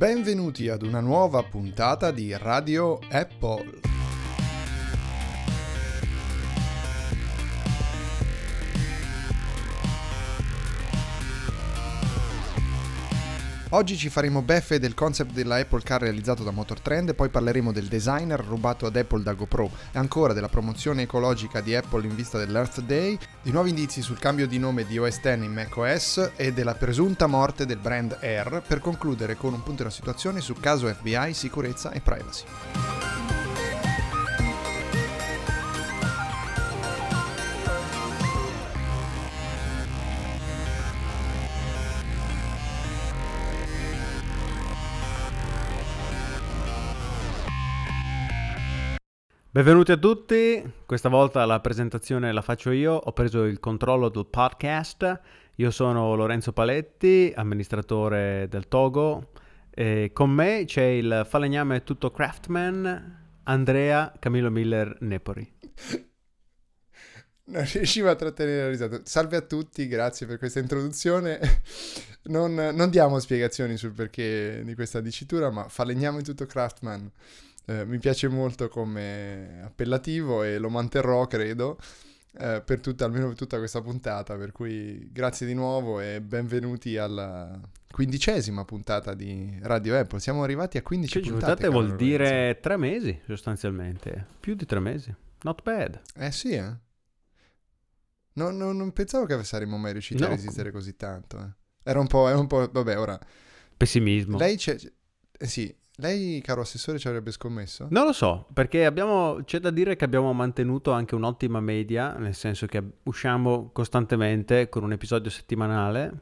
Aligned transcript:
Benvenuti 0.00 0.70
ad 0.70 0.80
una 0.80 1.00
nuova 1.00 1.42
puntata 1.42 2.10
di 2.10 2.34
Radio 2.34 3.00
Apple. 3.10 3.89
Oggi 13.72 13.96
ci 13.96 14.08
faremo 14.08 14.42
beffe 14.42 14.80
del 14.80 14.94
concept 14.94 15.32
della 15.32 15.54
Apple 15.54 15.82
Car 15.82 16.00
realizzato 16.00 16.42
da 16.42 16.50
Motortrend, 16.50 17.14
poi 17.14 17.28
parleremo 17.28 17.70
del 17.70 17.86
designer 17.86 18.40
rubato 18.40 18.84
ad 18.84 18.96
Apple 18.96 19.22
da 19.22 19.32
GoPro 19.34 19.70
e 19.92 19.98
ancora 19.98 20.32
della 20.32 20.48
promozione 20.48 21.02
ecologica 21.02 21.60
di 21.60 21.76
Apple 21.76 22.04
in 22.04 22.16
vista 22.16 22.36
dell'Earth 22.36 22.80
Day, 22.80 23.16
di 23.40 23.52
nuovi 23.52 23.68
indizi 23.68 24.02
sul 24.02 24.18
cambio 24.18 24.48
di 24.48 24.58
nome 24.58 24.84
di 24.84 24.98
OS 24.98 25.20
X 25.20 25.36
in 25.36 25.52
macOS 25.52 26.32
e 26.34 26.52
della 26.52 26.74
presunta 26.74 27.28
morte 27.28 27.64
del 27.64 27.78
brand 27.78 28.18
Air, 28.20 28.60
per 28.66 28.80
concludere 28.80 29.36
con 29.36 29.52
un 29.52 29.62
punto 29.62 29.84
della 29.84 29.94
situazione 29.94 30.40
su 30.40 30.54
caso 30.54 30.92
FBI, 30.92 31.32
sicurezza 31.32 31.92
e 31.92 32.00
privacy. 32.00 32.99
Benvenuti 49.52 49.90
a 49.90 49.96
tutti, 49.96 50.62
questa 50.86 51.08
volta 51.08 51.44
la 51.44 51.58
presentazione 51.58 52.32
la 52.32 52.40
faccio 52.40 52.70
io, 52.70 52.92
ho 52.92 53.12
preso 53.12 53.42
il 53.46 53.58
controllo 53.58 54.08
del 54.08 54.26
podcast, 54.26 55.20
io 55.56 55.72
sono 55.72 56.14
Lorenzo 56.14 56.52
Paletti, 56.52 57.32
amministratore 57.34 58.46
del 58.48 58.68
Togo 58.68 59.32
e 59.68 60.12
con 60.12 60.30
me 60.30 60.62
c'è 60.66 60.84
il 60.84 61.26
falegname 61.28 61.82
tutto 61.82 62.12
craftman 62.12 63.40
Andrea 63.42 64.12
Camillo 64.20 64.52
Miller 64.52 64.96
Nepori. 65.00 65.52
Non 67.46 67.64
riuscivo 67.72 68.08
a 68.08 68.14
trattenere 68.14 68.62
la 68.62 68.68
risata. 68.68 69.00
Salve 69.02 69.36
a 69.36 69.40
tutti, 69.40 69.88
grazie 69.88 70.26
per 70.26 70.38
questa 70.38 70.60
introduzione. 70.60 71.40
Non, 72.22 72.54
non 72.54 72.90
diamo 72.90 73.18
spiegazioni 73.18 73.76
sul 73.76 73.92
perché 73.92 74.62
di 74.62 74.74
questa 74.74 75.00
dicitura, 75.00 75.50
ma 75.50 75.68
falegname 75.68 76.22
tutto 76.22 76.46
craftman. 76.46 77.10
Eh, 77.70 77.84
mi 77.86 77.98
piace 77.98 78.26
molto 78.26 78.68
come 78.68 79.60
appellativo 79.62 80.42
e 80.42 80.58
lo 80.58 80.68
manterrò, 80.70 81.28
credo, 81.28 81.78
eh, 82.36 82.60
per 82.64 82.80
tutta, 82.80 83.04
almeno 83.04 83.28
per 83.28 83.36
tutta 83.36 83.58
questa 83.58 83.80
puntata. 83.80 84.36
Per 84.36 84.50
cui 84.50 85.08
grazie 85.12 85.46
di 85.46 85.54
nuovo 85.54 86.00
e 86.00 86.20
benvenuti 86.20 86.96
alla 86.96 87.60
quindicesima 87.92 88.64
puntata 88.64 89.14
di 89.14 89.56
Radio 89.62 89.96
Apple. 89.96 90.18
Siamo 90.18 90.42
arrivati 90.42 90.78
a 90.78 90.82
15 90.82 91.12
Cioè, 91.12 91.22
puntate. 91.30 91.66
puntate 91.68 91.68
vuol 91.68 91.94
dire 91.96 92.58
tre 92.60 92.76
mesi 92.76 93.20
sostanzialmente, 93.24 94.26
più 94.40 94.54
di 94.56 94.66
tre 94.66 94.80
mesi, 94.80 95.14
not 95.42 95.62
bad. 95.62 96.00
Eh 96.16 96.32
sì, 96.32 96.50
eh. 96.54 96.74
Non, 98.32 98.56
non- 98.56 98.76
non 98.76 98.92
pensavo 98.92 99.26
che 99.26 99.44
saremmo 99.44 99.76
mai 99.76 99.92
riusciti 99.92 100.20
a 100.24 100.26
No. 100.26 100.34
resistere 100.34 100.72
così 100.72 100.96
tanto. 100.96 101.38
eh. 101.38 101.48
Era 101.84 102.00
un 102.00 102.08
po', 102.08 102.26
era 102.28 102.38
un 102.38 102.48
po'... 102.48 102.68
Vabbè, 102.68 102.98
ora... 102.98 103.16
Pessimismo. 103.76 104.38
Lei 104.38 104.56
c'è... 104.56 104.76
eh 105.38 105.46
sì, 105.46 105.72
lei, 106.00 106.40
caro 106.40 106.62
assessore, 106.62 106.98
ci 106.98 107.06
avrebbe 107.06 107.30
scommesso? 107.30 107.86
Non 107.90 108.06
lo 108.06 108.12
so, 108.12 108.46
perché 108.52 108.84
abbiamo, 108.84 109.40
c'è 109.44 109.58
da 109.58 109.70
dire 109.70 109.96
che 109.96 110.04
abbiamo 110.04 110.32
mantenuto 110.32 110.92
anche 110.92 111.14
un'ottima 111.14 111.60
media, 111.60 112.14
nel 112.14 112.34
senso 112.34 112.66
che 112.66 112.82
usciamo 113.04 113.70
costantemente 113.72 114.68
con 114.68 114.82
un 114.82 114.92
episodio 114.92 115.30
settimanale, 115.30 116.12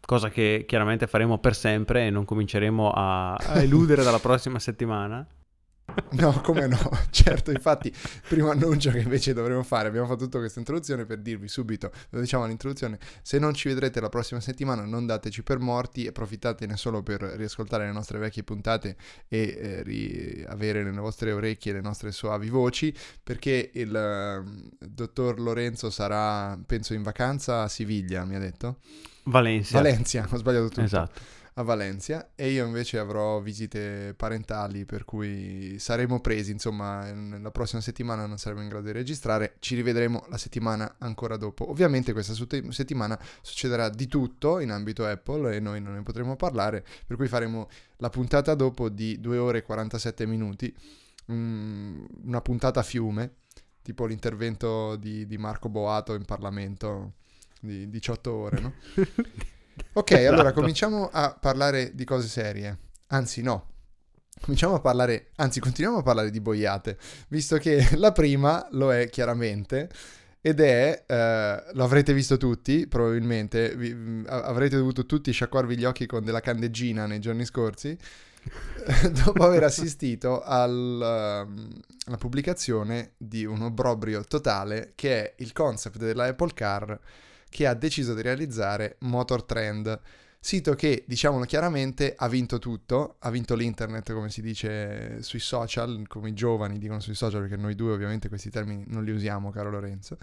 cosa 0.00 0.30
che 0.30 0.64
chiaramente 0.66 1.06
faremo 1.06 1.38
per 1.38 1.54
sempre 1.54 2.06
e 2.06 2.10
non 2.10 2.24
cominceremo 2.24 2.90
a, 2.90 3.34
a 3.34 3.54
eludere 3.62 4.02
dalla 4.02 4.20
prossima 4.20 4.58
settimana. 4.58 5.26
No, 6.12 6.40
come 6.42 6.66
no? 6.66 6.78
certo, 7.10 7.50
infatti, 7.50 7.92
primo 8.28 8.50
annuncio 8.50 8.90
che 8.90 8.98
invece 8.98 9.32
dovremmo 9.32 9.62
fare, 9.62 9.88
abbiamo 9.88 10.06
fatto 10.06 10.24
tutta 10.24 10.38
questa 10.38 10.58
introduzione 10.58 11.04
per 11.04 11.18
dirvi 11.18 11.48
subito, 11.48 11.90
lo 12.10 12.20
diciamo 12.20 12.44
all'introduzione, 12.44 12.98
se 13.22 13.38
non 13.38 13.54
ci 13.54 13.68
vedrete 13.68 14.00
la 14.00 14.08
prossima 14.08 14.40
settimana 14.40 14.84
non 14.84 15.06
dateci 15.06 15.42
per 15.42 15.58
morti, 15.58 16.06
approfittatene 16.06 16.76
solo 16.76 17.02
per 17.02 17.20
riascoltare 17.20 17.86
le 17.86 17.92
nostre 17.92 18.18
vecchie 18.18 18.44
puntate 18.44 18.96
e 19.28 19.56
eh, 19.58 19.82
ri- 19.82 20.44
avere 20.46 20.82
nelle 20.82 21.00
vostre 21.00 21.32
orecchie 21.32 21.72
le 21.72 21.80
nostre 21.80 22.12
soavi 22.12 22.48
voci, 22.48 22.94
perché 23.22 23.70
il 23.74 23.94
ehm, 23.94 24.68
dottor 24.78 25.40
Lorenzo 25.40 25.90
sarà, 25.90 26.58
penso, 26.64 26.94
in 26.94 27.02
vacanza 27.02 27.62
a 27.62 27.68
Siviglia, 27.68 28.24
mi 28.24 28.34
ha 28.34 28.38
detto. 28.38 28.78
Valencia. 29.24 29.80
Valencia, 29.80 30.28
ho 30.30 30.36
sbagliato 30.36 30.68
tutto. 30.68 30.82
Esatto. 30.82 31.35
A 31.58 31.62
Valencia 31.62 32.32
e 32.34 32.50
io 32.50 32.66
invece 32.66 32.98
avrò 32.98 33.40
visite 33.40 34.12
parentali 34.14 34.84
per 34.84 35.06
cui 35.06 35.78
saremo 35.78 36.20
presi 36.20 36.50
insomma 36.50 37.10
la 37.14 37.50
prossima 37.50 37.80
settimana 37.80 38.26
non 38.26 38.36
saremo 38.36 38.60
in 38.60 38.68
grado 38.68 38.84
di 38.84 38.92
registrare 38.92 39.56
ci 39.60 39.74
rivedremo 39.74 40.26
la 40.28 40.36
settimana 40.36 40.96
ancora 40.98 41.38
dopo 41.38 41.70
ovviamente 41.70 42.12
questa 42.12 42.34
settimana 42.34 43.18
succederà 43.40 43.88
di 43.88 44.06
tutto 44.06 44.58
in 44.58 44.70
ambito 44.70 45.06
Apple 45.06 45.56
e 45.56 45.60
noi 45.60 45.80
non 45.80 45.94
ne 45.94 46.02
potremo 46.02 46.36
parlare 46.36 46.84
per 47.06 47.16
cui 47.16 47.26
faremo 47.26 47.68
la 47.96 48.10
puntata 48.10 48.54
dopo 48.54 48.90
di 48.90 49.18
2 49.18 49.38
ore 49.38 49.58
e 49.58 49.62
47 49.62 50.26
minuti 50.26 50.74
mm, 51.32 52.04
una 52.24 52.42
puntata 52.42 52.80
a 52.80 52.82
fiume 52.82 53.36
tipo 53.80 54.04
l'intervento 54.04 54.96
di, 54.96 55.26
di 55.26 55.38
Marco 55.38 55.70
Boato 55.70 56.12
in 56.12 56.26
Parlamento 56.26 57.14
di 57.60 57.88
18 57.88 58.30
ore 58.30 58.60
no? 58.60 58.74
Ok, 59.94 60.12
allora 60.12 60.50
Esatto. 60.50 60.52
cominciamo 60.60 61.08
a 61.12 61.36
parlare 61.38 61.94
di 61.94 62.04
cose 62.04 62.28
serie. 62.28 62.78
Anzi, 63.08 63.42
no. 63.42 63.70
Cominciamo 64.40 64.74
a 64.74 64.80
parlare, 64.80 65.30
anzi, 65.36 65.60
continuiamo 65.60 66.00
a 66.00 66.02
parlare 66.02 66.30
di 66.30 66.40
boiate, 66.40 66.98
visto 67.28 67.56
che 67.56 67.88
la 67.96 68.12
prima 68.12 68.66
lo 68.72 68.92
è 68.92 69.08
chiaramente 69.08 69.88
ed 70.42 70.60
è, 70.60 71.04
eh, 71.06 71.64
lo 71.72 71.84
avrete 71.84 72.12
visto 72.12 72.36
tutti, 72.36 72.86
probabilmente, 72.86 73.74
vi- 73.74 74.22
a- 74.26 74.42
avrete 74.44 74.76
dovuto 74.76 75.06
tutti 75.06 75.32
sciacquarvi 75.32 75.76
gli 75.76 75.84
occhi 75.84 76.06
con 76.06 76.22
della 76.24 76.40
candeggina 76.40 77.06
nei 77.06 77.18
giorni 77.18 77.44
scorsi, 77.46 77.96
dopo 79.10 79.42
aver 79.44 79.64
assistito 79.64 80.42
al, 80.42 81.44
um, 81.48 81.70
alla 82.06 82.16
pubblicazione 82.18 83.12
di 83.16 83.44
un 83.44 83.62
obbrobrio 83.62 84.22
totale 84.24 84.92
che 84.94 85.22
è 85.22 85.34
il 85.38 85.52
concept 85.52 85.96
della 85.98 86.26
Apple 86.26 86.52
Car 86.54 86.98
che 87.56 87.66
ha 87.66 87.72
deciso 87.72 88.12
di 88.12 88.20
realizzare 88.20 88.96
Motor 88.98 89.44
Trend, 89.44 89.98
sito 90.46 90.74
che, 90.74 91.02
diciamolo 91.08 91.44
chiaramente, 91.44 92.14
ha 92.16 92.28
vinto 92.28 92.60
tutto, 92.60 93.16
ha 93.18 93.30
vinto 93.30 93.56
l'internet 93.56 94.12
come 94.12 94.30
si 94.30 94.40
dice 94.40 95.20
sui 95.20 95.40
social, 95.40 96.04
come 96.06 96.28
i 96.28 96.34
giovani 96.34 96.78
dicono 96.78 97.00
sui 97.00 97.16
social, 97.16 97.40
perché 97.40 97.56
noi 97.56 97.74
due 97.74 97.90
ovviamente 97.90 98.28
questi 98.28 98.48
termini 98.48 98.84
non 98.86 99.02
li 99.02 99.10
usiamo, 99.10 99.50
caro 99.50 99.70
Lorenzo. 99.70 100.18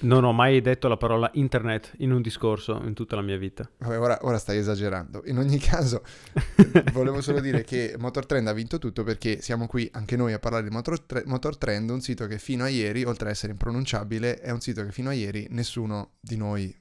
Non 0.00 0.24
ho 0.24 0.32
mai 0.32 0.62
detto 0.62 0.88
la 0.88 0.96
parola 0.96 1.30
internet 1.34 1.92
in 1.98 2.10
un 2.10 2.22
discorso 2.22 2.80
in 2.86 2.94
tutta 2.94 3.16
la 3.16 3.22
mia 3.22 3.36
vita. 3.36 3.68
Vabbè, 3.76 3.98
ora, 3.98 4.18
ora 4.22 4.38
stai 4.38 4.56
esagerando. 4.56 5.24
In 5.26 5.36
ogni 5.36 5.58
caso, 5.58 6.02
volevo 6.94 7.20
solo 7.20 7.40
dire 7.40 7.62
che 7.62 7.96
Motor 7.98 8.24
Trend 8.24 8.48
ha 8.48 8.54
vinto 8.54 8.78
tutto 8.78 9.04
perché 9.04 9.42
siamo 9.42 9.66
qui 9.66 9.86
anche 9.92 10.16
noi 10.16 10.32
a 10.32 10.38
parlare 10.38 10.64
di 10.64 10.70
Motor, 10.70 11.00
Tre- 11.00 11.24
Motor 11.26 11.58
Trend, 11.58 11.90
un 11.90 12.00
sito 12.00 12.26
che 12.26 12.38
fino 12.38 12.64
a 12.64 12.68
ieri, 12.68 13.04
oltre 13.04 13.28
a 13.28 13.30
essere 13.30 13.52
impronunciabile, 13.52 14.36
è 14.40 14.50
un 14.52 14.60
sito 14.62 14.82
che 14.82 14.90
fino 14.90 15.10
a 15.10 15.12
ieri 15.12 15.46
nessuno 15.50 16.12
di 16.18 16.38
noi, 16.38 16.74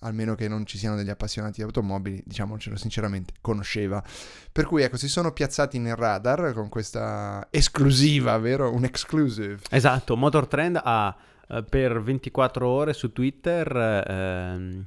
almeno 0.00 0.34
che 0.34 0.48
non 0.48 0.66
ci 0.66 0.78
siano 0.78 0.96
degli 0.96 1.10
appassionati 1.10 1.56
di 1.56 1.62
automobili, 1.62 2.22
diciamocelo 2.24 2.76
sinceramente, 2.76 3.34
conosceva. 3.40 4.02
Per 4.50 4.64
cui 4.64 4.82
ecco, 4.82 4.96
si 4.96 5.08
sono 5.08 5.32
piazzati 5.32 5.78
nel 5.78 5.96
radar 5.96 6.52
con 6.52 6.68
questa 6.68 7.46
esclusiva, 7.50 8.36
vero? 8.38 8.72
Un 8.72 8.84
exclusive. 8.84 9.58
Esatto, 9.70 10.16
Motor 10.16 10.46
Trend 10.46 10.80
ha 10.82 11.16
eh, 11.48 11.62
per 11.62 12.02
24 12.02 12.68
ore 12.68 12.92
su 12.92 13.12
Twitter 13.12 14.04
ehm, 14.06 14.84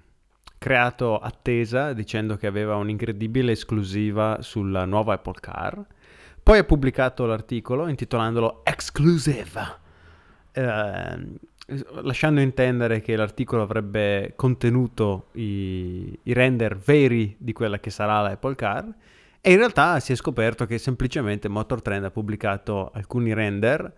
creato 0.57 1.17
attesa 1.17 1.91
dicendo 1.93 2.37
che 2.37 2.45
aveva 2.45 2.75
un'incredibile 2.75 3.51
esclusiva 3.53 4.37
sulla 4.41 4.85
nuova 4.85 5.15
Apple 5.15 5.39
Car. 5.39 5.83
Poi 6.43 6.59
ha 6.59 6.63
pubblicato 6.63 7.25
l'articolo 7.25 7.87
intitolandolo 7.87 8.61
Exclusive, 8.63 9.79
ehm, 10.51 11.35
lasciando 12.01 12.41
intendere 12.41 13.01
che 13.01 13.15
l'articolo 13.15 13.61
avrebbe 13.61 14.33
contenuto 14.35 15.27
i, 15.33 16.17
i 16.23 16.33
render 16.33 16.77
veri 16.77 17.35
di 17.37 17.53
quella 17.53 17.79
che 17.79 17.89
sarà 17.89 18.21
la 18.21 18.29
Apple 18.29 18.55
Car. 18.55 18.93
E 19.39 19.51
in 19.51 19.57
realtà 19.57 19.99
si 19.99 20.11
è 20.11 20.15
scoperto 20.15 20.65
che 20.65 20.77
semplicemente 20.77 21.47
Motor 21.47 21.81
Trend 21.81 22.05
ha 22.05 22.11
pubblicato 22.11 22.91
alcuni 22.93 23.33
render 23.33 23.91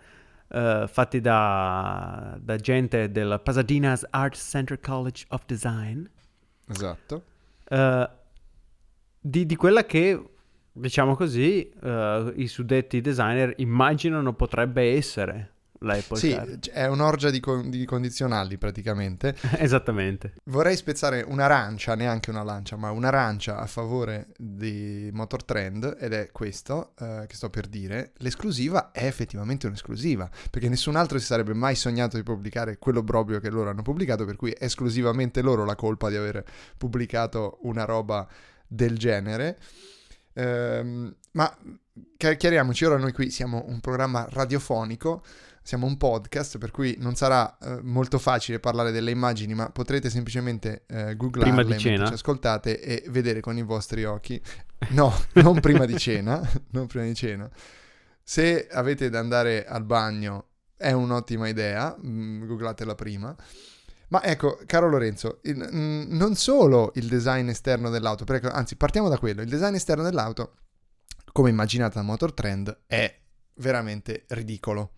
eh, 0.48 0.86
fatti 0.88 1.20
da, 1.20 2.38
da 2.40 2.56
gente 2.56 3.12
del 3.12 3.42
Pasadena's 3.44 4.06
Art 4.10 4.36
Center 4.36 4.80
College 4.80 5.26
of 5.30 5.44
Design 5.46 6.06
Esatto. 6.70 7.24
eh, 7.68 8.10
di, 9.20 9.46
di 9.46 9.56
quella 9.56 9.86
che, 9.86 10.30
diciamo 10.72 11.16
così, 11.16 11.70
eh, 11.70 12.34
i 12.36 12.48
suddetti 12.48 13.02
designer 13.02 13.54
immaginano 13.58 14.34
potrebbe 14.34 14.96
essere 14.96 15.53
la 15.84 15.94
Apple 15.96 16.18
Sì, 16.18 16.32
Car. 16.34 16.60
c- 16.60 16.70
è 16.72 16.88
un'orgia 16.88 17.30
di, 17.30 17.40
con- 17.40 17.70
di 17.70 17.86
condizionali 17.86 18.58
praticamente. 18.58 19.36
Esattamente. 19.58 20.34
Vorrei 20.46 20.76
spezzare 20.76 21.22
un'arancia, 21.22 21.96
neanche 21.96 22.30
una 22.30 22.44
lancia, 22.44 22.76
ma 22.76 22.92
un'arancia 22.92 23.58
a 23.58 23.66
favore 23.68 24.28
di 24.38 25.10
Motor 25.14 25.44
Trend 25.44 25.98
ed 26.00 26.14
è 26.14 26.30
questo 26.32 26.94
eh, 27.00 27.26
che 27.28 27.36
sto 27.36 27.50
per 27.50 27.68
dire. 27.68 28.12
L'esclusiva 28.18 28.92
è 28.92 29.06
effettivamente 29.06 29.68
un'esclusiva, 29.68 30.30
perché 30.50 30.70
nessun 30.70 30.96
altro 30.96 31.20
si 31.20 31.26
sarebbe 31.26 31.54
mai 31.54 31.76
sognato 31.76 32.18
di 32.18 32.24
pubblicare 32.24 32.78
quell'obbrobrio 32.78 33.40
che 33.40 33.50
loro 33.50 33.70
hanno 33.70 33.82
pubblicato, 33.82 34.26
per 34.26 34.36
cui 34.36 34.52
è 34.52 34.64
esclusivamente 34.66 35.42
loro 35.42 35.66
la 35.66 35.76
colpa 35.76 36.10
di 36.10 36.16
aver 36.16 36.44
pubblicato 36.78 37.60
una 37.64 37.86
roba 37.86 38.28
del 38.68 38.98
genere. 38.98 39.60
Ehm, 40.34 41.14
ma 41.34 41.56
chi- 42.18 42.38
chiariamoci, 42.38 42.86
ora 42.86 42.98
noi 42.98 43.12
qui 43.12 43.30
siamo 43.30 43.66
un 43.68 43.80
programma 43.80 44.26
radiofonico, 44.30 45.24
siamo 45.64 45.86
un 45.88 45.98
podcast, 45.98 46.58
per 46.58 46.72
cui 46.72 46.96
non 47.00 47.16
sarà 47.16 47.58
eh, 47.58 47.80
molto 47.82 48.20
facile 48.20 48.60
parlare 48.60 48.92
delle 48.92 49.12
immagini, 49.12 49.54
ma 49.54 49.70
potrete 49.70 50.10
semplicemente 50.10 50.84
eh, 50.88 51.16
googlarle 51.16 51.54
mentre 51.64 51.78
ci 52.06 52.14
ascoltate 52.14 52.80
e 52.82 53.06
vedere 53.10 53.40
con 53.40 53.58
i 53.58 53.64
vostri 53.64 54.04
occhi. 54.04 54.40
No, 54.90 55.14
non 55.36 55.60
prima 55.62 55.86
di 55.86 55.98
cena, 55.98 56.42
non 56.72 56.86
prima 56.88 57.06
di 57.06 57.16
cena. 57.16 57.50
Se 58.22 58.68
avete 58.70 59.10
da 59.10 59.20
andare 59.20 59.66
al 59.66 59.84
bagno 59.86 60.48
è 60.76 60.92
un'ottima 60.92 61.48
idea, 61.48 61.96
mm, 62.06 62.46
googlatela 62.46 62.94
prima. 62.96 63.34
Ma 64.10 64.22
ecco, 64.22 64.60
caro 64.66 64.90
Lorenzo, 64.90 65.40
il- 65.44 65.70
mm, 65.74 66.12
non 66.16 66.36
solo 66.36 66.92
il 66.96 67.08
design 67.08 67.48
esterno 67.48 67.90
dell'auto, 67.90 68.26
perché- 68.26 68.48
anzi 68.48 68.76
partiamo 68.76 69.08
da 69.08 69.18
quello, 69.18 69.42
il 69.42 69.50
design 69.50 69.74
esterno 69.76 70.04
dell'auto, 70.04 70.56
come 71.32 71.50
immaginata 71.50 72.00
da 72.00 72.06
Motor 72.06 72.34
Trend, 72.34 72.82
è 72.86 73.18
veramente 73.56 74.26
ridicolo. 74.28 74.92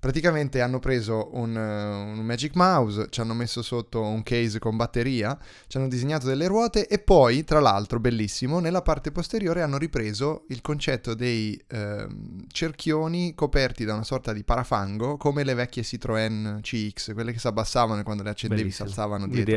Praticamente 0.00 0.62
hanno 0.62 0.78
preso 0.78 1.28
un, 1.34 1.54
eh, 1.54 2.18
un 2.18 2.24
Magic 2.24 2.54
Mouse, 2.54 3.08
ci 3.10 3.20
hanno 3.20 3.34
messo 3.34 3.60
sotto 3.60 4.00
un 4.00 4.22
case 4.22 4.58
con 4.58 4.74
batteria, 4.74 5.38
ci 5.66 5.76
hanno 5.76 5.88
disegnato 5.88 6.26
delle 6.26 6.46
ruote 6.46 6.88
e 6.88 6.98
poi, 6.98 7.44
tra 7.44 7.60
l'altro, 7.60 8.00
bellissimo, 8.00 8.60
nella 8.60 8.80
parte 8.80 9.12
posteriore 9.12 9.60
hanno 9.60 9.76
ripreso 9.76 10.44
il 10.48 10.62
concetto 10.62 11.12
dei 11.12 11.62
ehm, 11.68 12.46
cerchioni 12.50 13.34
coperti 13.34 13.84
da 13.84 13.92
una 13.92 14.04
sorta 14.04 14.32
di 14.32 14.42
parafango, 14.42 15.18
come 15.18 15.44
le 15.44 15.52
vecchie 15.52 15.82
Citroën 15.82 16.60
CX, 16.62 17.12
quelle 17.12 17.32
che 17.32 17.38
si 17.38 17.46
abbassavano 17.46 18.00
e 18.00 18.02
quando 18.02 18.22
le 18.22 18.30
accendevi 18.30 18.70
si 18.70 18.82
Bellissimo. 18.82 18.88
alzavano 18.88 19.26
dietro. 19.28 19.52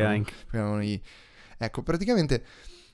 I- 0.82 1.02
Ecco, 1.56 1.82
praticamente 1.82 2.44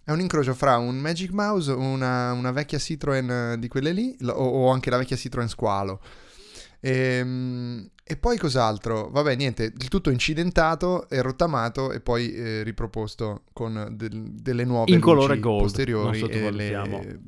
è 0.04 0.12
un 0.12 0.20
incrocio 0.20 0.54
fra 0.54 0.76
un 0.76 0.98
Magic 0.98 1.30
Mouse, 1.32 1.72
una, 1.72 2.30
una 2.32 2.52
vecchia 2.52 2.78
Citroen 2.78 3.30
eh, 3.30 3.58
di 3.58 3.66
quelle 3.66 3.90
lì, 3.90 4.16
o, 4.26 4.30
o 4.30 4.70
anche 4.70 4.88
la 4.90 4.98
vecchia 4.98 5.16
Citroen 5.16 5.48
Squalo. 5.48 6.00
Ehm, 6.80 7.90
E, 8.10 8.16
poi 8.16 8.36
cos'altro? 8.38 9.08
Vabbè, 9.10 9.36
niente, 9.36 9.64
il 9.64 9.86
tutto 9.88 10.10
incidentato 10.10 11.08
e 11.08 11.22
rottamato 11.22 11.92
e 11.92 12.00
poi 12.00 12.34
eh, 12.34 12.62
riproposto 12.64 13.44
con 13.52 13.88
del- 13.92 14.32
delle 14.32 14.64
nuove 14.64 14.92
In 14.92 15.00
colore 15.00 15.38
gold, 15.38 15.62
posteriori. 15.62 16.20
non 16.20 16.30
e 16.30 16.50
le- 16.50 17.20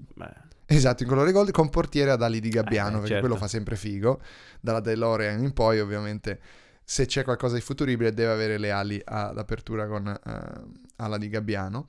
Esatto, 0.67 1.03
in 1.05 1.09
colore 1.09 1.31
gold 1.33 1.51
con 1.53 1.69
portiere 1.69 2.11
ad 2.11 2.23
ali 2.23 2.41
di 2.41 2.49
gabbiano, 2.49 2.89
Eh, 2.97 3.01
perché 3.01 3.07
certo. 3.09 3.21
quello 3.27 3.37
fa 3.37 3.47
sempre 3.47 3.77
figo. 3.77 4.21
Dalla 4.61 4.81
DeLorean 4.81 5.43
in 5.45 5.53
poi, 5.53 5.79
ovviamente, 5.81 6.41
se 6.83 7.07
c'è 7.07 7.23
qualcosa 7.23 7.55
di 7.55 7.61
futuribile 7.61 8.13
deve 8.13 8.33
avere 8.33 8.59
le 8.59 8.71
ali 8.73 9.01
ad 9.05 9.39
apertura 9.39 9.87
con 9.87 10.09
eh, 10.09 10.61
ala 10.97 11.19
di 11.19 11.29
gabbiano. 11.29 11.89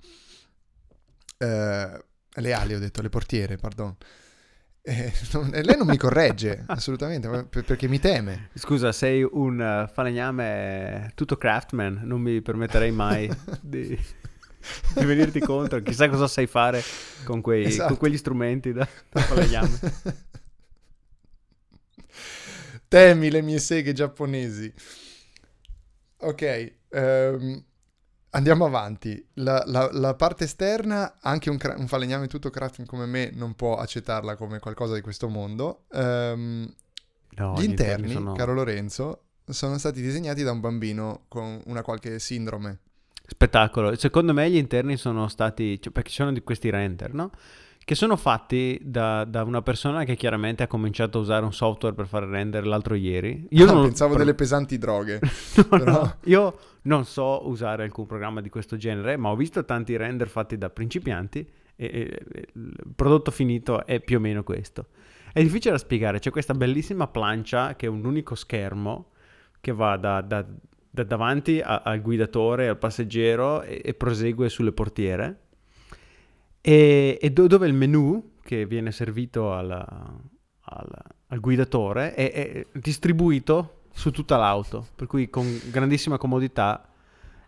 Eh, 1.37 2.03
le 2.35 2.53
ali, 2.53 2.73
ho 2.73 2.79
detto, 2.79 3.01
le 3.01 3.09
portiere, 3.09 3.55
pardon. 3.57 3.95
Eh, 4.85 5.13
non- 5.31 5.51
e 5.53 5.63
lei 5.63 5.77
non 5.77 5.87
mi 5.87 5.95
corregge, 5.97 6.63
assolutamente, 6.67 7.29
per- 7.29 7.63
perché 7.63 7.87
mi 7.87 7.99
teme. 7.99 8.49
Scusa, 8.53 8.91
sei 8.91 9.23
un 9.23 9.61
eh, 9.61 9.89
falegname 9.91 11.11
tutto 11.15 11.37
craftman, 11.37 12.01
non 12.03 12.19
mi 12.21 12.41
permetterei 12.41 12.91
mai 12.91 13.29
di, 13.61 13.87
di 13.87 15.05
venirti 15.05 15.39
contro. 15.39 15.81
Chissà 15.81 16.09
cosa 16.09 16.27
sai 16.27 16.47
fare 16.47 16.81
con, 17.23 17.39
quei- 17.41 17.65
Esatto. 17.65 17.87
con 17.89 17.97
quegli 17.97 18.17
strumenti 18.17 18.73
da, 18.73 18.85
da 19.09 19.21
falegname. 19.21 19.79
Temi 22.87 23.31
le 23.31 23.41
mie 23.41 23.59
seghe 23.59 23.93
giapponesi. 23.93 24.71
Ok, 26.17 26.73
ehm, 26.89 27.63
andiamo 28.33 28.65
avanti. 28.65 29.25
La, 29.35 29.63
la- 29.65 29.89
la 29.91 30.13
parte 30.15 30.43
esterna, 30.43 31.15
anche 31.21 31.49
un, 31.49 31.57
un 31.77 31.87
falegname 31.87 32.27
tutto 32.27 32.49
crafting 32.49 32.87
come 32.87 33.05
me 33.05 33.31
non 33.33 33.55
può 33.55 33.77
accettarla 33.77 34.35
come 34.35 34.59
qualcosa 34.59 34.93
di 34.95 35.01
questo 35.01 35.29
mondo. 35.29 35.85
Ehm, 35.91 36.71
No, 37.35 37.53
gli 37.59 37.63
interni, 37.63 38.11
sono 38.11 38.33
caro 38.33 38.53
Lorenzo, 38.53 39.23
sono 39.47 39.77
stati 39.77 40.01
disegnati 40.01 40.43
da 40.43 40.51
un 40.51 40.59
bambino 40.59 41.25
con 41.27 41.61
una 41.65 41.81
qualche 41.81 42.19
sindrome. 42.19 42.79
Spettacolo. 43.25 43.95
Secondo 43.95 44.33
me 44.33 44.49
gli 44.49 44.57
interni 44.57 44.97
sono 44.97 45.27
stati, 45.27 45.81
cioè, 45.81 45.91
perché 45.91 46.09
ci 46.09 46.15
sono 46.17 46.31
di 46.33 46.41
questi 46.43 46.69
render, 46.69 47.13
no? 47.13 47.31
Che 47.85 47.95
sono 47.95 48.15
fatti 48.15 48.79
da, 48.81 49.25
da 49.25 49.43
una 49.43 49.61
persona 49.61 50.05
che 50.05 50.15
chiaramente 50.15 50.63
ha 50.63 50.67
cominciato 50.67 51.17
a 51.17 51.21
usare 51.21 51.43
un 51.43 51.51
software 51.53 51.93
per 51.93 52.07
fare 52.07 52.25
render 52.27 52.65
l'altro 52.65 52.95
ieri. 52.95 53.45
Io 53.49 53.69
Ah, 53.69 53.73
non 53.73 53.83
pensavo 53.83 54.11
per- 54.11 54.19
delle 54.19 54.35
pesanti 54.35 54.77
droghe. 54.77 55.19
No, 55.57 55.63
Però- 55.67 55.91
no, 55.91 56.15
io 56.23 56.57
non 56.83 57.03
so 57.05 57.47
usare 57.47 57.83
alcun 57.83 58.05
programma 58.05 58.39
di 58.41 58.49
questo 58.49 58.77
genere, 58.77 59.17
ma 59.17 59.29
ho 59.29 59.35
visto 59.35 59.65
tanti 59.65 59.97
render 59.97 60.29
fatti 60.29 60.57
da 60.57 60.69
principianti 60.69 61.45
e, 61.75 61.85
e- 61.85 62.21
e 62.31 62.47
il 62.53 62.73
prodotto 62.95 63.31
finito 63.31 63.85
è 63.85 63.99
più 63.99 64.17
o 64.17 64.19
meno 64.21 64.43
questo. 64.43 64.87
È 65.33 65.41
difficile 65.41 65.71
da 65.73 65.79
spiegare, 65.79 66.19
c'è 66.19 66.29
questa 66.31 66.53
bellissima 66.53 67.07
plancia 67.07 67.75
che 67.75 67.87
è 67.87 67.89
un 67.89 68.05
unico 68.05 68.35
schermo 68.35 69.07
che 69.59 69.73
va 69.73 69.97
da, 69.97 70.21
da- 70.21 70.45
da 70.89 71.03
davanti 71.03 71.59
a- 71.59 71.81
al 71.83 72.01
guidatore, 72.01 72.69
al 72.69 72.77
passeggero 72.77 73.61
e, 73.63 73.81
e 73.83 73.93
prosegue 73.93 74.47
sulle 74.47 74.71
portiere. 74.71 75.39
E, 76.65 77.17
e 77.21 77.29
do- 77.31 77.47
dove 77.47 77.67
il 77.67 77.73
menu 77.73 78.35
che 78.41 78.65
viene 78.65 78.93
servito 78.93 79.53
alla- 79.53 80.17
al, 80.65 80.89
al 81.27 81.39
guidatore 81.41 82.13
è, 82.13 82.31
è 82.31 82.65
distribuito 82.71 83.81
su 83.93 84.11
tutta 84.11 84.37
l'auto, 84.37 84.87
per 84.95 85.07
cui 85.07 85.29
con 85.29 85.59
grandissima 85.69 86.17
comodità 86.17 86.87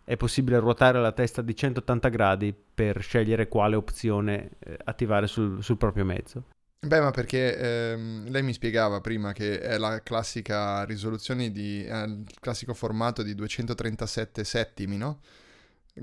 è 0.04 0.18
possibile 0.18 0.60
ruotare 0.60 1.00
la 1.00 1.14
testa 1.14 1.42
di 1.42 1.56
180 1.56 2.10
gradi 2.10 2.54
per 2.54 3.02
scegliere 3.02 3.48
quale 3.48 3.76
opzione 3.76 4.52
eh, 4.60 4.78
attivare 4.84 5.28
sul, 5.28 5.64
sul 5.64 5.78
proprio 5.78 6.04
mezzo. 6.04 6.44
Beh, 6.86 7.00
ma 7.00 7.12
perché 7.12 7.58
ehm, 7.58 8.30
lei 8.30 8.44
mi 8.44 8.54
spiegava 8.54 9.00
prima 9.00 9.32
che 9.32 9.60
è 9.60 9.78
la 9.78 10.04
classica 10.04 10.84
risoluzione 10.84 11.52
di, 11.52 11.84
è 11.84 12.04
il 12.04 12.26
classico 12.40 12.74
formato 12.74 13.24
di 13.24 13.34
237 13.34 14.44
settimi, 14.44 14.98
no? 14.98 15.22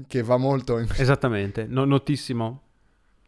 Che 0.06 0.22
va 0.22 0.38
molto 0.38 0.78
in 0.78 0.88
Esattamente, 0.96 1.66
no- 1.66 1.84
notissimo 1.84 2.62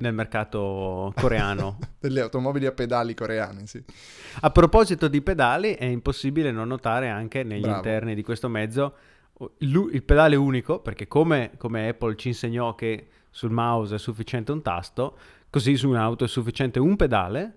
nel 0.04 0.14
mercato 0.14 1.12
coreano. 1.16 1.78
delle 1.98 2.20
automobili 2.20 2.66
a 2.66 2.72
pedali 2.72 3.14
coreane, 3.14 3.66
sì. 3.66 3.82
A 4.40 4.50
proposito 4.50 5.08
di 5.08 5.22
pedali, 5.22 5.72
è 5.72 5.84
impossibile 5.84 6.50
non 6.50 6.68
notare 6.68 7.08
anche 7.08 7.42
negli 7.42 7.62
Bravo. 7.62 7.76
interni 7.76 8.14
di 8.14 8.22
questo 8.22 8.48
mezzo 8.48 8.94
il, 9.58 9.88
il 9.92 10.02
pedale 10.02 10.36
unico, 10.36 10.80
perché 10.80 11.08
come, 11.08 11.52
come 11.56 11.88
Apple 11.88 12.16
ci 12.16 12.28
insegnò 12.28 12.74
che 12.74 13.08
sul 13.30 13.50
mouse 13.50 13.96
è 13.96 13.98
sufficiente 13.98 14.52
un 14.52 14.62
tasto, 14.62 15.16
così 15.50 15.76
su 15.76 15.88
un'auto 15.88 16.24
è 16.24 16.28
sufficiente 16.28 16.78
un 16.78 16.96
pedale 16.96 17.56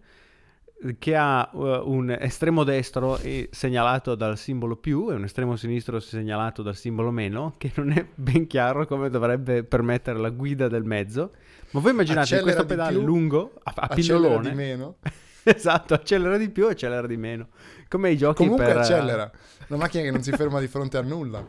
che 1.00 1.16
ha 1.16 1.50
eh, 1.54 1.58
un 1.58 2.16
estremo 2.20 2.64
destro 2.64 3.20
segnalato 3.50 4.16
dal 4.16 4.38
simbolo 4.38 4.76
più 4.76 5.10
e 5.10 5.16
un 5.16 5.24
estremo 5.24 5.56
sinistro 5.56 6.00
segnalato 6.00 6.62
dal 6.62 6.76
simbolo 6.76 7.12
meno, 7.12 7.56
che 7.58 7.72
non 7.76 7.92
è 7.92 8.06
ben 8.14 8.48
chiaro 8.48 8.86
come 8.86 9.10
dovrebbe 9.10 9.64
permettere 9.64 10.20
la 10.20 10.30
guida 10.30 10.68
del 10.68 10.84
mezzo. 10.84 11.32
Ma 11.72 11.80
voi 11.80 11.92
immaginate 11.92 12.36
Accelera 12.36 12.44
questo 12.46 12.66
pedale 12.66 12.98
più, 12.98 13.06
lungo, 13.06 13.54
a, 13.64 13.74
a 13.76 13.88
Accelera 13.90 14.18
pinnolone, 14.20 14.50
di 14.50 14.56
meno. 14.56 14.96
Esatto, 15.48 15.94
accelera 15.94 16.36
di 16.36 16.50
più, 16.50 16.68
accelera 16.68 17.08
di 17.08 17.16
meno. 17.16 17.48
Come 17.88 18.12
i 18.12 18.18
giochi 18.18 18.44
Comunque 18.44 18.66
per... 18.66 18.78
accelera. 18.80 19.32
Una 19.70 19.80
macchina 19.80 20.04
che 20.04 20.12
non 20.12 20.22
si 20.22 20.32
ferma 20.34 20.60
di 20.60 20.68
fronte 20.68 20.98
a 20.98 21.02
nulla. 21.02 21.46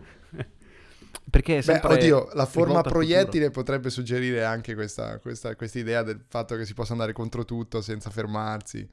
Perché 1.30 1.58
è 1.58 1.62
Beh, 1.62 1.80
oddio, 1.82 2.30
la 2.32 2.47
forma 2.47 2.80
proiettile 2.82 3.50
potrebbe 3.50 3.90
suggerire 3.90 4.44
anche 4.44 4.75
questa, 4.75 5.18
questa, 5.18 5.56
questa 5.56 5.78
idea 5.78 6.02
del 6.02 6.25
fatto 6.26 6.56
che 6.56 6.64
si 6.64 6.75
possa 6.75 6.92
andare 6.92 7.12
contro 7.12 7.44
tutto 7.44 7.80
senza 7.80 8.11
fermarsi. 8.11 8.88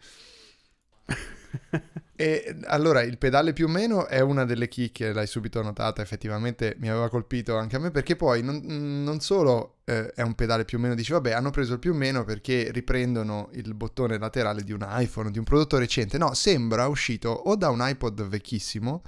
E 2.17 2.55
allora 2.67 3.01
il 3.01 3.17
pedale 3.17 3.51
più 3.51 3.65
o 3.65 3.69
meno 3.69 4.07
è 4.07 4.21
una 4.21 4.45
delle 4.45 4.69
chicche, 4.69 5.11
l'hai 5.11 5.27
subito 5.27 5.61
notata, 5.61 6.01
effettivamente 6.01 6.77
mi 6.79 6.89
aveva 6.89 7.09
colpito 7.09 7.57
anche 7.57 7.75
a 7.75 7.79
me 7.79 7.91
perché 7.91 8.15
poi 8.15 8.41
non, 8.41 8.61
non 9.03 9.19
solo 9.19 9.79
eh, 9.83 10.13
è 10.13 10.21
un 10.21 10.33
pedale 10.33 10.63
più 10.63 10.77
o 10.77 10.81
meno, 10.81 10.95
dici 10.95 11.11
vabbè 11.11 11.31
hanno 11.31 11.51
preso 11.51 11.73
il 11.73 11.79
più 11.79 11.91
o 11.91 11.93
meno 11.93 12.23
perché 12.23 12.71
riprendono 12.71 13.49
il 13.51 13.73
bottone 13.73 14.17
laterale 14.17 14.63
di 14.63 14.71
un 14.71 14.85
iPhone, 14.87 15.29
di 15.29 15.39
un 15.39 15.43
prodotto 15.43 15.77
recente, 15.77 16.17
no, 16.17 16.33
sembra 16.33 16.87
uscito 16.87 17.29
o 17.29 17.57
da 17.57 17.69
un 17.69 17.79
iPod 17.81 18.25
vecchissimo 18.29 19.01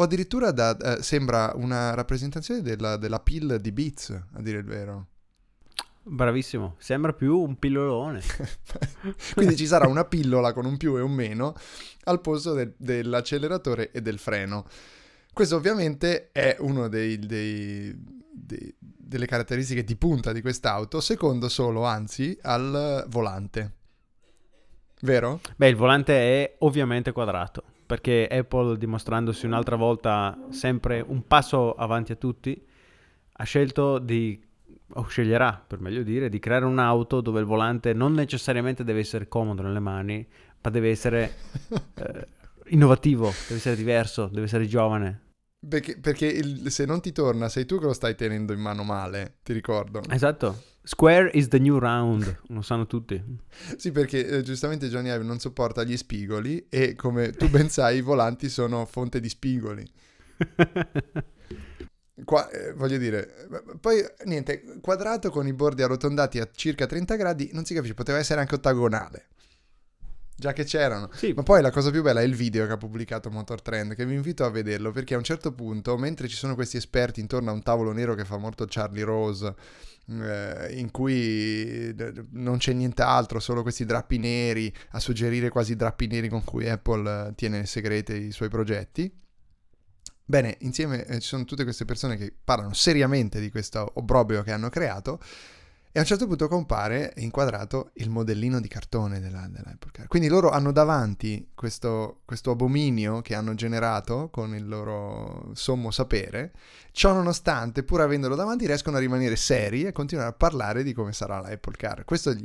o 0.00 0.02
addirittura 0.02 0.52
da, 0.52 0.76
eh, 0.76 1.02
sembra 1.02 1.52
una 1.56 1.92
rappresentazione 1.94 2.62
della, 2.62 2.96
della 2.96 3.18
pill 3.18 3.56
di 3.56 3.72
Beats, 3.72 4.10
a 4.10 4.40
dire 4.40 4.58
il 4.58 4.64
vero. 4.64 5.06
Bravissimo, 6.02 6.76
sembra 6.78 7.12
più 7.12 7.36
un 7.36 7.58
pillolone. 7.58 8.22
Quindi 9.34 9.56
ci 9.56 9.66
sarà 9.66 9.88
una 9.88 10.04
pillola 10.04 10.52
con 10.52 10.66
un 10.66 10.76
più 10.76 10.96
e 10.96 11.00
un 11.00 11.10
meno 11.12 11.54
al 12.04 12.20
posto 12.20 12.52
de- 12.52 12.74
dell'acceleratore 12.76 13.90
e 13.90 14.00
del 14.00 14.18
freno. 14.18 14.66
Questo 15.32 15.56
ovviamente 15.56 16.30
è 16.30 16.56
una 16.60 16.86
delle 16.86 17.96
caratteristiche 19.26 19.82
di 19.82 19.96
punta 19.96 20.30
di 20.32 20.40
quest'auto, 20.40 21.00
secondo 21.00 21.48
solo, 21.48 21.84
anzi, 21.84 22.38
al 22.42 23.04
volante. 23.08 23.74
Vero? 25.00 25.40
Beh, 25.56 25.68
il 25.68 25.76
volante 25.76 26.14
è 26.14 26.54
ovviamente 26.60 27.10
quadrato, 27.12 27.64
perché 27.88 28.28
Apple, 28.30 28.76
dimostrandosi 28.76 29.46
un'altra 29.46 29.74
volta 29.74 30.38
sempre 30.50 31.00
un 31.00 31.26
passo 31.26 31.72
avanti 31.72 32.12
a 32.12 32.16
tutti, 32.16 32.62
ha 33.32 33.44
scelto 33.44 33.98
di, 33.98 34.38
o 34.92 35.06
sceglierà 35.06 35.64
per 35.66 35.80
meglio 35.80 36.02
dire, 36.02 36.28
di 36.28 36.38
creare 36.38 36.66
un'auto 36.66 37.22
dove 37.22 37.40
il 37.40 37.46
volante 37.46 37.94
non 37.94 38.12
necessariamente 38.12 38.84
deve 38.84 39.00
essere 39.00 39.26
comodo 39.26 39.62
nelle 39.62 39.80
mani, 39.80 40.26
ma 40.60 40.70
deve 40.70 40.90
essere 40.90 41.34
eh, 41.94 42.26
innovativo, 42.66 43.32
deve 43.46 43.54
essere 43.54 43.74
diverso, 43.74 44.26
deve 44.26 44.44
essere 44.44 44.66
giovane. 44.66 45.27
Perché, 45.66 45.98
perché 45.98 46.26
il, 46.26 46.70
se 46.70 46.84
non 46.84 47.00
ti 47.00 47.10
torna, 47.10 47.48
sei 47.48 47.66
tu 47.66 47.78
che 47.78 47.86
lo 47.86 47.92
stai 47.92 48.14
tenendo 48.14 48.52
in 48.52 48.60
mano 48.60 48.84
male, 48.84 49.38
ti 49.42 49.52
ricordo. 49.52 50.02
Esatto. 50.08 50.62
Square 50.82 51.30
is 51.34 51.48
the 51.48 51.58
new 51.58 51.78
round, 51.78 52.42
lo 52.46 52.62
sanno 52.62 52.86
tutti. 52.86 53.22
sì, 53.76 53.90
perché 53.90 54.26
eh, 54.26 54.42
giustamente 54.42 54.88
Johnny 54.88 55.12
Ive 55.12 55.24
non 55.24 55.38
sopporta 55.38 55.82
gli 55.82 55.96
spigoli 55.96 56.66
e 56.68 56.94
come 56.94 57.32
tu 57.32 57.50
ben 57.50 57.68
sai 57.68 57.98
i 57.98 58.02
volanti 58.02 58.48
sono 58.48 58.86
fonte 58.86 59.20
di 59.20 59.28
spigoli. 59.28 59.86
Qua, 62.24 62.50
eh, 62.50 62.72
voglio 62.72 62.98
dire, 62.98 63.48
poi 63.80 64.04
niente, 64.24 64.80
quadrato 64.80 65.30
con 65.30 65.46
i 65.46 65.52
bordi 65.52 65.82
arrotondati 65.82 66.40
a 66.40 66.48
circa 66.52 66.86
30 66.86 67.14
gradi, 67.14 67.50
non 67.52 67.64
si 67.64 67.74
capisce, 67.74 67.94
poteva 67.94 68.18
essere 68.18 68.40
anche 68.40 68.56
ottagonale 68.56 69.28
già 70.38 70.52
che 70.52 70.64
c'erano. 70.64 71.10
Sì. 71.12 71.32
Ma 71.34 71.42
poi 71.42 71.60
la 71.60 71.70
cosa 71.70 71.90
più 71.90 72.00
bella 72.00 72.20
è 72.20 72.24
il 72.24 72.34
video 72.34 72.64
che 72.66 72.72
ha 72.72 72.76
pubblicato 72.76 73.28
Motor 73.28 73.60
Trend, 73.60 73.94
che 73.94 74.06
vi 74.06 74.14
invito 74.14 74.44
a 74.44 74.50
vederlo, 74.50 74.92
perché 74.92 75.14
a 75.14 75.18
un 75.18 75.24
certo 75.24 75.52
punto, 75.52 75.96
mentre 75.98 76.28
ci 76.28 76.36
sono 76.36 76.54
questi 76.54 76.76
esperti 76.76 77.20
intorno 77.20 77.50
a 77.50 77.52
un 77.52 77.62
tavolo 77.62 77.92
nero 77.92 78.14
che 78.14 78.24
fa 78.24 78.36
molto 78.36 78.64
Charlie 78.68 79.02
Rose, 79.02 79.52
eh, 80.06 80.74
in 80.78 80.90
cui 80.92 81.94
non 82.30 82.58
c'è 82.58 82.72
nient'altro, 82.72 83.40
solo 83.40 83.62
questi 83.62 83.84
drappi 83.84 84.18
neri, 84.18 84.72
a 84.90 85.00
suggerire 85.00 85.48
quasi 85.48 85.72
i 85.72 85.76
drappi 85.76 86.06
neri 86.06 86.28
con 86.28 86.44
cui 86.44 86.68
Apple 86.68 87.32
tiene 87.34 87.66
segrete 87.66 88.14
i 88.14 88.30
suoi 88.30 88.48
progetti. 88.48 89.12
Bene, 90.24 90.56
insieme 90.60 91.04
eh, 91.06 91.20
ci 91.20 91.26
sono 91.26 91.44
tutte 91.44 91.64
queste 91.64 91.86
persone 91.86 92.16
che 92.16 92.32
parlano 92.44 92.74
seriamente 92.74 93.40
di 93.40 93.50
questo 93.50 93.92
obbrobrio 93.94 94.42
che 94.42 94.52
hanno 94.52 94.68
creato 94.68 95.18
e 95.90 95.98
a 95.98 96.02
un 96.02 96.06
certo 96.06 96.26
punto 96.26 96.48
compare 96.48 97.14
inquadrato 97.16 97.90
il 97.94 98.10
modellino 98.10 98.60
di 98.60 98.68
cartone 98.68 99.20
della, 99.20 99.48
dell'Apple 99.48 99.90
Car. 99.90 100.06
Quindi 100.06 100.28
loro 100.28 100.50
hanno 100.50 100.70
davanti 100.70 101.48
questo, 101.54 102.20
questo, 102.26 102.50
abominio 102.50 103.22
che 103.22 103.34
hanno 103.34 103.54
generato 103.54 104.28
con 104.30 104.54
il 104.54 104.68
loro 104.68 105.50
sommo 105.54 105.90
sapere. 105.90 106.52
Ciò 106.92 107.12
nonostante, 107.14 107.84
pur 107.84 108.02
avendolo 108.02 108.34
davanti, 108.34 108.66
riescono 108.66 108.98
a 108.98 109.00
rimanere 109.00 109.36
seri 109.36 109.84
e 109.84 109.92
continuare 109.92 110.28
a 110.28 110.34
parlare 110.34 110.82
di 110.82 110.92
come 110.92 111.12
sarà 111.12 111.40
l'Apple 111.40 111.76
Car. 111.76 112.04
Questo 112.04 112.36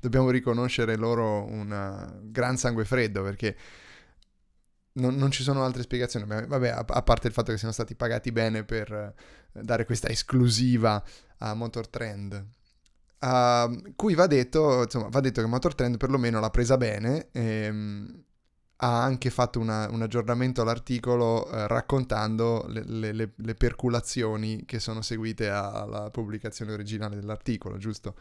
dobbiamo 0.00 0.30
riconoscere 0.30 0.96
loro 0.96 1.44
un 1.44 2.20
gran 2.24 2.56
sangue 2.56 2.84
freddo 2.84 3.22
perché 3.22 3.56
non, 4.94 5.14
non, 5.16 5.30
ci 5.30 5.42
sono 5.42 5.64
altre 5.64 5.82
spiegazioni. 5.82 6.26
Vabbè, 6.26 6.68
a, 6.68 6.84
a, 6.86 7.02
parte 7.02 7.28
il 7.28 7.32
fatto 7.32 7.52
che 7.52 7.58
siano 7.58 7.72
stati 7.72 7.94
pagati 7.94 8.32
bene 8.32 8.64
per 8.64 8.92
eh, 8.92 9.14
dare 9.62 9.84
questa 9.84 10.08
esclusiva 10.08 11.02
a 11.38 11.54
Motor 11.54 11.88
Trend. 11.88 12.46
Uh, 13.20 13.94
cui 13.94 14.14
va 14.14 14.26
detto, 14.26 14.82
insomma, 14.82 15.08
va 15.08 15.20
detto 15.20 15.40
che 15.40 15.46
Motor 15.46 15.74
Trend 15.74 15.96
perlomeno 15.96 16.40
l'ha 16.40 16.50
presa 16.50 16.76
bene. 16.76 17.28
E, 17.32 17.68
um, 17.68 18.24
ha 18.84 19.02
anche 19.02 19.30
fatto 19.30 19.60
una, 19.60 19.88
un 19.90 20.02
aggiornamento 20.02 20.60
all'articolo 20.60 21.48
eh, 21.48 21.68
raccontando 21.68 22.64
le, 22.68 23.12
le, 23.12 23.32
le, 23.34 23.54
perculazioni 23.54 24.64
che 24.64 24.80
sono 24.80 25.02
seguite 25.02 25.48
alla 25.48 26.10
pubblicazione 26.10 26.72
originale 26.72 27.14
dell'articolo, 27.14 27.76
giusto? 27.76 28.16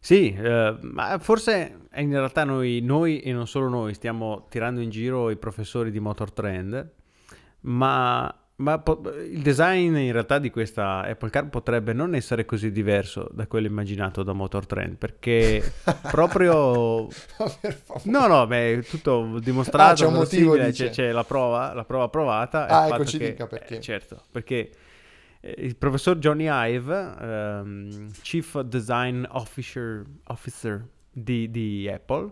Sì, 0.00 0.32
eh, 0.32 0.76
ma 0.80 1.18
forse 1.18 1.80
in 1.96 2.10
realtà 2.10 2.44
noi, 2.44 2.80
noi, 2.80 3.20
e 3.20 3.32
non 3.32 3.46
solo 3.46 3.68
noi 3.68 3.94
stiamo 3.94 4.46
tirando 4.48 4.80
in 4.80 4.90
giro 4.90 5.30
i 5.30 5.36
professori 5.36 5.90
di 5.90 5.98
Motor 5.98 6.32
Trend, 6.32 6.92
ma, 7.62 8.32
ma 8.56 8.78
po- 8.78 9.02
il 9.14 9.42
design 9.42 9.96
in 9.96 10.12
realtà 10.12 10.38
di 10.38 10.50
questa 10.50 11.00
Apple 11.00 11.30
Car 11.30 11.48
potrebbe 11.48 11.92
non 11.92 12.14
essere 12.14 12.44
così 12.44 12.70
diverso 12.70 13.28
da 13.32 13.46
quello 13.48 13.66
immaginato 13.66 14.22
da 14.22 14.32
Motor 14.32 14.66
Trend, 14.66 14.96
perché 14.96 15.62
proprio... 16.10 17.08
no, 18.04 18.26
no, 18.26 18.46
beh, 18.46 18.84
tutto 18.88 19.38
dimostrato, 19.40 19.90
ah, 19.90 19.94
c'è 19.94 20.06
un 20.06 20.14
motivo, 20.14 20.56
c'è, 20.56 20.90
c'è, 20.90 21.10
la 21.10 21.24
prova, 21.24 21.74
la 21.74 21.84
prova 21.84 22.08
provata. 22.08 22.66
Ah, 22.66 22.86
ecco, 22.86 23.04
ci 23.04 23.18
che, 23.18 23.30
dica 23.30 23.46
perché. 23.48 23.76
Eh, 23.76 23.80
certo, 23.80 24.22
perché 24.30 24.70
il 25.40 25.76
professor 25.76 26.16
Johnny 26.18 26.46
Ive, 26.48 27.14
um, 27.20 28.10
Chief 28.22 28.60
Design 28.62 29.24
Officer, 29.28 30.04
Officer 30.24 30.86
di, 31.12 31.50
di, 31.50 31.88
Apple, 31.88 32.30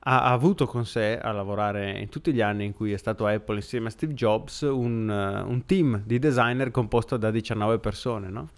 ha, 0.00 0.24
ha, 0.24 0.32
avuto 0.32 0.66
con 0.66 0.84
sé 0.84 1.18
a 1.18 1.30
lavorare 1.32 1.98
in 1.98 2.08
tutti 2.08 2.32
gli 2.32 2.40
anni 2.40 2.64
in 2.64 2.72
cui 2.72 2.92
è 2.92 2.96
stato 2.96 3.26
a 3.26 3.32
Apple 3.32 3.56
insieme 3.56 3.88
a 3.88 3.90
Steve 3.90 4.14
Jobs 4.14 4.62
un, 4.62 5.08
uh, 5.08 5.48
un 5.48 5.64
team 5.66 6.02
di 6.04 6.18
designer 6.18 6.70
composto 6.70 7.16
da 7.16 7.30
19 7.30 7.78
persone, 7.78 8.28
no? 8.28 8.48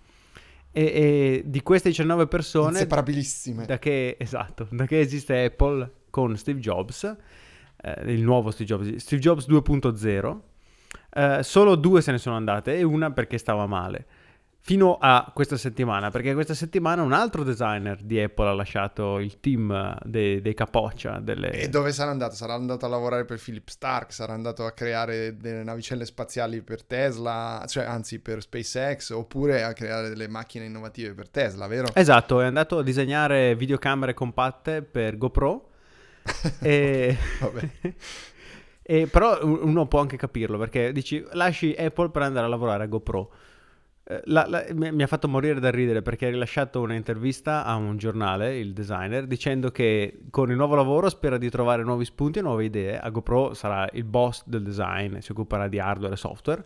E, 0.73 0.83
e, 0.83 1.43
di 1.45 1.63
queste 1.63 1.89
19 1.89 2.27
persone... 2.27 2.71
Inseparabilissime. 2.71 3.67
Da 3.67 3.79
che, 3.79 4.17
esatto, 4.19 4.67
da 4.71 4.87
che 4.87 5.01
esiste 5.01 5.45
Apple 5.45 5.93
con 6.11 6.37
Steve 6.37 6.61
Jobs, 6.61 7.05
eh, 7.83 8.13
il 8.13 8.23
nuovo 8.23 8.51
Steve 8.51 8.67
Jobs, 8.67 8.97
Steve 8.97 9.21
Jobs 9.21 9.49
2.0, 9.49 10.39
eh, 11.13 11.43
solo 11.43 11.75
due 11.75 12.01
se 12.03 12.13
ne 12.13 12.19
sono 12.19 12.37
andate 12.37 12.77
e 12.77 12.83
una 12.83 13.11
perché 13.11 13.39
stava 13.39 13.67
male. 13.67 14.07
Fino 14.63 14.99
a 15.01 15.33
questa 15.35 15.57
settimana, 15.57 16.11
perché 16.11 16.35
questa 16.35 16.53
settimana 16.53 17.03
un 17.03 17.15
altro 17.15 17.43
designer 17.43 17.97
di 18.03 18.21
Apple 18.21 18.47
ha 18.47 18.53
lasciato 18.53 19.19
il 19.19 19.41
team 19.41 19.97
dei, 20.05 20.43
dei 20.43 20.53
capoccia. 20.53 21.19
Delle... 21.19 21.51
E 21.51 21.69
dove 21.71 21.93
sarà 21.93 22.11
andato? 22.11 22.35
Sarà 22.35 22.55
andato 22.55 22.85
a 22.85 22.89
lavorare 22.91 23.25
per 23.25 23.41
Philip 23.43 23.67
Stark, 23.67 24.13
sarà 24.13 24.35
andato 24.35 24.67
a 24.67 24.73
creare 24.73 25.39
delle 25.39 25.63
navicelle 25.63 26.05
spaziali 26.05 26.61
per 26.61 26.85
Tesla, 26.85 27.65
cioè 27.67 27.85
anzi 27.85 28.19
per 28.19 28.43
SpaceX, 28.43 29.11
oppure 29.11 29.63
a 29.63 29.73
creare 29.73 30.11
delle 30.11 30.29
macchine 30.29 30.67
innovative 30.67 31.15
per 31.15 31.31
Tesla, 31.31 31.67
vero? 31.67 31.89
Esatto, 31.95 32.43
è 32.43 32.45
andato 32.45 32.79
a 32.79 32.83
disegnare 32.83 33.57
videocamere 33.57 34.13
compatte 34.13 34.83
per 34.83 35.17
GoPro. 35.17 35.69
e... 36.61 37.17
Vabbè. 37.41 37.71
E 38.83 39.07
però 39.07 39.39
uno 39.45 39.87
può 39.87 40.01
anche 40.01 40.17
capirlo 40.17 40.59
perché 40.59 40.93
dici 40.93 41.25
lasci 41.33 41.75
Apple 41.79 42.11
per 42.11 42.23
andare 42.23 42.47
a 42.47 42.49
lavorare 42.49 42.85
a 42.85 42.87
GoPro. 42.87 43.31
Eh, 44.11 44.23
la, 44.25 44.45
la, 44.49 44.65
mi 44.73 45.03
ha 45.03 45.07
fatto 45.07 45.29
morire 45.29 45.61
da 45.61 45.71
ridere 45.71 46.03
perché 46.03 46.27
ha 46.27 46.31
rilasciato 46.31 46.81
un'intervista 46.81 47.65
a 47.65 47.77
un 47.77 47.97
giornale, 47.97 48.59
il 48.59 48.73
designer, 48.73 49.27
dicendo 49.27 49.71
che 49.71 50.23
con 50.31 50.51
il 50.51 50.57
nuovo 50.57 50.75
lavoro 50.75 51.09
spera 51.09 51.39
di 51.39 51.49
trovare 51.51 51.85
nuovi 51.85 52.05
spunti 52.05 52.41
e 52.41 52.43
nuove 52.43 52.65
idee. 52.65 52.99
A 52.99 53.09
GoPro 53.11 53.55
sarà 53.55 53.89
il 53.93 54.05
boss 54.05 54.43
del 54.47 54.63
design, 54.63 55.19
si 55.19 55.31
occuperà 55.31 55.69
di 55.69 55.79
hardware 55.79 56.15
e 56.15 56.17
software, 56.17 56.65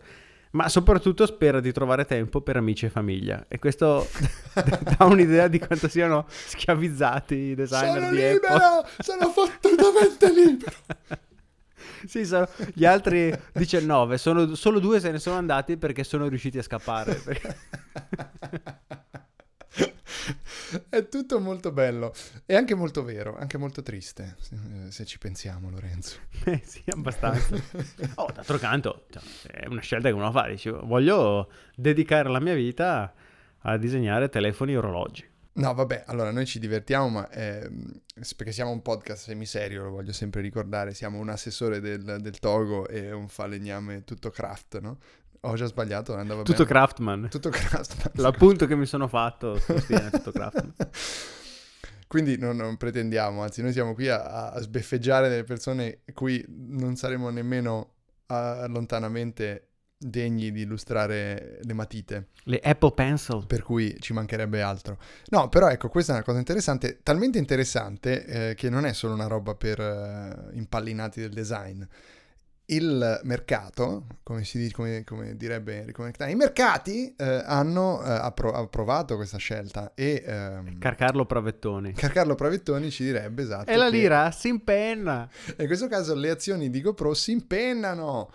ma 0.51 0.69
soprattutto 0.69 1.27
spera 1.27 1.59
di 1.59 1.71
trovare 1.71 2.05
tempo 2.05 2.41
per 2.41 2.57
amici 2.57 2.85
e 2.85 2.89
famiglia. 2.89 3.45
E 3.47 3.59
questo 3.59 4.07
dà 4.97 5.05
un'idea 5.05 5.47
di 5.47 5.59
quanto 5.59 5.87
siano 5.87 6.25
schiavizzati 6.27 7.35
i 7.35 7.55
designer 7.55 8.01
sono 8.01 8.11
libero. 8.11 8.85
Sono 8.97 9.29
fottutamente 9.29 10.33
libero! 10.33 10.75
sì, 12.07 12.25
sono, 12.25 12.47
gli 12.73 12.85
altri 12.85 13.33
19, 13.53 14.17
sono, 14.17 14.55
solo 14.55 14.79
due 14.79 14.99
se 14.99 15.11
ne 15.11 15.19
sono 15.19 15.37
andati 15.37 15.77
perché 15.77 16.03
sono 16.03 16.27
riusciti 16.27 16.57
a 16.57 16.63
scappare. 16.63 17.21
È 20.89 21.07
tutto 21.07 21.39
molto 21.39 21.71
bello 21.71 22.13
e 22.45 22.55
anche 22.55 22.75
molto 22.75 23.03
vero, 23.03 23.37
anche 23.37 23.57
molto 23.57 23.81
triste, 23.81 24.35
se 24.89 25.05
ci 25.05 25.17
pensiamo 25.17 25.69
Lorenzo. 25.69 26.19
Eh 26.45 26.61
sì, 26.63 26.83
abbastanza. 26.87 27.55
Oh, 28.15 28.31
d'altro 28.33 28.57
canto, 28.57 29.05
cioè, 29.09 29.21
è 29.51 29.67
una 29.67 29.81
scelta 29.81 30.09
che 30.09 30.13
uno 30.13 30.31
fa, 30.31 30.47
dice, 30.47 30.71
voglio 30.71 31.51
dedicare 31.75 32.29
la 32.29 32.39
mia 32.39 32.53
vita 32.53 33.13
a 33.59 33.77
disegnare 33.77 34.29
telefoni 34.29 34.73
e 34.73 34.77
orologi. 34.77 35.27
No, 35.57 35.73
vabbè, 35.73 36.03
allora 36.07 36.31
noi 36.31 36.45
ci 36.45 36.59
divertiamo, 36.59 37.07
ma 37.07 37.29
eh, 37.29 37.69
perché 38.35 38.51
siamo 38.51 38.71
un 38.71 38.81
podcast 38.81 39.23
semiserio, 39.23 39.83
lo 39.83 39.89
voglio 39.89 40.11
sempre 40.11 40.41
ricordare, 40.41 40.93
siamo 40.93 41.17
un 41.17 41.29
assessore 41.29 41.79
del, 41.79 42.17
del 42.19 42.39
Togo 42.39 42.87
e 42.89 43.13
un 43.13 43.29
falegname 43.29 44.03
tutto 44.03 44.29
craft, 44.31 44.79
no? 44.79 44.97
Ho 45.41 45.55
già 45.55 45.65
sbagliato, 45.65 46.13
andava 46.13 46.41
tutto 46.41 46.63
bene. 46.63 46.69
Craftman. 46.69 47.29
Tutto 47.29 47.49
Craftman. 47.49 48.11
L'appunto 48.21 48.65
che 48.65 48.75
mi 48.75 48.85
sono 48.85 49.07
fatto 49.07 49.57
sostiene 49.57 50.09
tutto 50.09 50.31
Craftman. 50.31 50.73
Quindi 52.07 52.37
non, 52.37 52.57
non, 52.57 52.75
pretendiamo, 52.75 53.41
anzi 53.41 53.61
noi 53.61 53.71
siamo 53.71 53.93
qui 53.93 54.09
a, 54.09 54.51
a 54.51 54.59
sbeffeggiare 54.59 55.29
delle 55.29 55.43
persone 55.43 56.01
cui 56.13 56.43
non 56.47 56.97
saremo 56.97 57.29
nemmeno 57.29 57.93
a, 58.27 58.67
lontanamente 58.67 59.74
degni 59.97 60.51
di 60.51 60.61
illustrare 60.61 61.59
le 61.61 61.73
matite. 61.73 62.27
Le 62.43 62.59
Apple 62.61 62.93
Pencil. 62.93 63.45
Per 63.47 63.63
cui 63.63 63.95
ci 63.99 64.13
mancherebbe 64.13 64.61
altro. 64.61 64.97
No, 65.27 65.49
però 65.49 65.69
ecco, 65.69 65.89
questa 65.89 66.13
è 66.13 66.15
una 66.15 66.25
cosa 66.25 66.39
interessante, 66.39 66.99
talmente 67.01 67.37
interessante 67.37 68.25
eh, 68.25 68.55
che 68.55 68.69
non 68.69 68.85
è 68.85 68.93
solo 68.93 69.13
una 69.13 69.27
roba 69.27 69.55
per 69.55 69.79
eh, 69.79 70.55
impallinati 70.57 71.21
del 71.21 71.31
design. 71.31 71.81
Il 72.67 73.19
mercato, 73.23 74.07
come, 74.23 74.43
si, 74.43 74.71
come, 74.71 75.03
come 75.03 75.37
direbbe 75.37 75.81
Enrico 75.81 76.01
Mercatani, 76.01 76.31
i 76.31 76.35
mercati 76.35 77.13
eh, 77.15 77.43
hanno 77.45 78.03
eh, 78.03 78.09
appro- 78.09 78.53
approvato 78.53 79.15
questa 79.17 79.37
scelta 79.37 79.91
e... 79.93 80.23
Ehm, 80.25 80.79
Carcarlo 80.79 81.27
Pravettoni. 81.27 81.93
Carcarlo 81.93 82.33
Pravettoni 82.33 82.89
ci 82.89 83.03
direbbe 83.03 83.43
esatto. 83.43 83.69
E 83.69 83.75
la 83.75 83.87
lira 83.87 84.31
si 84.31 84.47
impenna. 84.47 85.29
In 85.59 85.67
questo 85.67 85.87
caso 85.87 86.15
le 86.15 86.31
azioni 86.31 86.71
di 86.71 86.81
GoPro 86.81 87.13
si 87.13 87.33
impennano 87.33 88.31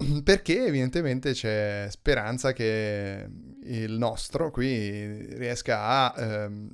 perché 0.24 0.66
evidentemente 0.66 1.32
c'è 1.32 1.86
speranza 1.90 2.52
che 2.52 3.28
il 3.64 3.92
nostro 3.92 4.50
qui 4.50 5.36
riesca 5.36 6.12
a 6.12 6.14
ehm, 6.16 6.70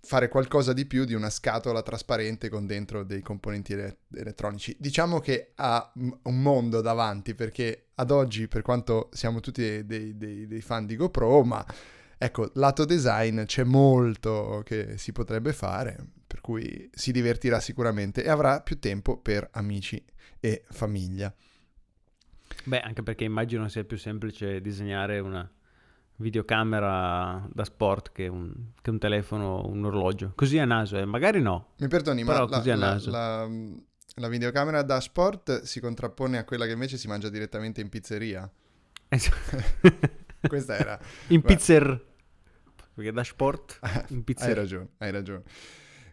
fare 0.00 0.28
qualcosa 0.28 0.72
di 0.72 0.86
più 0.86 1.04
di 1.04 1.14
una 1.14 1.30
scatola 1.30 1.82
trasparente 1.82 2.48
con 2.48 2.66
dentro 2.66 3.02
dei 3.02 3.22
componenti 3.22 3.72
ele- 3.72 3.98
elettronici. 4.14 4.76
Diciamo 4.78 5.18
che 5.18 5.52
ha 5.56 5.92
un 5.94 6.40
mondo 6.40 6.80
davanti 6.80 7.34
perché 7.34 7.88
ad 7.96 8.10
oggi, 8.10 8.48
per 8.48 8.62
quanto 8.62 9.08
siamo 9.12 9.40
tutti 9.40 9.84
dei, 9.84 10.16
dei, 10.16 10.46
dei 10.46 10.60
fan 10.60 10.86
di 10.86 10.96
GoPro, 10.96 11.42
ma 11.44 11.64
ecco, 12.16 12.50
lato 12.54 12.84
design 12.84 13.42
c'è 13.44 13.64
molto 13.64 14.62
che 14.64 14.96
si 14.96 15.12
potrebbe 15.12 15.52
fare, 15.52 15.98
per 16.26 16.40
cui 16.40 16.88
si 16.94 17.10
divertirà 17.10 17.60
sicuramente 17.60 18.22
e 18.22 18.30
avrà 18.30 18.60
più 18.60 18.78
tempo 18.78 19.18
per 19.18 19.48
amici 19.52 20.02
e 20.40 20.64
famiglia. 20.70 21.34
Beh, 22.66 22.80
anche 22.80 23.02
perché 23.02 23.24
immagino 23.24 23.68
sia 23.68 23.84
più 23.84 23.96
semplice 23.96 24.60
disegnare 24.60 25.20
una 25.20 25.48
videocamera 26.16 27.46
da 27.52 27.64
sport 27.64 28.10
che 28.10 28.26
un, 28.26 28.52
che 28.80 28.90
un 28.90 28.98
telefono, 28.98 29.64
un 29.66 29.84
orologio. 29.84 30.32
Così 30.34 30.58
a 30.58 30.64
naso, 30.64 30.98
eh? 30.98 31.04
magari 31.04 31.40
no. 31.40 31.74
Mi 31.78 31.86
perdoni, 31.86 32.24
Però 32.24 32.46
ma 32.46 32.56
così 32.56 32.70
a 32.70 32.76
la, 32.76 32.90
naso. 32.90 33.10
la, 33.10 33.46
la, 33.46 33.50
la 34.16 34.28
videocamera 34.28 34.82
da 34.82 35.00
sport 35.00 35.62
si 35.62 35.78
contrappone 35.78 36.38
a 36.38 36.44
quella 36.44 36.66
che 36.66 36.72
invece 36.72 36.96
si 36.96 37.06
mangia 37.06 37.28
direttamente 37.28 37.80
in 37.80 37.88
pizzeria. 37.88 38.50
Questa 40.40 40.76
era... 40.76 40.98
in 41.28 41.42
pizzer... 41.42 42.04
Perché 42.94 43.12
da 43.12 43.22
sport 43.22 43.78
in 44.08 44.24
pizzer... 44.24 44.48
Hai 44.48 44.54
ragione, 44.54 44.88
hai 44.98 45.10
ragione. 45.12 45.42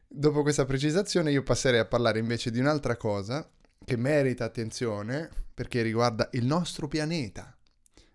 Dopo 0.07 0.43
questa 0.43 0.65
precisazione 0.65 1.31
io 1.31 1.41
passerei 1.41 1.79
a 1.79 1.85
parlare 1.85 2.19
invece 2.19 2.51
di 2.51 2.59
un'altra 2.59 2.97
cosa 2.97 3.49
che 3.85 3.97
merita 3.97 4.45
attenzione 4.45 5.29
perché 5.53 5.81
riguarda 5.81 6.29
il 6.33 6.45
nostro 6.45 6.87
pianeta 6.87 7.55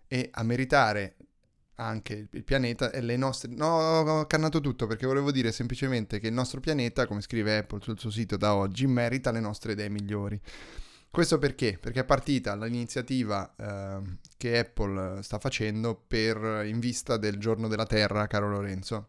e 0.07 0.29
a 0.31 0.43
meritare 0.43 1.15
anche 1.75 2.27
il 2.31 2.43
pianeta 2.43 2.91
e 2.91 3.01
le 3.01 3.15
nostre... 3.15 3.51
No, 3.53 3.99
ho 3.99 4.25
cannato 4.25 4.59
tutto 4.59 4.85
perché 4.85 5.05
volevo 5.05 5.31
dire 5.31 5.51
semplicemente 5.51 6.19
che 6.19 6.27
il 6.27 6.33
nostro 6.33 6.59
pianeta, 6.59 7.07
come 7.07 7.21
scrive 7.21 7.57
Apple 7.57 7.79
sul 7.81 7.97
suo 7.97 8.11
sito 8.11 8.35
da 8.37 8.53
oggi, 8.53 8.85
merita 8.85 9.31
le 9.31 9.39
nostre 9.39 9.71
idee 9.71 9.89
migliori. 9.89 10.39
Questo 11.09 11.39
perché? 11.39 11.77
Perché 11.79 12.01
è 12.01 12.05
partita 12.05 12.55
l'iniziativa 12.55 13.55
eh, 13.55 14.17
che 14.37 14.59
Apple 14.59 15.23
sta 15.23 15.39
facendo 15.39 15.95
per, 15.95 16.65
in 16.65 16.79
vista 16.79 17.17
del 17.17 17.37
giorno 17.37 17.67
della 17.67 17.85
Terra, 17.85 18.27
caro 18.27 18.49
Lorenzo. 18.49 19.07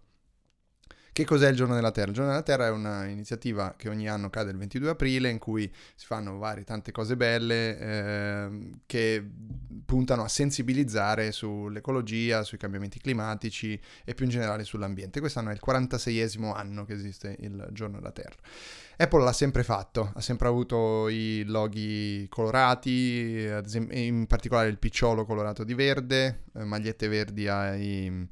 Che 1.13 1.25
cos'è 1.25 1.49
il 1.49 1.57
Giorno 1.57 1.75
della 1.75 1.91
Terra? 1.91 2.09
Il 2.09 2.15
Giorno 2.15 2.31
della 2.31 2.43
Terra 2.43 2.67
è 2.67 2.71
un'iniziativa 2.71 3.75
che 3.77 3.89
ogni 3.89 4.09
anno 4.09 4.31
cade 4.31 4.53
il 4.53 4.57
22 4.57 4.91
aprile 4.91 5.29
in 5.29 5.39
cui 5.39 5.71
si 5.97 6.07
fanno 6.07 6.39
varie 6.39 6.63
tante 6.63 6.93
cose 6.93 7.17
belle 7.17 7.79
eh, 7.79 8.71
che 8.87 9.29
puntano 9.85 10.23
a 10.23 10.29
sensibilizzare 10.29 11.33
sull'ecologia, 11.33 12.45
sui 12.45 12.59
cambiamenti 12.59 13.01
climatici 13.01 13.79
e 14.05 14.15
più 14.15 14.25
in 14.25 14.31
generale 14.31 14.63
sull'ambiente. 14.63 15.19
Quest'anno 15.19 15.51
è 15.51 15.53
il 15.53 15.61
46esimo 15.65 16.55
anno 16.55 16.85
che 16.85 16.93
esiste 16.93 17.37
il 17.41 17.69
Giorno 17.73 17.97
della 17.97 18.13
Terra. 18.13 18.37
Apple 18.97 19.25
l'ha 19.25 19.33
sempre 19.33 19.65
fatto, 19.65 20.13
ha 20.15 20.21
sempre 20.21 20.47
avuto 20.47 21.09
i 21.09 21.43
loghi 21.45 22.27
colorati, 22.29 23.51
in 23.91 24.27
particolare 24.29 24.69
il 24.69 24.79
picciolo 24.79 25.25
colorato 25.25 25.65
di 25.65 25.75
verde, 25.75 26.45
eh, 26.55 26.65
magliette 26.65 27.09
verdi 27.09 27.49
ai 27.49 28.29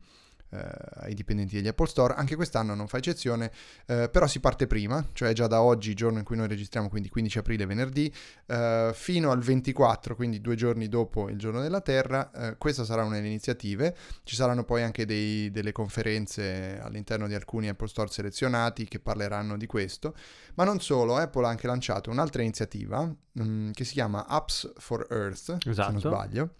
ai 0.50 1.14
dipendenti 1.14 1.56
degli 1.56 1.68
Apple 1.68 1.86
Store. 1.86 2.14
Anche 2.14 2.36
quest'anno 2.36 2.74
non 2.74 2.88
fa 2.88 2.98
eccezione, 2.98 3.50
eh, 3.86 4.08
però 4.08 4.26
si 4.26 4.40
parte 4.40 4.66
prima, 4.66 5.06
cioè 5.12 5.32
già 5.32 5.46
da 5.46 5.62
oggi, 5.62 5.94
giorno 5.94 6.18
in 6.18 6.24
cui 6.24 6.36
noi 6.36 6.48
registriamo, 6.48 6.88
quindi 6.88 7.08
15 7.08 7.38
aprile, 7.38 7.66
venerdì, 7.66 8.12
eh, 8.46 8.90
fino 8.94 9.30
al 9.30 9.40
24, 9.40 10.14
quindi 10.14 10.40
due 10.40 10.54
giorni 10.56 10.88
dopo 10.88 11.28
il 11.28 11.38
giorno 11.38 11.60
della 11.60 11.80
Terra. 11.80 12.30
Eh, 12.30 12.56
questa 12.56 12.84
sarà 12.84 13.04
una 13.04 13.16
delle 13.16 13.28
iniziative. 13.28 13.96
Ci 14.22 14.34
saranno 14.34 14.64
poi 14.64 14.82
anche 14.82 15.04
dei, 15.04 15.50
delle 15.50 15.72
conferenze 15.72 16.78
all'interno 16.82 17.26
di 17.26 17.34
alcuni 17.34 17.68
Apple 17.68 17.88
Store 17.88 18.10
selezionati 18.10 18.86
che 18.86 19.00
parleranno 19.00 19.56
di 19.56 19.66
questo. 19.66 20.14
Ma 20.54 20.64
non 20.64 20.80
solo, 20.80 21.16
Apple 21.16 21.44
ha 21.44 21.48
anche 21.48 21.66
lanciato 21.66 22.10
un'altra 22.10 22.42
iniziativa 22.42 23.02
mh, 23.02 23.42
mm, 23.42 23.70
che 23.72 23.84
si 23.84 23.92
chiama 23.92 24.26
Apps 24.26 24.72
for 24.76 25.06
Earth, 25.10 25.56
esatto. 25.60 25.62
se 25.62 25.72
non 25.72 25.96
Esatto. 25.96 26.14
sbaglio, 26.14 26.54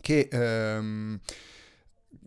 che... 0.00 0.28
Ehm, 0.30 1.20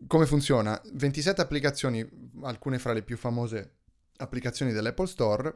come 0.08 0.26
funziona? 0.26 0.80
27 0.94 1.42
applicazioni, 1.42 2.08
alcune 2.44 2.80
fra 2.80 2.94
le 2.94 3.02
più 3.02 3.18
famose 3.18 3.74
applicazioni 4.18 4.72
dell'Apple 4.72 5.08
Store, 5.08 5.54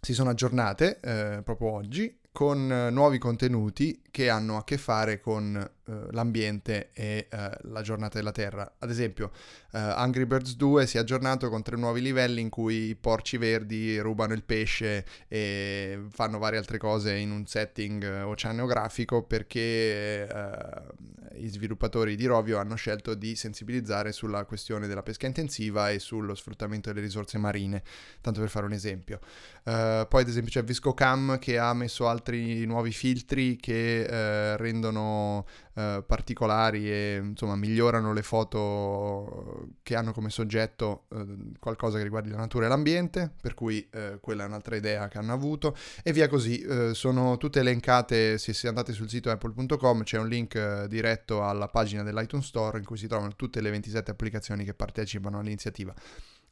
si 0.00 0.14
sono 0.14 0.30
aggiornate 0.30 1.00
eh, 1.00 1.42
proprio 1.44 1.70
oggi 1.70 2.18
con 2.32 2.72
eh, 2.72 2.90
nuovi 2.90 3.18
contenuti 3.18 4.02
che 4.10 4.28
hanno 4.28 4.56
a 4.56 4.64
che 4.64 4.78
fare 4.78 5.20
con 5.20 5.70
eh, 5.84 6.06
l'ambiente 6.12 6.90
e 6.92 7.26
eh, 7.28 7.50
la 7.62 7.82
giornata 7.82 8.18
della 8.18 8.30
Terra. 8.30 8.70
Ad 8.78 8.88
esempio, 8.88 9.32
eh, 9.72 9.78
Angry 9.78 10.26
Birds 10.26 10.54
2 10.54 10.86
si 10.86 10.96
è 10.96 11.00
aggiornato 11.00 11.48
con 11.48 11.62
tre 11.62 11.76
nuovi 11.76 12.00
livelli 12.00 12.40
in 12.40 12.50
cui 12.50 12.90
i 12.90 12.94
porci 12.94 13.36
verdi 13.36 13.98
rubano 13.98 14.32
il 14.32 14.44
pesce 14.44 15.04
e 15.26 16.04
fanno 16.10 16.38
varie 16.38 16.58
altre 16.58 16.78
cose 16.78 17.16
in 17.16 17.32
un 17.32 17.46
setting 17.46 18.04
eh, 18.04 18.20
oceanografico 18.22 19.22
perché 19.22 20.28
eh, 20.28 20.82
i 21.36 21.48
sviluppatori 21.48 22.16
di 22.16 22.26
Rovio 22.26 22.58
hanno 22.58 22.74
scelto 22.74 23.14
di 23.14 23.34
sensibilizzare 23.34 24.12
sulla 24.12 24.44
questione 24.44 24.86
della 24.86 25.02
pesca 25.02 25.26
intensiva 25.26 25.90
e 25.90 25.98
sullo 25.98 26.34
sfruttamento 26.34 26.90
delle 26.90 27.04
risorse 27.04 27.38
marine, 27.38 27.82
tanto 28.20 28.40
per 28.40 28.48
fare 28.48 28.66
un 28.66 28.72
esempio. 28.72 29.20
Uh, 29.64 30.06
poi 30.08 30.22
ad 30.22 30.28
esempio 30.28 30.50
c'è 30.50 30.64
Viscocam 30.64 31.38
che 31.38 31.58
ha 31.58 31.72
messo 31.72 32.08
altri 32.08 32.64
nuovi 32.66 32.90
filtri 32.90 33.56
che 33.56 34.06
uh, 34.08 34.60
rendono 34.60 35.46
uh, 35.74 36.04
particolari 36.06 36.90
e 36.90 37.20
insomma 37.22 37.56
migliorano 37.56 38.12
le 38.12 38.22
foto 38.22 39.68
che 39.82 39.94
hanno 39.94 40.12
come 40.12 40.30
soggetto 40.30 41.06
qualcosa 41.58 41.98
che 41.98 42.04
riguardi 42.04 42.30
la 42.30 42.36
natura 42.36 42.66
e 42.66 42.68
l'ambiente, 42.68 43.32
per 43.40 43.54
cui 43.54 43.88
quella 44.20 44.44
è 44.44 44.46
un'altra 44.46 44.76
idea 44.76 45.08
che 45.08 45.18
hanno 45.18 45.32
avuto 45.32 45.76
e 46.02 46.12
via 46.12 46.28
così. 46.28 46.64
sono 46.92 47.36
tutte 47.36 47.60
elencate, 47.60 48.38
se, 48.38 48.52
se 48.52 48.68
andate 48.68 48.92
sul 48.92 49.08
sito 49.08 49.30
apple.com 49.30 50.02
c'è 50.02 50.18
un 50.18 50.28
link 50.28 50.84
diretto 50.86 51.44
alla 51.44 51.68
pagina 51.68 52.02
dell'iTunes 52.02 52.46
Store 52.46 52.78
in 52.78 52.84
cui 52.84 52.96
si 52.96 53.06
trovano 53.06 53.34
tutte 53.36 53.60
le 53.60 53.70
27 53.70 54.10
applicazioni 54.10 54.64
che 54.64 54.74
partecipano 54.74 55.38
all'iniziativa. 55.38 55.94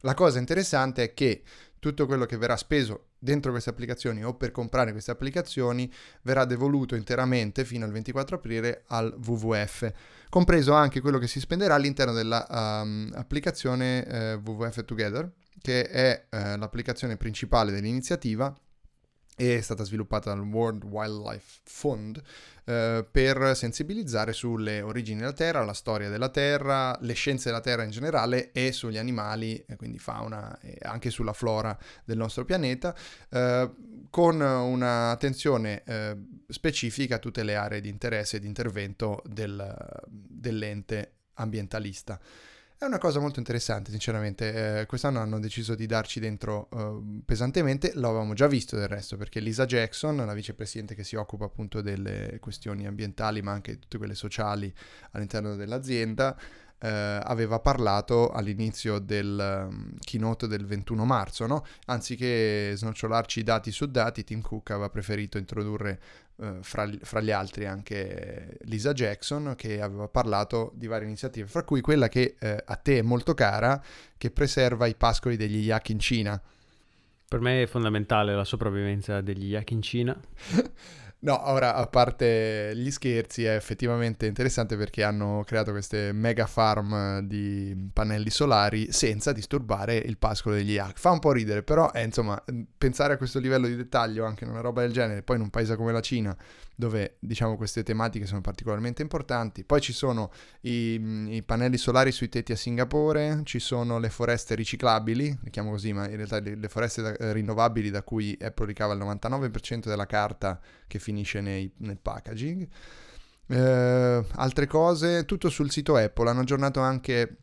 La 0.01 0.13
cosa 0.13 0.39
interessante 0.39 1.03
è 1.03 1.13
che 1.13 1.43
tutto 1.79 2.05
quello 2.05 2.25
che 2.25 2.37
verrà 2.37 2.57
speso 2.57 3.10
dentro 3.23 3.51
queste 3.51 3.69
applicazioni 3.69 4.25
o 4.25 4.33
per 4.33 4.49
comprare 4.49 4.91
queste 4.91 5.11
applicazioni 5.11 5.87
verrà 6.23 6.43
devoluto 6.45 6.95
interamente 6.95 7.63
fino 7.63 7.85
al 7.85 7.91
24 7.91 8.37
aprile 8.37 8.81
al 8.87 9.15
WWF, 9.23 9.93
compreso 10.27 10.73
anche 10.73 11.01
quello 11.01 11.19
che 11.19 11.27
si 11.27 11.39
spenderà 11.39 11.75
all'interno 11.75 12.13
dell'applicazione 12.13 14.07
um, 14.09 14.41
uh, 14.43 14.49
WWF 14.49 14.83
Together, 14.85 15.31
che 15.61 15.87
è 15.87 16.25
uh, 16.29 16.57
l'applicazione 16.57 17.15
principale 17.15 17.71
dell'iniziativa 17.71 18.51
è 19.49 19.61
stata 19.61 19.83
sviluppata 19.83 20.33
dal 20.33 20.45
World 20.45 20.83
Wildlife 20.83 21.61
Fund 21.63 22.21
eh, 22.65 23.05
per 23.09 23.55
sensibilizzare 23.55 24.33
sulle 24.33 24.81
origini 24.81 25.19
della 25.19 25.33
Terra, 25.33 25.63
la 25.65 25.73
storia 25.73 26.09
della 26.09 26.29
Terra, 26.29 26.95
le 27.01 27.13
scienze 27.13 27.49
della 27.49 27.61
Terra 27.61 27.83
in 27.83 27.89
generale 27.89 28.51
e 28.51 28.71
sugli 28.71 28.97
animali, 28.97 29.65
quindi 29.77 29.97
fauna 29.97 30.59
e 30.59 30.77
anche 30.83 31.09
sulla 31.09 31.33
flora 31.33 31.77
del 32.05 32.17
nostro 32.17 32.45
pianeta, 32.45 32.95
eh, 33.29 33.71
con 34.09 34.39
un'attenzione 34.39 35.83
eh, 35.85 36.17
specifica 36.47 37.15
a 37.15 37.19
tutte 37.19 37.43
le 37.43 37.55
aree 37.55 37.81
di 37.81 37.89
interesse 37.89 38.37
e 38.37 38.39
di 38.39 38.47
intervento 38.47 39.23
del, 39.25 39.75
dell'ente 40.07 41.13
ambientalista. 41.35 42.19
È 42.81 42.85
una 42.85 42.97
cosa 42.97 43.19
molto 43.19 43.37
interessante, 43.37 43.91
sinceramente. 43.91 44.79
Eh, 44.79 44.85
quest'anno 44.87 45.19
hanno 45.19 45.39
deciso 45.39 45.75
di 45.75 45.85
darci 45.85 46.19
dentro 46.19 46.67
uh, 46.71 47.21
pesantemente, 47.23 47.91
l'avevamo 47.93 48.33
già 48.33 48.47
visto 48.47 48.75
del 48.75 48.87
resto, 48.87 49.17
perché 49.17 49.39
Lisa 49.39 49.67
Jackson, 49.67 50.15
la 50.15 50.33
vicepresidente 50.33 50.95
che 50.95 51.03
si 51.03 51.15
occupa 51.15 51.45
appunto 51.45 51.81
delle 51.81 52.39
questioni 52.41 52.87
ambientali, 52.87 53.43
ma 53.43 53.51
anche 53.51 53.77
tutte 53.77 53.99
quelle 53.99 54.15
sociali 54.15 54.73
all'interno 55.11 55.55
dell'azienda, 55.55 56.35
eh, 56.83 57.19
aveva 57.23 57.59
parlato 57.59 58.31
all'inizio 58.31 58.97
del 58.97 59.67
um, 59.69 59.93
keynote 59.99 60.47
del 60.47 60.65
21 60.65 61.05
marzo, 61.05 61.45
no? 61.45 61.63
Anziché 61.85 62.73
snocciolarci 62.75 63.43
dati 63.43 63.71
su 63.71 63.85
dati, 63.85 64.23
Tim 64.23 64.41
Cook 64.41 64.71
aveva 64.71 64.89
preferito 64.89 65.37
introdurre 65.37 65.99
eh, 66.37 66.57
fra, 66.61 66.89
fra, 67.01 67.21
gli 67.21 67.29
altri 67.29 67.67
anche 67.67 68.57
Lisa 68.63 68.93
Jackson 68.93 69.53
che 69.55 69.79
aveva 69.79 70.07
parlato 70.07 70.71
di 70.73 70.87
varie 70.87 71.05
iniziative, 71.05 71.47
fra 71.47 71.63
cui 71.63 71.81
quella 71.81 72.09
che 72.09 72.35
eh, 72.39 72.63
a 72.65 72.75
te 72.75 72.97
è 72.97 73.01
molto 73.03 73.35
cara, 73.35 73.81
che 74.17 74.31
preserva 74.31 74.87
i 74.87 74.95
pascoli 74.95 75.37
degli 75.37 75.63
yak 75.63 75.89
in 75.89 75.99
Cina. 75.99 76.41
Per 77.27 77.39
me 77.39 77.61
è 77.61 77.67
fondamentale 77.67 78.33
la 78.35 78.43
sopravvivenza 78.43 79.21
degli 79.21 79.51
yak 79.51 79.69
in 79.69 79.81
Cina. 79.83 80.19
No, 81.23 81.39
ora 81.51 81.75
a 81.75 81.85
parte 81.85 82.71
gli 82.75 82.89
scherzi, 82.89 83.43
è 83.43 83.53
effettivamente 83.53 84.25
interessante 84.25 84.75
perché 84.75 85.03
hanno 85.03 85.43
creato 85.45 85.69
queste 85.69 86.11
mega 86.13 86.47
farm 86.47 87.19
di 87.19 87.91
pannelli 87.93 88.31
solari 88.31 88.91
senza 88.91 89.31
disturbare 89.31 89.97
il 89.97 90.17
pascolo 90.17 90.55
degli 90.55 90.71
yak. 90.71 90.97
Fa 90.97 91.11
un 91.11 91.19
po' 91.19 91.31
ridere, 91.31 91.61
però 91.61 91.91
eh, 91.93 92.01
insomma, 92.01 92.43
pensare 92.75 93.13
a 93.13 93.17
questo 93.17 93.37
livello 93.37 93.67
di 93.67 93.75
dettaglio 93.75 94.25
anche 94.25 94.45
in 94.45 94.49
una 94.49 94.61
roba 94.61 94.81
del 94.81 94.93
genere, 94.93 95.21
poi 95.21 95.35
in 95.35 95.43
un 95.43 95.51
paese 95.51 95.75
come 95.75 95.91
la 95.91 96.01
Cina, 96.01 96.35
dove 96.81 97.17
diciamo 97.19 97.57
queste 97.57 97.83
tematiche 97.83 98.25
sono 98.25 98.41
particolarmente 98.41 99.03
importanti. 99.03 99.63
Poi 99.63 99.79
ci 99.79 99.93
sono 99.93 100.31
i, 100.61 100.99
i 101.27 101.43
pannelli 101.43 101.77
solari 101.77 102.11
sui 102.11 102.27
tetti 102.27 102.53
a 102.53 102.55
Singapore, 102.55 103.41
ci 103.43 103.59
sono 103.59 103.99
le 103.99 104.09
foreste 104.09 104.55
riciclabili, 104.55 105.37
le 105.43 105.49
chiamo 105.51 105.69
così, 105.69 105.93
ma 105.93 106.09
in 106.09 106.15
realtà 106.15 106.39
le, 106.39 106.55
le 106.55 106.67
foreste 106.69 107.03
da, 107.03 107.15
eh, 107.15 107.33
rinnovabili 107.33 107.91
da 107.91 108.01
cui 108.01 108.35
Apple 108.41 108.65
ricava 108.65 108.93
il 108.93 108.99
99% 108.99 109.81
della 109.81 110.07
carta 110.07 110.59
che 110.87 110.97
finisce 110.97 111.39
nei, 111.39 111.71
nel 111.77 111.99
packaging. 111.99 112.67
Eh, 113.45 114.25
altre 114.31 114.65
cose, 114.65 115.25
tutto 115.25 115.49
sul 115.49 115.69
sito 115.69 115.95
Apple, 115.95 116.29
hanno 116.29 116.39
aggiornato 116.39 116.79
anche 116.79 117.37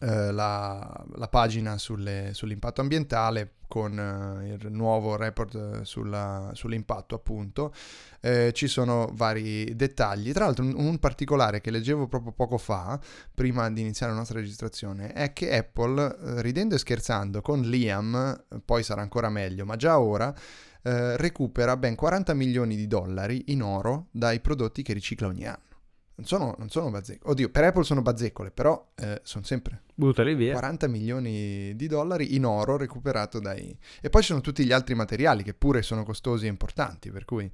eh, 0.00 0.30
la, 0.30 1.04
la, 1.16 1.28
pagina 1.28 1.76
sulle, 1.76 2.30
sull'impatto 2.32 2.80
ambientale 2.80 3.54
con 3.66 3.98
eh, 3.98 4.52
il 4.52 4.72
nuovo 4.72 5.16
report 5.16 5.54
eh, 5.54 5.84
sulla, 5.84 6.50
sull'impatto 6.54 7.14
appunto 7.16 7.72
eh, 8.20 8.52
ci 8.52 8.68
sono 8.68 9.10
vari 9.12 9.74
dettagli 9.76 10.32
tra 10.32 10.46
l'altro 10.46 10.64
un, 10.64 10.74
un, 10.76 10.98
particolare 10.98 11.60
che 11.60 11.70
leggevo 11.70 12.06
proprio 12.06 12.32
poco 12.32 12.58
fa 12.58 12.98
prima 13.34 13.68
di 13.70 13.80
iniziare 13.80 14.12
la 14.12 14.18
nostra 14.18 14.38
registrazione 14.38 15.12
è 15.12 15.32
che 15.32 15.56
Apple 15.56 16.02
eh, 16.02 16.42
ridendo 16.42 16.76
e 16.76 16.78
scherzando 16.78 17.40
con 17.42 17.60
Liam 17.62 18.44
poi 18.64 18.82
sarà 18.82 19.02
ancora 19.02 19.28
meglio 19.28 19.64
ma 19.64 19.76
già 19.76 19.98
ora 19.98 20.34
recupera 20.80 21.76
ben 21.76 21.94
40 21.94 22.32
milioni 22.32 22.74
di 22.74 22.86
dollari 22.86 23.46
in 23.48 23.62
oro 23.62 24.06
dai 24.10 24.40
prodotti 24.40 24.80
che 24.80 24.94
ricicla 24.94 25.26
ogni 25.26 25.44
anno. 25.44 25.67
Non 26.18 26.26
sono, 26.26 26.56
non 26.58 26.68
sono 26.68 26.90
bazzecole. 26.90 27.30
Oddio, 27.30 27.48
per 27.48 27.62
Apple 27.62 27.84
sono 27.84 28.02
bazzecole, 28.02 28.50
però 28.50 28.88
eh, 28.96 29.20
sono 29.22 29.44
sempre 29.44 29.82
Buttali 29.94 30.34
via. 30.34 30.52
40 30.52 30.88
milioni 30.88 31.76
di 31.76 31.86
dollari 31.86 32.34
in 32.34 32.44
oro 32.44 32.76
recuperato 32.76 33.38
dai... 33.38 33.76
E 34.00 34.10
poi 34.10 34.22
ci 34.22 34.28
sono 34.28 34.40
tutti 34.40 34.64
gli 34.64 34.72
altri 34.72 34.96
materiali 34.96 35.44
che 35.44 35.54
pure 35.54 35.80
sono 35.80 36.02
costosi 36.02 36.46
e 36.46 36.48
importanti, 36.48 37.12
per 37.12 37.24
cui 37.24 37.48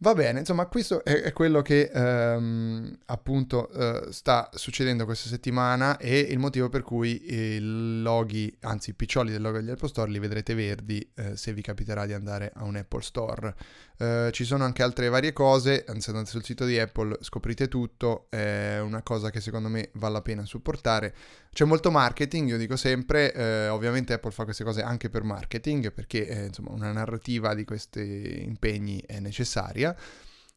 Va 0.00 0.14
bene, 0.14 0.38
insomma, 0.38 0.66
questo 0.66 1.02
è, 1.02 1.22
è 1.22 1.32
quello 1.32 1.60
che 1.60 1.90
ehm, 1.92 2.98
appunto 3.06 3.68
eh, 3.70 4.12
sta 4.12 4.48
succedendo 4.54 5.04
questa 5.04 5.28
settimana 5.28 5.96
e 5.96 6.20
il 6.20 6.38
motivo 6.38 6.68
per 6.68 6.82
cui 6.82 7.20
i 7.34 7.58
loghi, 8.00 8.56
anzi 8.60 8.90
i 8.90 8.94
piccioli 8.94 9.32
del 9.32 9.42
logo 9.42 9.58
degli 9.58 9.70
Apple 9.70 9.88
Store 9.88 10.08
li 10.08 10.20
vedrete 10.20 10.54
verdi 10.54 11.04
eh, 11.16 11.36
se 11.36 11.52
vi 11.52 11.62
capiterà 11.62 12.06
di 12.06 12.12
andare 12.12 12.52
a 12.54 12.62
un 12.62 12.76
Apple 12.76 13.02
Store. 13.02 13.52
Eh, 13.98 14.28
ci 14.30 14.44
sono 14.44 14.62
anche 14.62 14.84
altre 14.84 15.08
varie 15.08 15.32
cose, 15.32 15.84
anzi 15.88 16.10
andate 16.10 16.30
sul 16.30 16.44
sito 16.44 16.64
di 16.64 16.78
Apple, 16.78 17.16
scoprite 17.20 17.66
tutto, 17.66 18.28
è 18.30 18.78
una 18.78 19.02
cosa 19.02 19.30
che 19.30 19.40
secondo 19.40 19.68
me 19.68 19.90
vale 19.94 20.12
la 20.12 20.22
pena 20.22 20.44
supportare. 20.44 21.12
C'è 21.52 21.64
molto 21.64 21.90
marketing, 21.90 22.50
io 22.50 22.56
dico 22.56 22.76
sempre, 22.76 23.34
eh, 23.34 23.66
ovviamente 23.66 24.12
Apple 24.12 24.30
fa 24.30 24.44
queste 24.44 24.62
cose 24.62 24.80
anche 24.80 25.08
per 25.10 25.24
marketing 25.24 25.92
perché 25.92 26.24
eh, 26.28 26.44
insomma 26.46 26.70
una 26.70 26.92
narrativa 26.92 27.52
di 27.52 27.64
questi 27.64 28.44
impegni 28.44 29.02
è 29.04 29.18
necessaria. 29.18 29.87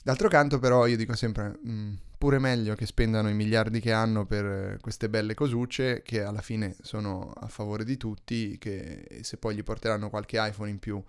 D'altro 0.03 0.29
canto 0.29 0.57
però 0.57 0.87
io 0.87 0.97
dico 0.97 1.15
sempre, 1.15 1.59
mh, 1.61 1.71
mm, 1.71 1.93
pure 2.17 2.39
meglio 2.39 2.75
che 2.75 2.85
spendano 2.85 3.29
i 3.29 3.33
miliardi 3.33 3.79
che 3.79 3.91
hanno 3.91 4.25
per 4.25 4.77
queste 4.81 5.09
belle 5.09 5.33
cosucce 5.33 6.01
che 6.03 6.23
alla 6.23 6.41
fine 6.41 6.75
sono 6.81 7.31
a 7.35 7.47
favore 7.47 7.83
di 7.83 7.97
tutti, 7.97 8.57
che 8.57 9.19
se 9.21 9.37
poi 9.37 9.55
gli 9.55 9.63
porteranno 9.63 10.09
qualche 10.09 10.37
iPhone 10.39 10.69
in 10.69 10.79
più 10.79 11.03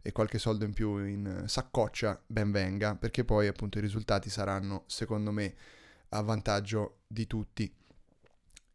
e 0.00 0.12
qualche 0.12 0.38
soldo 0.38 0.64
in 0.64 0.72
più 0.72 1.04
in 1.04 1.44
saccoccia, 1.46 2.22
ben 2.26 2.50
venga, 2.50 2.94
perché 2.94 3.24
poi 3.24 3.46
appunto 3.46 3.78
i 3.78 3.82
risultati 3.82 4.30
saranno 4.30 4.84
secondo 4.86 5.32
me 5.32 5.54
a 6.10 6.22
vantaggio 6.22 7.00
di 7.06 7.26
tutti. 7.26 7.70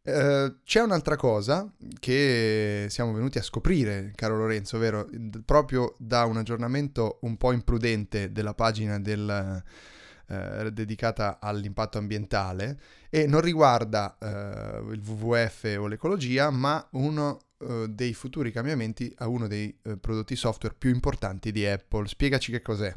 Uh, 0.06 0.56
c'è 0.64 0.82
un'altra 0.82 1.16
cosa 1.16 1.66
che 1.98 2.88
siamo 2.90 3.14
venuti 3.14 3.38
a 3.38 3.42
scoprire, 3.42 4.12
caro 4.14 4.36
Lorenzo, 4.36 4.76
ovvero 4.76 5.08
proprio 5.46 5.96
da 5.98 6.26
un 6.26 6.36
aggiornamento 6.36 7.20
un 7.22 7.38
po' 7.38 7.52
imprudente 7.52 8.30
della 8.30 8.52
pagina 8.52 9.00
del, 9.00 9.62
uh, 10.26 10.68
dedicata 10.68 11.38
all'impatto 11.40 11.96
ambientale 11.96 12.78
e 13.08 13.26
non 13.26 13.40
riguarda 13.40 14.18
uh, 14.20 14.90
il 14.92 15.00
WWF 15.00 15.76
o 15.78 15.86
l'ecologia, 15.86 16.50
ma 16.50 16.86
uno 16.92 17.38
dei 17.88 18.12
futuri 18.12 18.52
cambiamenti 18.52 19.10
a 19.18 19.26
uno 19.26 19.46
dei 19.46 19.74
prodotti 19.98 20.36
software 20.36 20.74
più 20.76 20.90
importanti 20.90 21.50
di 21.50 21.64
Apple. 21.64 22.06
Spiegaci 22.06 22.50
che 22.50 22.60
cos'è. 22.60 22.94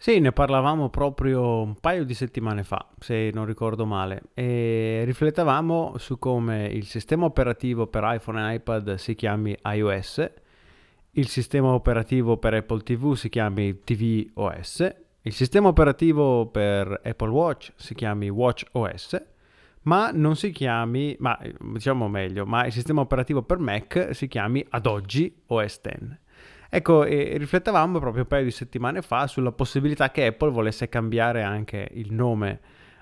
Sì, 0.00 0.20
ne 0.20 0.30
parlavamo 0.30 0.90
proprio 0.90 1.60
un 1.60 1.74
paio 1.74 2.04
di 2.04 2.14
settimane 2.14 2.62
fa, 2.62 2.88
se 3.00 3.32
non 3.34 3.46
ricordo 3.46 3.84
male, 3.84 4.22
e 4.32 5.02
riflettavamo 5.04 5.94
su 5.98 6.20
come 6.20 6.66
il 6.66 6.84
sistema 6.84 7.24
operativo 7.24 7.88
per 7.88 8.04
iPhone 8.06 8.48
e 8.48 8.54
iPad 8.54 8.94
si 8.94 9.16
chiami 9.16 9.56
iOS, 9.60 10.30
il 11.10 11.26
sistema 11.26 11.72
operativo 11.72 12.36
per 12.36 12.54
Apple 12.54 12.84
TV 12.84 13.14
si 13.14 13.28
chiami 13.28 13.80
tvOS, 13.82 14.94
il 15.22 15.32
sistema 15.32 15.66
operativo 15.66 16.46
per 16.46 17.00
Apple 17.02 17.30
Watch 17.30 17.72
si 17.74 17.96
chiami 17.96 18.28
WatchOS, 18.28 19.20
ma 19.82 20.12
non 20.12 20.36
si 20.36 20.52
chiami, 20.52 21.16
ma 21.18 21.36
diciamo 21.72 22.06
meglio, 22.08 22.46
ma 22.46 22.64
il 22.64 22.72
sistema 22.72 23.00
operativo 23.00 23.42
per 23.42 23.58
Mac 23.58 24.10
si 24.12 24.28
chiami 24.28 24.64
ad 24.70 24.86
oggi 24.86 25.42
OS 25.46 25.80
X. 25.80 26.26
Ecco, 26.68 27.02
riflettavamo 27.02 27.98
proprio 27.98 28.22
un 28.22 28.28
paio 28.28 28.44
di 28.44 28.50
settimane 28.50 29.02
fa 29.02 29.26
sulla 29.26 29.52
possibilità 29.52 30.10
che 30.10 30.26
Apple 30.26 30.50
volesse 30.50 30.88
cambiare 30.88 31.42
anche 31.42 31.88
il 31.92 32.12
nome 32.12 32.60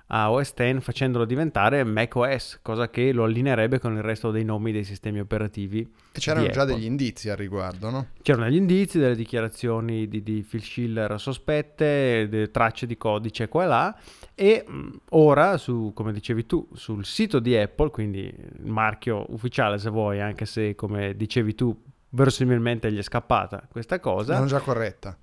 a 0.09 0.31
OS 0.31 0.53
X 0.55 0.81
facendolo 0.81 1.25
diventare 1.25 1.83
macOS, 1.83 2.61
cosa 2.63 2.89
che 2.89 3.13
lo 3.13 3.25
allineerebbe 3.25 3.81
con 3.81 3.97
il 3.97 4.03
resto 4.03 4.31
dei 4.31 4.45
nomi 4.45 4.71
dei 4.71 4.85
sistemi 4.85 5.19
operativi. 5.19 5.81
E 5.81 6.19
c'erano 6.21 6.49
già 6.49 6.65
degli 6.65 6.85
indizi 6.85 7.29
al 7.29 7.37
riguardo, 7.37 7.91
no? 7.91 8.07
C'erano 8.23 8.45
degli 8.45 8.57
indizi, 8.57 8.99
delle 8.99 9.17
dichiarazioni 9.17 10.07
di, 10.07 10.23
di 10.23 10.47
Phil 10.49 10.63
Schiller 10.63 11.19
sospette, 11.19 12.29
delle 12.29 12.51
tracce 12.51 12.87
di 12.87 12.97
codice 12.97 13.49
qua 13.49 13.65
e 13.65 13.67
là, 13.67 13.99
e 14.35 14.65
ora, 15.11 15.57
su, 15.57 15.91
come 15.93 16.13
dicevi 16.13 16.47
tu, 16.47 16.69
sul 16.73 17.05
sito 17.05 17.41
di 17.41 17.57
Apple, 17.57 17.91
quindi 17.91 18.21
il 18.21 18.71
marchio 18.71 19.27
ufficiale 19.31 19.79
se 19.79 19.91
vuoi, 19.91 20.21
anche 20.21 20.47
se 20.47 20.77
come 20.77 21.17
dicevi 21.17 21.55
tu 21.57 21.77
verosimilmente 22.11 22.93
gli 22.93 22.99
è 22.99 23.03
scappata 23.03 23.67
questa 23.71 24.01
cosa. 24.01 24.39
Non 24.39 24.47
già 24.47 24.61
corretta. 24.61 25.17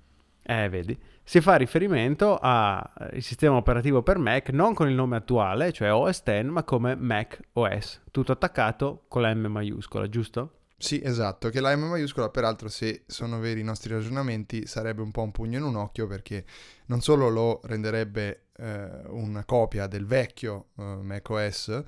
Eh, 0.46 0.68
vedi. 0.68 0.96
Si 1.22 1.40
fa 1.40 1.56
riferimento 1.56 2.38
al 2.38 3.10
eh, 3.12 3.20
sistema 3.22 3.56
operativo 3.56 4.02
per 4.02 4.18
Mac 4.18 4.50
non 4.50 4.74
con 4.74 4.88
il 4.88 4.94
nome 4.94 5.16
attuale, 5.16 5.72
cioè 5.72 5.92
OS 5.92 6.22
X, 6.22 6.42
ma 6.42 6.62
come 6.64 6.94
Mac 6.96 7.40
OS, 7.54 8.02
tutto 8.10 8.32
attaccato 8.32 9.04
con 9.08 9.22
la 9.22 9.34
M 9.34 9.46
maiuscola, 9.46 10.06
giusto? 10.10 10.58
Sì, 10.76 11.00
esatto, 11.02 11.48
che 11.48 11.60
la 11.60 11.74
M 11.74 11.84
maiuscola 11.84 12.28
peraltro 12.28 12.68
se 12.68 13.04
sono 13.06 13.38
veri 13.38 13.60
i 13.60 13.64
nostri 13.64 13.94
ragionamenti 13.94 14.66
sarebbe 14.66 15.00
un 15.00 15.12
po' 15.12 15.22
un 15.22 15.30
pugno 15.30 15.56
in 15.56 15.64
un 15.64 15.76
occhio 15.76 16.06
perché 16.06 16.44
non 16.86 17.00
solo 17.00 17.30
lo 17.30 17.60
renderebbe 17.64 18.48
eh, 18.58 18.90
una 19.06 19.46
copia 19.46 19.86
del 19.86 20.04
vecchio 20.04 20.66
eh, 20.76 20.82
Mac 21.00 21.30
OS, 21.30 21.82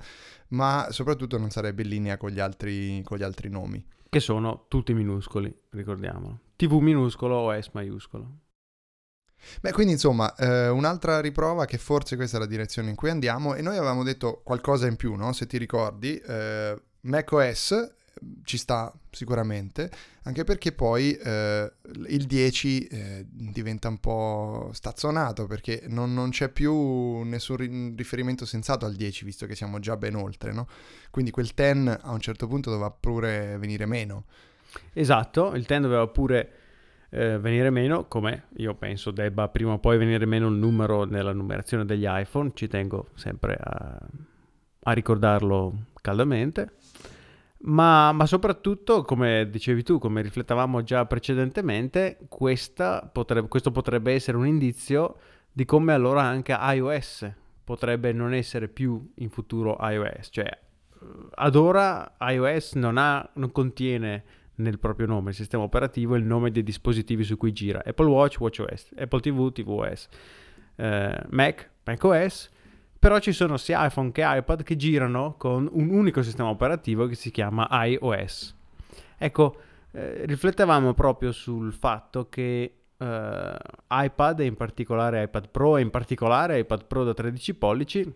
ma 0.49 0.87
soprattutto 0.89 1.37
non 1.37 1.51
sarebbe 1.51 1.83
in 1.83 1.89
linea 1.89 2.17
con 2.17 2.31
gli 2.31 2.39
altri, 2.39 3.03
con 3.03 3.19
gli 3.19 3.23
altri 3.23 3.49
nomi 3.49 3.85
che 4.09 4.19
sono 4.19 4.65
tutti 4.67 4.93
minuscoli, 4.93 5.53
ricordiamolo. 5.69 6.39
TV 6.55 6.73
minuscolo 6.79 7.35
o 7.35 7.61
S 7.61 7.69
maiuscolo. 7.73 8.39
Beh, 9.61 9.71
quindi 9.71 9.93
insomma, 9.93 10.33
eh, 10.35 10.69
un'altra 10.69 11.19
riprova 11.21 11.65
che 11.65 11.77
forse 11.77 12.15
questa 12.15 12.37
è 12.37 12.39
la 12.39 12.47
direzione 12.47 12.89
in 12.89 12.95
cui 12.95 13.09
andiamo 13.09 13.53
e 13.53 13.61
noi 13.61 13.77
avevamo 13.77 14.03
detto 14.03 14.41
qualcosa 14.43 14.87
in 14.87 14.95
più, 14.95 15.13
no? 15.15 15.31
Se 15.33 15.45
ti 15.45 15.57
ricordi, 15.57 16.17
eh, 16.17 16.81
macOS 17.01 17.93
ci 18.43 18.57
sta 18.57 18.93
sicuramente, 19.11 19.89
anche 20.23 20.43
perché 20.43 20.71
poi 20.71 21.13
eh, 21.13 21.71
il 22.07 22.25
10 22.25 22.87
eh, 22.87 23.25
diventa 23.29 23.87
un 23.87 23.99
po' 23.99 24.69
stazzonato 24.73 25.47
perché 25.47 25.83
non, 25.87 26.13
non, 26.13 26.29
c'è 26.29 26.49
più 26.49 27.21
nessun 27.23 27.93
riferimento 27.95 28.45
sensato 28.45 28.85
al 28.85 28.95
10 28.95 29.25
visto 29.25 29.45
che 29.45 29.55
siamo 29.55 29.79
già 29.79 29.97
ben 29.97 30.15
oltre, 30.15 30.51
no? 30.53 30.67
Quindi 31.09 31.31
quel 31.31 31.51
10 31.53 31.97
a 32.01 32.11
un 32.11 32.19
certo 32.19 32.47
punto 32.47 32.69
doveva 32.69 32.91
pure 32.91 33.57
venire 33.57 33.85
meno. 33.85 34.25
Esatto, 34.93 35.53
il 35.55 35.63
10 35.63 35.81
doveva 35.81 36.07
pure 36.07 36.51
eh, 37.09 37.37
venire 37.39 37.69
meno, 37.69 38.07
come 38.07 38.47
io 38.57 38.75
penso 38.75 39.11
debba 39.11 39.47
prima 39.47 39.73
o 39.73 39.79
poi 39.79 39.97
venire 39.97 40.25
meno 40.25 40.47
il 40.47 40.55
numero 40.55 41.05
nella 41.05 41.33
numerazione 41.33 41.85
degli 41.85 42.05
iPhone, 42.05 42.51
ci 42.53 42.67
tengo 42.67 43.09
sempre 43.15 43.57
a 43.59 43.97
a 44.87 44.93
ricordarlo 44.93 45.73
caldamente. 46.01 46.71
Ma, 47.67 48.13
ma, 48.13 48.25
soprattutto, 48.25 49.03
come 49.03 49.49
dicevi 49.49 49.83
tu, 49.83 49.99
come 49.99 50.21
riflettavamo 50.21 50.83
già 50.83 51.05
precedentemente, 51.05 52.17
potrebbe, 53.11 53.47
questo 53.49 53.71
potrebbe 53.71 54.13
essere 54.13 54.37
un 54.37 54.47
indizio 54.47 55.17
di 55.51 55.65
come 55.65 55.93
allora 55.93 56.21
anche 56.21 56.55
iOS 56.57 57.29
potrebbe 57.63 58.13
non 58.13 58.33
essere 58.33 58.69
più 58.69 59.11
in 59.15 59.29
futuro 59.29 59.75
iOS. 59.81 60.29
Cioè, 60.31 60.59
ad 61.35 61.55
ora 61.55 62.15
iOS 62.19 62.73
non, 62.75 62.97
ha, 62.97 63.29
non 63.33 63.51
contiene 63.51 64.23
nel 64.55 64.79
proprio 64.79 65.05
nome 65.05 65.31
il 65.31 65.35
sistema 65.35 65.63
operativo 65.63 66.15
il 66.15 66.23
nome 66.23 66.51
dei 66.51 66.63
dispositivi 66.63 67.25
su 67.25 67.35
cui 67.35 67.51
gira. 67.51 67.83
Apple 67.85 68.07
Watch, 68.07 68.39
WatchOS, 68.39 68.93
Apple 68.97 69.19
TV, 69.19 69.51
tvOS, 69.51 70.07
eh, 70.77 71.21
Mac, 71.31 71.69
macOS 71.83 72.49
però 72.99 73.19
ci 73.19 73.31
sono 73.31 73.57
sia 73.57 73.85
iPhone 73.85 74.11
che 74.11 74.23
iPad 74.25 74.63
che 74.63 74.75
girano 74.75 75.35
con 75.37 75.69
un 75.71 75.89
unico 75.89 76.21
sistema 76.23 76.49
operativo 76.49 77.07
che 77.07 77.15
si 77.15 77.31
chiama 77.31 77.67
iOS. 77.85 78.55
Ecco, 79.17 79.55
eh, 79.91 80.25
riflettevamo 80.25 80.93
proprio 80.93 81.31
sul 81.31 81.73
fatto 81.73 82.29
che 82.29 82.73
eh, 82.97 83.57
iPad, 83.89 84.39
e 84.39 84.45
in 84.45 84.55
particolare 84.55 85.23
iPad 85.23 85.49
Pro, 85.49 85.77
e 85.77 85.81
in 85.81 85.89
particolare 85.89 86.59
iPad 86.59 86.85
Pro 86.85 87.03
da 87.03 87.13
13 87.13 87.53
pollici, 87.55 88.15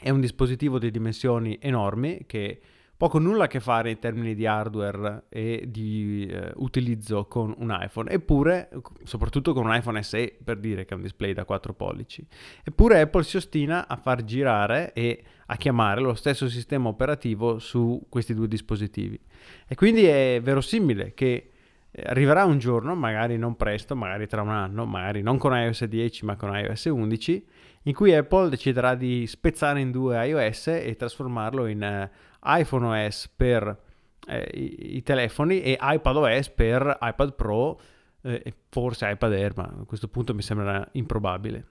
è 0.00 0.10
un 0.10 0.20
dispositivo 0.20 0.78
di 0.78 0.90
dimensioni 0.90 1.58
enormi 1.60 2.24
che 2.26 2.60
poco 2.96 3.18
nulla 3.18 3.44
a 3.44 3.46
che 3.46 3.60
fare 3.60 3.90
in 3.90 3.98
termini 3.98 4.34
di 4.34 4.46
hardware 4.46 5.24
e 5.28 5.64
di 5.68 6.26
eh, 6.30 6.52
utilizzo 6.56 7.26
con 7.26 7.54
un 7.58 7.76
iPhone, 7.78 8.10
eppure, 8.10 8.68
soprattutto 9.02 9.52
con 9.52 9.66
un 9.66 9.74
iPhone 9.74 10.02
SE 10.02 10.36
per 10.42 10.58
dire 10.58 10.84
che 10.84 10.94
è 10.94 10.96
un 10.96 11.02
display 11.02 11.32
da 11.32 11.44
4 11.44 11.74
pollici, 11.74 12.24
eppure 12.62 13.00
Apple 13.00 13.24
si 13.24 13.36
ostina 13.36 13.88
a 13.88 13.96
far 13.96 14.24
girare 14.24 14.92
e 14.92 15.22
a 15.46 15.56
chiamare 15.56 16.00
lo 16.00 16.14
stesso 16.14 16.48
sistema 16.48 16.88
operativo 16.88 17.58
su 17.58 18.06
questi 18.08 18.34
due 18.34 18.48
dispositivi. 18.48 19.18
E 19.66 19.74
quindi 19.74 20.04
è 20.04 20.40
verosimile 20.42 21.12
che 21.14 21.50
eh, 21.90 22.02
arriverà 22.06 22.44
un 22.44 22.58
giorno, 22.58 22.94
magari 22.94 23.36
non 23.36 23.56
presto, 23.56 23.94
magari 23.94 24.26
tra 24.26 24.42
un 24.42 24.50
anno, 24.50 24.84
magari 24.86 25.22
non 25.22 25.38
con 25.38 25.52
iOS 25.52 25.84
10 25.84 26.24
ma 26.24 26.36
con 26.36 26.56
iOS 26.56 26.86
11, 26.86 27.46
in 27.86 27.94
cui 27.94 28.14
Apple 28.14 28.48
deciderà 28.48 28.94
di 28.94 29.26
spezzare 29.26 29.80
in 29.80 29.90
due 29.90 30.26
iOS 30.26 30.68
e 30.68 30.94
trasformarlo 30.96 31.66
in 31.66 31.82
uh, 31.82 32.33
iPhone 32.44 33.06
OS 33.06 33.30
per 33.34 33.82
eh, 34.26 34.50
i, 34.54 34.96
i, 34.96 35.02
telefoni 35.02 35.62
e 35.62 35.78
iPad 35.80 36.16
OS 36.16 36.50
per 36.50 36.98
iPad 37.00 37.34
Pro 37.34 37.80
eh, 38.22 38.42
e 38.44 38.54
forse 38.68 39.08
iPad 39.10 39.32
Air, 39.32 39.52
ma 39.56 39.64
a 39.64 39.84
questo 39.84 40.08
punto 40.08 40.34
mi 40.34 40.42
sembra 40.42 40.86
improbabile. 40.92 41.68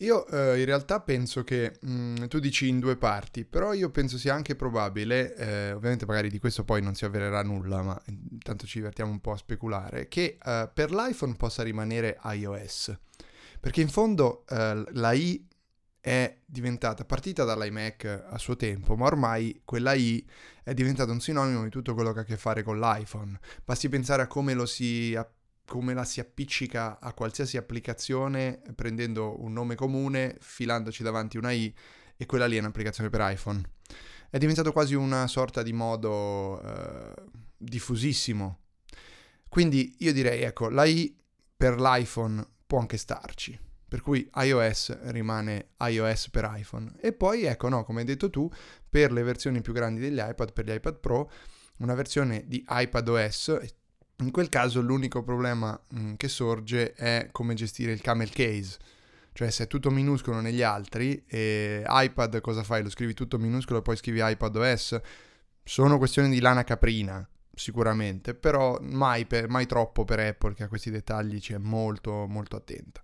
Io 0.00 0.26
eh, 0.28 0.60
in 0.60 0.64
realtà 0.64 1.00
penso 1.00 1.42
che 1.42 1.78
mh, 1.80 1.90
mm, 1.90 2.24
tu 2.26 2.38
dici 2.38 2.68
in 2.68 2.78
due 2.78 2.96
parti, 2.96 3.44
però 3.44 3.72
io 3.72 3.90
penso 3.90 4.16
sia 4.16 4.32
anche 4.32 4.54
probabile, 4.54 5.34
eh, 5.34 5.72
ovviamente 5.72 6.06
magari 6.06 6.28
di 6.30 6.38
questo 6.38 6.62
poi 6.62 6.80
non 6.80 6.94
si 6.94 7.04
avvererà 7.04 7.42
nulla, 7.42 7.82
ma 7.82 8.00
intanto 8.06 8.64
ci 8.64 8.78
divertiamo 8.78 9.10
un 9.10 9.20
po' 9.20 9.32
a 9.32 9.36
speculare, 9.36 10.06
che 10.06 10.38
eh, 10.40 10.70
per 10.72 10.92
l'iPhone 10.92 11.34
possa 11.34 11.64
rimanere 11.64 12.20
iOS. 12.22 12.96
Perché 13.58 13.80
in 13.80 13.88
fondo 13.88 14.44
eh, 14.48 14.84
la 14.92 15.12
I 15.12 15.44
è 16.00 16.38
diventata, 16.44 17.04
partita 17.04 17.44
dall'iMac 17.44 18.26
a 18.28 18.38
suo 18.38 18.56
tempo, 18.56 18.96
ma 18.96 19.06
ormai 19.06 19.60
quella 19.64 19.94
I 19.94 20.24
è 20.62 20.72
diventata 20.72 21.10
un 21.12 21.20
sinonimo 21.20 21.64
di 21.64 21.70
tutto 21.70 21.94
quello 21.94 22.12
che 22.12 22.20
ha 22.20 22.22
a 22.22 22.24
che 22.24 22.36
fare 22.36 22.62
con 22.62 22.78
l'iPhone. 22.78 23.38
Basti 23.64 23.88
pensare 23.88 24.22
a 24.22 24.26
come, 24.26 24.66
si, 24.66 25.18
come 25.66 25.94
la 25.94 26.04
si 26.04 26.20
appiccica 26.20 26.98
a 27.00 27.12
qualsiasi 27.12 27.56
applicazione 27.56 28.60
prendendo 28.74 29.42
un 29.42 29.52
nome 29.52 29.74
comune, 29.74 30.36
filandoci 30.40 31.02
davanti 31.02 31.36
una 31.36 31.50
I 31.50 31.74
e 32.16 32.26
quella 32.26 32.46
lì 32.46 32.56
è 32.56 32.60
un'applicazione 32.60 33.10
per 33.10 33.20
iPhone. 33.30 33.62
È 34.30 34.38
diventato 34.38 34.72
quasi 34.72 34.94
una 34.94 35.26
sorta 35.26 35.62
di 35.62 35.72
modo 35.72 36.62
eh, 36.62 37.14
diffusissimo. 37.56 38.60
Quindi 39.48 39.96
io 40.00 40.12
direi, 40.12 40.42
ecco, 40.42 40.68
la 40.68 40.84
I 40.84 41.16
per 41.56 41.80
l'iPhone 41.80 42.46
può 42.66 42.78
anche 42.78 42.98
starci 42.98 43.66
per 43.88 44.02
cui 44.02 44.28
iOS 44.34 45.10
rimane 45.10 45.70
iOS 45.80 46.28
per 46.28 46.50
iPhone. 46.54 46.92
E 47.00 47.12
poi, 47.12 47.44
ecco, 47.44 47.68
no, 47.68 47.84
come 47.84 48.00
hai 48.00 48.06
detto 48.06 48.28
tu, 48.28 48.50
per 48.88 49.12
le 49.12 49.22
versioni 49.22 49.62
più 49.62 49.72
grandi 49.72 50.00
degli 50.00 50.20
iPad, 50.20 50.52
per 50.52 50.66
gli 50.66 50.72
iPad 50.72 50.98
Pro, 50.98 51.30
una 51.78 51.94
versione 51.94 52.44
di 52.46 52.64
iPadOS. 52.68 53.56
In 54.18 54.30
quel 54.30 54.48
caso 54.48 54.80
l'unico 54.80 55.22
problema 55.22 55.80
mh, 55.88 56.00
mm, 56.00 56.14
che 56.14 56.28
sorge 56.28 56.92
è 56.92 57.28
come 57.32 57.54
gestire 57.54 57.92
il 57.92 58.02
camel 58.02 58.30
case. 58.30 58.76
Cioè 59.32 59.50
se 59.50 59.64
è 59.64 59.66
tutto 59.68 59.90
minuscolo 59.90 60.40
negli 60.40 60.62
altri, 60.62 61.24
e 61.26 61.84
iPad 61.86 62.40
cosa 62.40 62.64
fai? 62.64 62.82
Lo 62.82 62.90
scrivi 62.90 63.14
tutto 63.14 63.38
minuscolo 63.38 63.78
e 63.78 63.82
poi 63.82 63.96
scrivi 63.96 64.20
iPadOS? 64.20 65.00
Sono 65.62 65.96
questioni 65.96 66.28
di 66.28 66.40
lana 66.40 66.64
caprina, 66.64 67.26
sicuramente, 67.54 68.34
però 68.34 68.78
mai, 68.80 69.26
per, 69.26 69.48
mai 69.48 69.66
troppo 69.66 70.04
per 70.04 70.18
Apple 70.18 70.54
che 70.54 70.64
a 70.64 70.68
questi 70.68 70.90
dettagli 70.90 71.38
ci 71.38 71.52
è 71.52 71.58
molto 71.58 72.26
molto 72.26 72.56
attenta. 72.56 73.00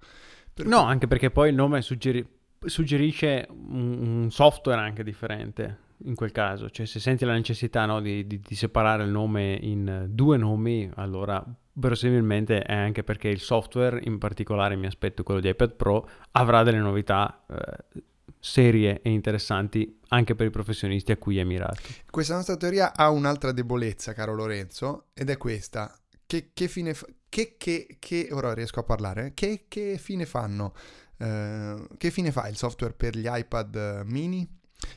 Per 0.55 0.67
no, 0.67 0.83
cui... 0.83 0.91
anche 0.91 1.07
perché 1.07 1.31
poi 1.31 1.51
il 1.51 1.55
nome 1.55 1.83
suggeri... 1.83 2.27
suggerisce 2.65 3.47
un, 3.51 4.23
un, 4.23 4.31
software 4.31 4.81
anche 4.81 5.03
differente 5.03 5.79
in 6.05 6.15
quel 6.15 6.33
caso. 6.33 6.71
Cioè, 6.71 6.87
se 6.87 7.01
senti 7.01 7.25
la 7.25 7.35
necessità 7.35 7.85
no, 7.87 8.01
di, 8.01 8.27
di, 8.27 8.41
di, 8.41 8.55
separare 8.55 9.05
il 9.05 9.11
nome 9.11 9.59
in 9.61 10.07
due 10.09 10.37
nomi, 10.37 10.91
allora 10.95 11.45
verosimilmente 11.75 12.63
è 12.63 12.75
anche 12.75 13.03
perché 13.03 13.29
il 13.29 13.41
software, 13.41 14.01
in 14.05 14.19
particolare 14.19 14.77
mi 14.77 14.87
aspetto 14.87 15.23
quello 15.23 15.41
di 15.41 15.49
iPad 15.49 15.75
Pro, 15.75 16.09
avrà 16.33 16.63
delle 16.63 16.79
novità 16.79 17.45
eh, 17.49 18.03
serie 18.39 19.01
e 19.03 19.11
interessanti 19.11 20.01
anche 20.09 20.35
per 20.35 20.47
i 20.47 20.51
professionisti 20.51 21.13
a 21.13 21.17
cui 21.17 21.39
è 21.39 21.45
mirato. 21.45 21.81
Questa 22.11 22.35
nostra 22.35 22.57
teoria 22.57 22.95
ha 22.95 23.11
un'altra 23.11 23.53
debolezza, 23.53 24.13
caro 24.13 24.35
Lorenzo, 24.35 25.07
ed 25.15 25.31
è 25.31 25.37
questa. 25.37 25.93
Che, 26.27 26.51
che 26.53 26.69
fine 26.69 26.95
fa? 26.95 27.07
Che, 27.35 27.57
che, 27.59 27.97
che, 27.99 28.29
ora 28.31 28.55
riesco 28.55 28.79
a 28.79 28.85
parlare, 28.85 29.33
che, 29.35 29.65
che 29.67 29.99
fine 29.99 30.25
fanno? 30.25 30.73
Uh, 31.17 31.85
che 31.97 32.13
fine 32.13 32.31
fa 32.31 32.47
il 32.47 32.57
software 32.57 32.95
per 32.95 33.17
gli 33.17 33.27
iPad 33.29 34.03
mini? 34.05 34.49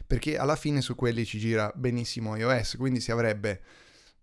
Perché 0.06 0.38
alla 0.38 0.56
fine 0.56 0.82
su 0.82 0.94
quelli 0.94 1.26
ci 1.26 1.40
gira 1.40 1.72
benissimo 1.74 2.36
iOS, 2.36 2.76
quindi 2.78 3.00
si 3.00 3.12
avrebbe 3.12 3.64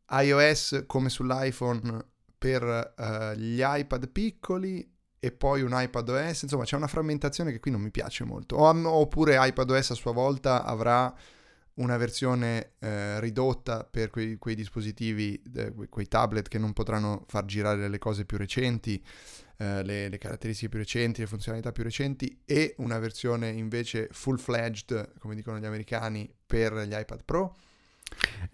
iOS 0.08 0.84
come 0.86 1.08
sull'iPhone 1.08 2.06
per 2.38 2.94
uh, 2.96 3.36
gli 3.36 3.60
iPad 3.60 4.08
piccoli 4.08 4.88
e 5.18 5.32
poi 5.32 5.62
un 5.62 5.72
iPad 5.72 6.08
OS, 6.10 6.42
insomma 6.42 6.62
c'è 6.62 6.76
una 6.76 6.86
frammentazione 6.86 7.50
che 7.50 7.58
qui 7.58 7.72
non 7.72 7.80
mi 7.80 7.90
piace 7.90 8.22
molto. 8.22 8.54
O, 8.54 8.88
oppure 8.90 9.44
iPad 9.44 9.70
OS 9.70 9.90
a 9.90 9.94
sua 9.94 10.12
volta 10.12 10.62
avrà 10.62 11.12
una 11.74 11.96
versione 11.96 12.72
eh, 12.78 13.18
ridotta 13.20 13.84
per 13.84 14.10
quei, 14.10 14.36
quei 14.36 14.54
dispositivi, 14.54 15.42
eh, 15.56 15.72
quei 15.88 16.06
tablet 16.06 16.48
che 16.48 16.58
non 16.58 16.72
potranno 16.72 17.24
far 17.26 17.44
girare 17.44 17.88
le 17.88 17.98
cose 17.98 18.24
più 18.24 18.36
recenti, 18.36 19.02
eh, 19.56 19.82
le, 19.82 20.08
le, 20.08 20.18
caratteristiche 20.18 20.68
più 20.68 20.78
recenti, 20.78 21.20
le 21.20 21.26
funzionalità 21.26 21.72
più 21.72 21.82
recenti 21.82 22.42
e 22.44 22.74
una 22.78 22.98
versione 22.98 23.48
invece 23.48 24.08
full-fledged, 24.10 25.18
come 25.18 25.34
dicono 25.34 25.58
gli 25.58 25.66
americani, 25.66 26.32
per 26.46 26.74
gli 26.86 26.94
iPad 26.94 27.24
Pro. 27.24 27.56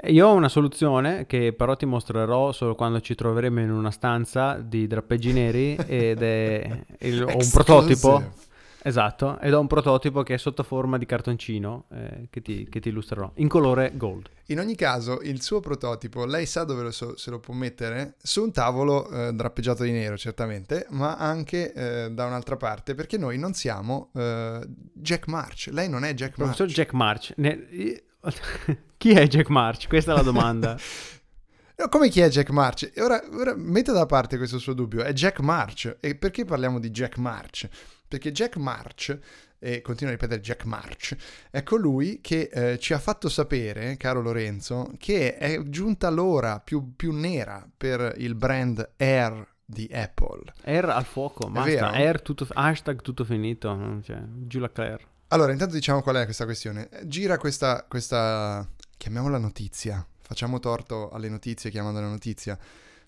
Io 0.05 0.27
ho 0.27 0.33
una 0.33 0.49
soluzione 0.49 1.27
che 1.27 1.53
però 1.53 1.77
ti 1.77 1.85
mostrerò 1.85 2.53
solo 2.53 2.75
quando 2.75 3.01
ci 3.01 3.15
troveremo 3.15 3.61
in 3.61 3.71
una 3.71 3.91
stanza 3.91 4.55
di 4.55 4.87
drappeggi 4.87 5.33
neri 5.33 5.75
ed 5.75 6.23
è 6.23 6.85
il, 7.01 7.23
ho 7.23 7.37
un 7.37 7.51
prototipo 7.51 8.33
Esatto, 8.83 9.39
ed 9.41 9.53
ho 9.53 9.61
un 9.61 9.67
prototipo 9.67 10.23
che 10.23 10.35
è 10.35 10.39
sotto 10.39 10.63
forma 10.63 10.97
di 10.97 11.05
cartoncino 11.05 11.85
eh, 11.93 12.29
che, 12.31 12.41
ti, 12.41 12.67
che, 12.69 12.81
ti, 12.81 12.89
illustrerò, 12.89 13.31
in 13.35 13.49
colore 13.49 13.93
gold. 13.95 14.31
In 14.47 14.59
ogni 14.59 14.75
caso, 14.75 15.21
il 15.21 15.43
suo 15.43 15.61
prototipo, 15.61 16.25
lei 16.25 16.47
sa 16.47 16.65
dove 16.65 16.83
lo 16.83 16.91
so, 16.91 17.17
se 17.17 17.31
lo 17.31 17.41
può 17.41 17.53
mettere? 17.53 18.15
Su 18.23 18.43
un 18.43 18.53
tavolo 18.53 19.09
eh, 19.11 19.33
drappeggiato 19.33 19.83
di 19.83 19.91
nero, 19.93 20.17
certamente, 20.17 20.87
ma 20.91 21.17
anche 21.17 21.73
eh, 21.73 22.11
da 22.11 22.25
un'altra 22.25 22.57
parte, 22.57 22.95
perché 22.95 23.19
noi 23.19 23.39
non 23.39 23.53
siamo 23.53 24.11
eh, 24.15 24.61
Jack 24.95 25.27
March. 25.27 25.69
Lei 25.71 25.89
non 25.89 26.05
è 26.05 26.15
Jack 26.15 26.35
Professor 26.35 26.67
March. 26.67 26.77
Jack 26.77 26.93
March. 26.95 27.33
Ne... 27.37 28.03
chi 28.97 29.11
è 29.11 29.27
Jack 29.27 29.49
March? 29.51 29.89
Questa 29.89 30.13
è 30.13 30.17
la 30.17 30.23
domanda. 30.23 30.79
come 31.89 32.09
chi 32.09 32.21
è 32.21 32.29
Jack 32.29 32.51
March? 32.51 32.91
Ora, 32.97 33.23
ora 33.33 33.55
metta 33.55 33.93
da 33.93 34.07
parte 34.07 34.37
questo 34.37 34.59
suo 34.59 34.73
dubbio, 34.73 35.03
è 35.03 35.13
Jack 35.13 35.41
March. 35.41 35.99
E 36.01 36.15
perché 36.15 36.45
parliamo 36.45 36.79
di 36.79 36.91
Jack 36.91 37.19
March? 37.19 37.69
Perché 38.11 38.33
Jack 38.33 38.57
March, 38.57 39.17
e 39.61 39.81
continuo 39.83 40.13
a 40.13 40.17
ripetere 40.17 40.41
Jack 40.41 40.65
March, 40.65 41.15
è 41.49 41.63
colui 41.63 42.19
che 42.21 42.51
eh, 42.53 42.79
ci 42.81 42.93
ha 42.93 42.99
fatto 42.99 43.29
sapere, 43.29 43.97
caro 43.97 44.21
Lorenzo, 44.21 44.91
che 44.99 45.37
è 45.37 45.63
giunta 45.63 46.11
l'ora 46.11 46.59
più, 46.59 46.97
più 46.97 47.13
nera 47.13 47.65
per 47.77 48.15
il 48.17 48.35
brand 48.35 48.95
Air 48.97 49.47
di 49.65 49.89
Apple. 49.93 50.53
Air 50.65 50.87
al 50.87 51.05
fuoco, 51.05 51.49
basta, 51.49 51.93
Air 51.93 52.21
tutto, 52.21 52.49
hashtag 52.53 53.01
tutto 53.01 53.25
finito, 53.25 54.01
cioè, 54.03 54.21
giù 54.27 54.59
la 54.59 54.73
Claire. 54.73 55.07
Allora, 55.29 55.53
intanto 55.53 55.75
diciamo 55.75 56.03
qual 56.03 56.17
è 56.17 56.25
questa 56.25 56.47
questione. 56.47 56.89
Gira 57.05 57.39
questa, 57.39 57.87
questa, 57.89 58.69
chiamiamola 58.97 59.39
notizia, 59.39 60.05
facciamo 60.21 60.59
torto 60.59 61.11
alle 61.11 61.29
notizie 61.29 61.71
chiamandola 61.71 62.09
notizia 62.09 62.59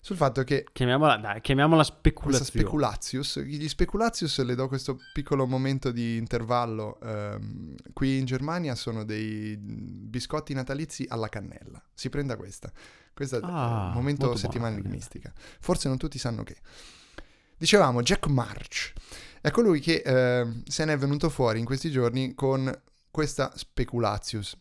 sul 0.05 0.17
fatto 0.17 0.43
che 0.43 0.65
Chiamiamola, 0.69 1.15
dai, 1.15 1.39
chiamiamola 1.39 1.81
speculazione. 1.81 2.43
speculatius, 2.43 3.39
gli 3.39 3.69
speculatius 3.69 4.43
le 4.43 4.53
do 4.53 4.67
questo 4.67 4.99
piccolo 5.13 5.47
momento 5.47 5.91
di 5.91 6.17
intervallo, 6.17 6.99
ehm, 6.99 7.73
qui 7.93 8.17
in 8.17 8.25
Germania 8.25 8.75
sono 8.75 9.05
dei 9.05 9.55
biscotti 9.57 10.53
natalizi 10.53 11.05
alla 11.07 11.29
cannella, 11.29 11.81
si 11.93 12.09
prenda 12.09 12.35
questa, 12.35 12.69
questo 13.13 13.37
è 13.37 13.39
Ah, 13.43 13.85
il 13.87 13.95
momento 13.95 14.35
settimana 14.35 14.75
enigmistica, 14.75 15.31
forse 15.61 15.87
non 15.87 15.97
tutti 15.97 16.17
sanno 16.17 16.43
che. 16.43 16.57
Dicevamo 17.55 18.01
Jack 18.01 18.27
March, 18.27 18.91
è 19.39 19.51
colui 19.51 19.79
che 19.79 20.01
ehm, 20.05 20.63
se 20.65 20.83
ne 20.83 20.91
è 20.91 20.97
venuto 20.97 21.29
fuori 21.29 21.59
in 21.59 21.65
questi 21.65 21.89
giorni 21.89 22.33
con 22.35 22.69
questa 23.09 23.53
speculatius. 23.55 24.57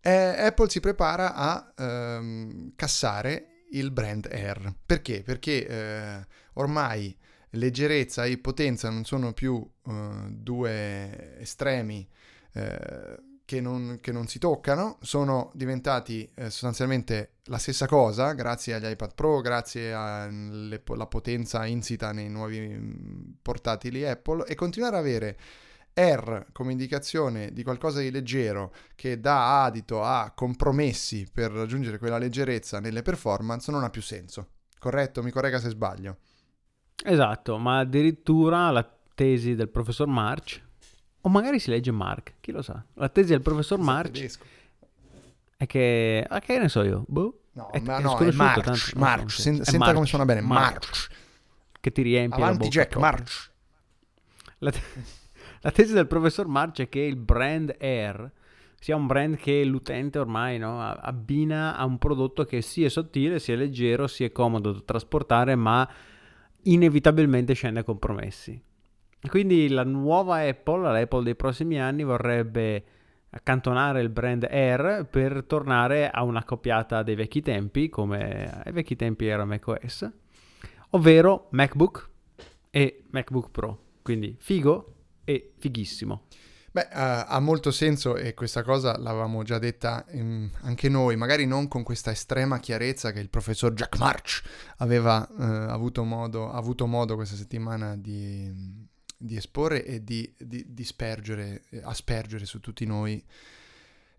Eh, 0.00 0.46
Apple 0.46 0.70
si 0.70 0.80
prepara 0.80 1.34
a 1.34 1.72
ehm, 1.76 2.72
cassare 2.74 3.50
il 3.72 3.90
brand 3.90 4.28
Air. 4.30 4.74
Perché? 4.84 5.22
Perché 5.22 5.66
eh, 5.66 6.26
ormai 6.54 7.16
leggerezza 7.50 8.24
e 8.24 8.38
potenza 8.38 8.90
non 8.90 9.04
sono 9.04 9.32
più 9.32 9.66
eh, 9.86 10.26
due 10.30 11.38
estremi 11.40 12.06
eh, 12.52 13.16
che, 13.44 13.60
non, 13.60 13.98
che 14.00 14.12
non 14.12 14.26
si 14.26 14.38
toccano, 14.38 14.98
sono 15.00 15.50
diventati 15.54 16.28
eh, 16.34 16.50
sostanzialmente 16.50 17.36
la 17.44 17.58
stessa 17.58 17.86
cosa 17.86 18.32
grazie 18.32 18.74
agli 18.74 18.86
iPad 18.86 19.14
Pro, 19.14 19.40
grazie 19.40 19.92
alla 19.92 21.06
potenza 21.08 21.64
insita 21.64 22.12
nei 22.12 22.28
nuovi 22.28 22.60
mm, 22.60 23.22
portatili 23.40 24.04
Apple 24.04 24.46
e 24.46 24.54
continuare 24.54 24.96
ad 24.96 25.02
avere 25.02 25.38
Air 25.98 26.46
come 26.52 26.72
indicazione 26.72 27.52
di 27.52 27.62
qualcosa 27.62 28.00
di 28.00 28.10
leggero 28.10 28.74
che 28.94 29.18
dà 29.18 29.64
adito 29.64 30.02
a 30.04 30.30
compromessi 30.34 31.26
per 31.32 31.50
raggiungere 31.52 31.98
quella 31.98 32.18
leggerezza 32.18 32.80
nelle 32.80 33.00
performance 33.02 33.70
non 33.70 33.82
ha 33.82 33.88
più 33.90 34.02
senso. 34.02 34.48
Corretto? 34.78 35.22
Mi 35.22 35.30
corregga 35.30 35.58
se 35.58 35.70
sbaglio. 35.70 36.18
Esatto, 37.02 37.56
ma 37.58 37.78
addirittura 37.78 38.70
la 38.70 38.86
tesi 39.14 39.54
del 39.54 39.68
professor 39.70 40.06
March, 40.06 40.62
o 41.22 41.28
magari 41.30 41.58
si 41.58 41.70
legge 41.70 41.90
Mark, 41.92 42.34
chi 42.40 42.52
lo 42.52 42.60
sa. 42.62 42.84
La 42.94 43.08
tesi 43.08 43.30
del 43.30 43.40
professor 43.42 43.78
March 43.78 44.10
Tedesco. 44.12 44.44
è 45.56 45.66
che... 45.66 46.24
Ah, 46.28 46.40
che 46.40 46.58
ne 46.58 46.68
so 46.68 46.82
io? 46.82 47.04
Boh. 47.08 47.40
No, 47.52 47.70
È- 47.70 47.80
ma 47.80 47.96
è 47.98 48.02
no, 48.02 48.18
è 48.18 48.30
March, 48.32 48.62
tanto 48.64 48.80
March. 48.98 49.30
so, 49.30 49.40
Sen- 49.40 49.64
senta 49.64 49.78
March, 49.78 49.94
come 49.94 50.06
suona 50.06 50.24
bene, 50.26 50.42
March. 50.42 50.72
March. 50.72 51.08
Che 51.80 51.90
ti 51.92 52.02
riempie 52.02 52.38
la 52.38 52.44
Avanti 52.48 52.64
bocca 52.66 52.80
Jack. 52.80 52.96
March. 52.96 53.50
La, 54.58 54.70
te- 54.70 54.80
la 55.60 55.70
tesi 55.70 55.92
del 55.92 56.06
professor 56.06 56.46
March 56.46 56.80
è 56.82 56.88
che 56.88 57.00
il 57.00 57.16
brand 57.16 57.74
Air 57.78 58.32
sia 58.78 58.94
un 58.94 59.06
brand 59.06 59.36
che 59.36 59.64
l'utente 59.64 60.18
ormai 60.18 60.58
no, 60.58 60.80
abbina 60.80 61.76
a 61.76 61.84
un 61.84 61.98
prodotto 61.98 62.44
che 62.44 62.60
sia 62.62 62.88
sottile, 62.88 63.38
sia 63.38 63.56
leggero, 63.56 64.06
sia 64.06 64.30
comodo 64.30 64.70
da 64.70 64.80
trasportare, 64.84 65.56
ma 65.56 65.88
inevitabilmente 66.62 67.54
scende 67.54 67.80
a 67.80 67.84
compromessi. 67.84 68.62
Quindi 69.28 69.68
la 69.68 69.82
nuova 69.82 70.46
Apple, 70.46 70.82
la 70.82 70.98
Apple 71.00 71.24
dei 71.24 71.34
prossimi 71.34 71.80
anni, 71.80 72.04
vorrebbe 72.04 72.84
accantonare 73.30 74.00
il 74.00 74.08
brand 74.08 74.44
Air 74.44 75.06
per 75.10 75.44
tornare 75.46 76.08
a 76.08 76.22
una 76.22 76.44
coppiata 76.44 77.02
dei 77.02 77.16
vecchi 77.16 77.42
tempi, 77.42 77.88
come 77.88 78.62
ai 78.64 78.72
vecchi 78.72 78.94
tempi 78.94 79.26
era 79.26 79.44
macOS, 79.44 80.08
ovvero 80.90 81.48
MacBook 81.50 82.08
e 82.70 83.02
MacBook 83.10 83.50
Pro. 83.50 83.78
Quindi 84.02 84.36
figo 84.38 84.95
e 85.26 85.52
fighissimo. 85.58 86.22
Beh, 86.70 86.88
ha 86.90 87.24
ha 87.26 87.40
molto 87.40 87.70
senso 87.70 88.16
e 88.16 88.34
questa 88.34 88.62
cosa 88.62 88.98
l'avevamo 88.98 89.42
già 89.42 89.58
detta 89.58 90.04
ehm, 90.06 90.50
anche 90.60 90.90
noi, 90.90 91.16
magari 91.16 91.46
non 91.46 91.68
con 91.68 91.82
questa 91.82 92.10
estrema 92.10 92.60
chiarezza 92.60 93.12
che 93.12 93.20
il 93.20 93.30
professor 93.30 93.72
Jack 93.72 93.98
March 93.98 94.42
aveva 94.76 95.26
eh, 95.26 95.42
avuto, 95.42 96.04
modo, 96.04 96.50
avuto 96.50 96.86
modo 96.86 97.14
questa 97.14 97.34
settimana 97.34 97.96
di, 97.96 98.52
di 99.16 99.36
esporre 99.36 99.86
e 99.86 100.04
di, 100.04 100.30
di- 100.38 100.66
di 100.68 100.86
eh, 101.70 101.80
aspergere 101.82 102.44
su 102.44 102.60
tutti 102.60 102.84
noi. 102.84 103.24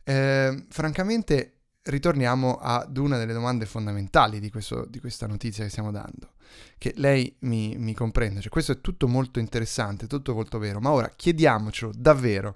Eh, 0.03 0.65
francamente, 0.69 1.56
ritorniamo 1.87 2.55
ad 2.55 2.97
una 2.97 3.17
delle 3.17 3.33
domande 3.33 3.65
fondamentali 3.65 4.39
di, 4.39 4.49
questo- 4.49 4.85
di 4.87 4.99
questa 4.99 5.27
notizia 5.27 5.63
che 5.63 5.69
stiamo 5.69 5.91
dando, 5.91 6.33
che 6.77 6.93
lei 6.95 7.35
mi, 7.39 7.75
mi 7.77 7.93
comprende. 7.93 8.41
Cioè, 8.41 8.49
questo 8.49 8.71
è 8.73 8.81
tutto 8.81 9.07
molto 9.07 9.39
interessante, 9.39 10.07
tutto 10.07 10.33
molto 10.33 10.57
vero, 10.59 10.79
ma 10.79 10.91
ora 10.91 11.09
chiediamocelo 11.09 11.91
davvero. 11.95 12.55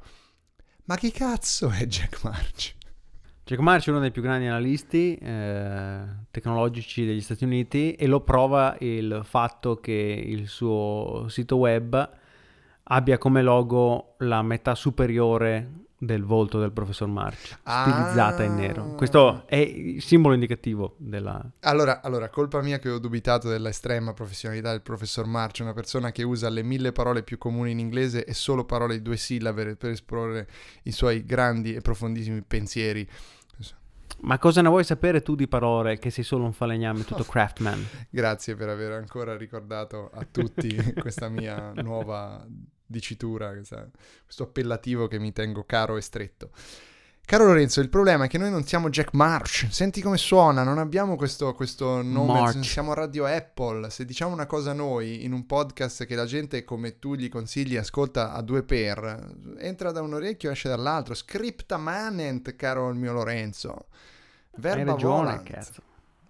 Ma 0.85 0.95
che 0.95 1.11
cazzo 1.11 1.69
è 1.69 1.85
Jack 1.85 2.23
March? 2.23 2.75
Jack 3.43 3.59
March 3.61 3.87
è 3.87 3.89
uno 3.89 3.99
dei 3.99 4.11
più 4.11 4.21
grandi 4.21 4.45
analisti 4.45 5.15
eh, 5.15 6.01
tecnologici 6.29 7.05
degli 7.05 7.21
Stati 7.21 7.43
Uniti 7.43 7.93
e 7.95 8.07
lo 8.07 8.21
prova 8.21 8.75
il 8.79 9.21
fatto 9.23 9.79
che 9.79 9.91
il 9.91 10.47
suo 10.47 11.25
sito 11.27 11.57
web 11.57 12.09
abbia 12.83 13.17
come 13.17 13.41
logo 13.41 14.15
la 14.19 14.41
metà 14.41 14.75
superiore 14.75 15.69
del 16.03 16.23
volto 16.23 16.59
del 16.59 16.71
professor 16.71 17.07
March, 17.07 17.59
stilizzata 17.63 18.41
in 18.41 18.55
nero. 18.55 18.93
Ah. 18.93 18.95
Questo 18.95 19.43
è 19.45 19.57
il 19.57 20.01
simbolo 20.01 20.33
indicativo 20.33 20.95
della... 20.97 21.39
Allora, 21.59 22.01
allora, 22.01 22.27
colpa 22.29 22.59
mia 22.63 22.79
che 22.79 22.89
ho 22.89 22.97
dubitato 22.97 23.47
dell'estrema 23.47 24.11
professionalità 24.11 24.71
del 24.71 24.81
professor 24.81 25.27
March, 25.27 25.59
una 25.61 25.73
persona 25.73 26.11
che 26.11 26.23
usa 26.23 26.49
le 26.49 26.63
mille 26.63 26.91
parole 26.91 27.21
più 27.21 27.37
comuni 27.37 27.69
in 27.69 27.77
inglese 27.77 28.25
e 28.25 28.33
solo 28.33 28.65
parole 28.65 28.95
di 28.95 29.03
due 29.03 29.15
sillabe 29.15 29.75
per 29.75 29.91
esporre 29.91 30.47
i 30.83 30.91
suoi 30.91 31.23
grandi 31.23 31.75
e 31.75 31.81
profondissimi 31.81 32.41
pensieri. 32.41 33.07
Ma 34.21 34.39
cosa 34.39 34.61
ne 34.61 34.69
vuoi 34.69 34.83
sapere 34.83 35.21
tu 35.21 35.35
di 35.35 35.47
parole 35.47 35.99
che 35.99 36.09
sei 36.09 36.23
solo 36.23 36.45
un 36.45 36.53
falegname 36.53 37.03
tutto 37.03 37.23
craftman? 37.29 37.85
Grazie 38.09 38.55
per 38.55 38.69
aver 38.69 38.93
ancora 38.93 39.37
ricordato 39.37 40.09
a 40.11 40.25
tutti 40.29 40.75
questa 40.99 41.29
mia 41.29 41.73
nuova 41.75 42.43
dicitura, 42.91 43.51
questo 43.51 44.43
appellativo 44.43 45.07
che 45.07 45.17
mi 45.17 45.33
tengo 45.33 45.63
caro 45.63 45.97
e 45.97 46.01
stretto. 46.01 46.51
Caro 47.31 47.45
Lorenzo, 47.45 47.79
il 47.79 47.87
problema 47.87 48.25
è 48.25 48.27
che 48.27 48.37
noi 48.37 48.51
non 48.51 48.65
siamo 48.65 48.89
Jack 48.89 49.13
March. 49.13 49.67
Senti 49.69 50.01
come 50.01 50.17
suona, 50.17 50.63
non 50.63 50.77
abbiamo 50.79 51.15
questo, 51.15 51.53
questo 51.53 52.01
nome, 52.01 52.41
March. 52.41 52.65
siamo 52.65 52.93
Radio 52.93 53.25
Apple. 53.25 53.89
Se 53.89 54.03
diciamo 54.03 54.33
una 54.33 54.45
cosa 54.45 54.73
noi 54.73 55.23
in 55.23 55.31
un 55.31 55.45
podcast 55.45 56.05
che 56.05 56.15
la 56.15 56.25
gente, 56.25 56.65
come 56.65 56.99
tu 56.99 57.15
gli 57.15 57.29
consigli, 57.29 57.77
ascolta 57.77 58.33
a 58.33 58.41
due 58.41 58.63
per, 58.63 59.33
entra 59.59 59.91
da 59.91 60.01
un 60.01 60.13
orecchio 60.13 60.49
e 60.49 60.51
esce 60.51 60.67
dall'altro. 60.67 61.13
Scripta 61.13 61.77
manent, 61.77 62.53
caro 62.57 62.89
il 62.89 62.97
mio 62.97 63.13
Lorenzo. 63.13 63.69
Hai 64.51 64.59
Verba 64.59 64.91
ragione, 64.91 65.21
volant. 65.21 65.43
cazzo. 65.49 65.81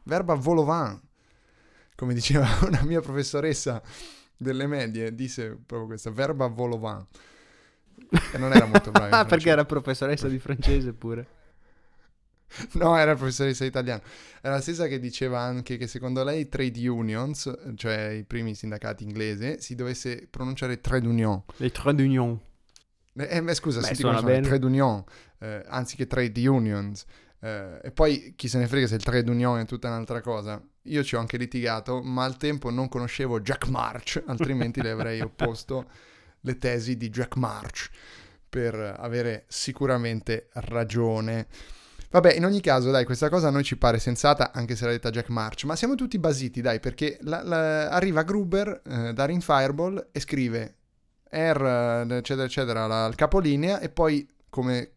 Verba 0.04 0.36
volovant. 0.36 1.02
Come 1.96 2.14
diceva 2.14 2.48
una 2.62 2.84
mia 2.84 3.02
professoressa 3.02 3.82
delle 4.42 4.66
medie, 4.66 5.14
disse 5.14 5.58
proprio 5.66 5.88
questa, 5.88 6.10
verba 6.12 6.48
volovant. 6.48 7.08
E 8.34 8.38
non 8.38 8.52
era 8.52 8.66
molto 8.66 8.92
brava. 8.92 9.20
Ah, 9.20 9.26
perché 9.26 9.50
era 9.50 9.64
professoressa 9.64 10.28
di 10.28 10.40
francese 10.40 10.94
pure. 10.94 11.40
No, 12.74 12.98
era 12.98 13.16
professoressa 13.16 13.64
italiana. 13.64 14.02
Era 14.42 14.56
la 14.56 14.62
stessa 14.62 14.88
che 14.88 15.00
diceva 15.00 15.40
anche 15.40 15.78
che 15.78 15.88
secondo 15.88 16.22
lei 16.24 16.50
trade 16.50 16.86
unions, 16.88 17.50
cioè 17.76 18.10
i 18.10 18.26
primi 18.26 18.54
sindacati 18.56 19.06
inglesi, 19.06 19.56
si 19.60 19.76
dovesse 19.76 20.28
pronunciare 20.30 20.82
trade 20.82 21.08
union. 21.08 21.42
Les 21.58 21.72
traits 21.72 21.98
d'union. 21.98 22.38
Eh, 23.14 23.28
eh, 23.30 23.42
beh, 23.42 23.54
scusa, 23.54 23.80
Beh, 23.80 23.88
si 23.88 23.94
dicono 23.94 24.22
trade 24.22 24.66
union, 24.66 25.04
eh, 25.40 25.64
anziché 25.68 26.08
trade 26.08 26.48
unions. 26.48 27.06
Eh, 27.44 27.80
e 27.84 27.92
poi 27.92 28.34
chi 28.36 28.48
se 28.48 28.60
ne 28.60 28.68
frega 28.68 28.86
se 28.88 28.96
il 28.96 29.04
trade 29.04 29.30
union 29.30 29.60
è 29.60 29.66
tutta 29.66 29.88
un'altra 29.88 30.22
cosa. 30.22 30.62
Io 30.84 31.04
ci 31.04 31.16
ho 31.16 31.20
anche 31.20 31.38
litigato, 31.38 32.02
ma 32.02 32.24
al 32.24 32.38
tempo 32.38 32.70
non 32.70 32.88
conoscevo 32.88 33.42
Jack 33.42 33.68
March, 33.68 34.22
altrimenti 34.28 34.82
le 34.82 34.92
avrei 34.92 35.22
opposto 35.22 35.90
le 36.42 36.58
tesi 36.58 36.98
di 36.98 37.10
Jack 37.10 37.36
March 37.36 37.90
per 38.48 38.76
avere 38.76 39.46
sicuramente 39.48 40.50
ragione. 40.54 41.48
Vabbè, 42.10 42.34
in 42.34 42.44
ogni 42.44 42.60
caso, 42.60 42.92
dai, 42.92 43.06
questa 43.06 43.30
cosa 43.30 43.48
a 43.48 43.52
noi 43.52 43.64
ci 43.64 43.78
pare 43.78 43.98
sensata, 43.98 44.52
anche 44.52 44.76
se 44.76 44.86
l'ha 44.86 44.92
detta 44.92 45.10
Jack 45.12 45.30
March, 45.30 45.64
ma 45.64 45.78
siamo 45.78 45.96
tutti 45.96 46.20
basiti, 46.20 46.60
dai, 46.60 46.82
perché 46.82 47.18
la- 47.22 47.42
la- 47.42 47.88
arriva 47.90 48.24
Gruber, 48.24 48.82
eh, 48.86 49.14
Darin 49.14 49.40
Fireball, 49.40 50.10
e 50.12 50.20
scrive 50.20 50.76
R, 51.30 52.06
eh, 52.10 52.16
eccetera, 52.18 52.46
eccetera, 52.46 52.86
la- 52.88 53.06
il 53.08 53.16
capolinea, 53.16 53.80
e 53.80 53.88
poi, 53.88 54.28
come 54.50 54.92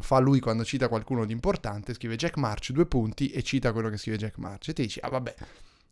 fa 0.00 0.18
lui 0.18 0.40
quando 0.40 0.64
cita 0.64 0.88
qualcuno 0.88 1.24
di 1.24 1.32
importante, 1.32 1.94
scrive 1.94 2.16
Jack 2.16 2.36
March, 2.36 2.72
due 2.72 2.86
punti, 2.86 3.30
e 3.30 3.42
cita 3.42 3.72
quello 3.72 3.88
che 3.88 3.96
scrive 3.96 4.16
Jack 4.16 4.38
March. 4.38 4.68
E 4.68 4.72
ti 4.72 4.82
dici, 4.82 4.98
ah 5.00 5.08
vabbè, 5.08 5.34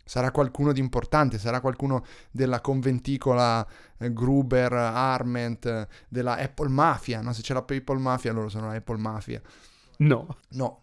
sarà 0.05 0.31
qualcuno 0.31 0.73
di 0.73 0.81
importante, 0.81 1.39
sarà 1.39 1.61
qualcuno 1.61 2.05
della 2.31 2.61
conventicola 2.61 3.67
eh, 3.99 4.13
Gruber, 4.13 4.73
Arment, 4.73 5.87
della 6.09 6.37
Apple 6.37 6.69
Mafia, 6.69 7.21
no? 7.21 7.33
Se 7.33 7.43
c'è 7.43 7.53
la 7.53 7.63
PayPal 7.63 7.99
Mafia, 7.99 8.33
loro 8.33 8.49
sono 8.49 8.69
la 8.69 8.75
Apple 8.75 8.99
Mafia. 8.99 9.41
No. 9.99 10.37
No, 10.51 10.81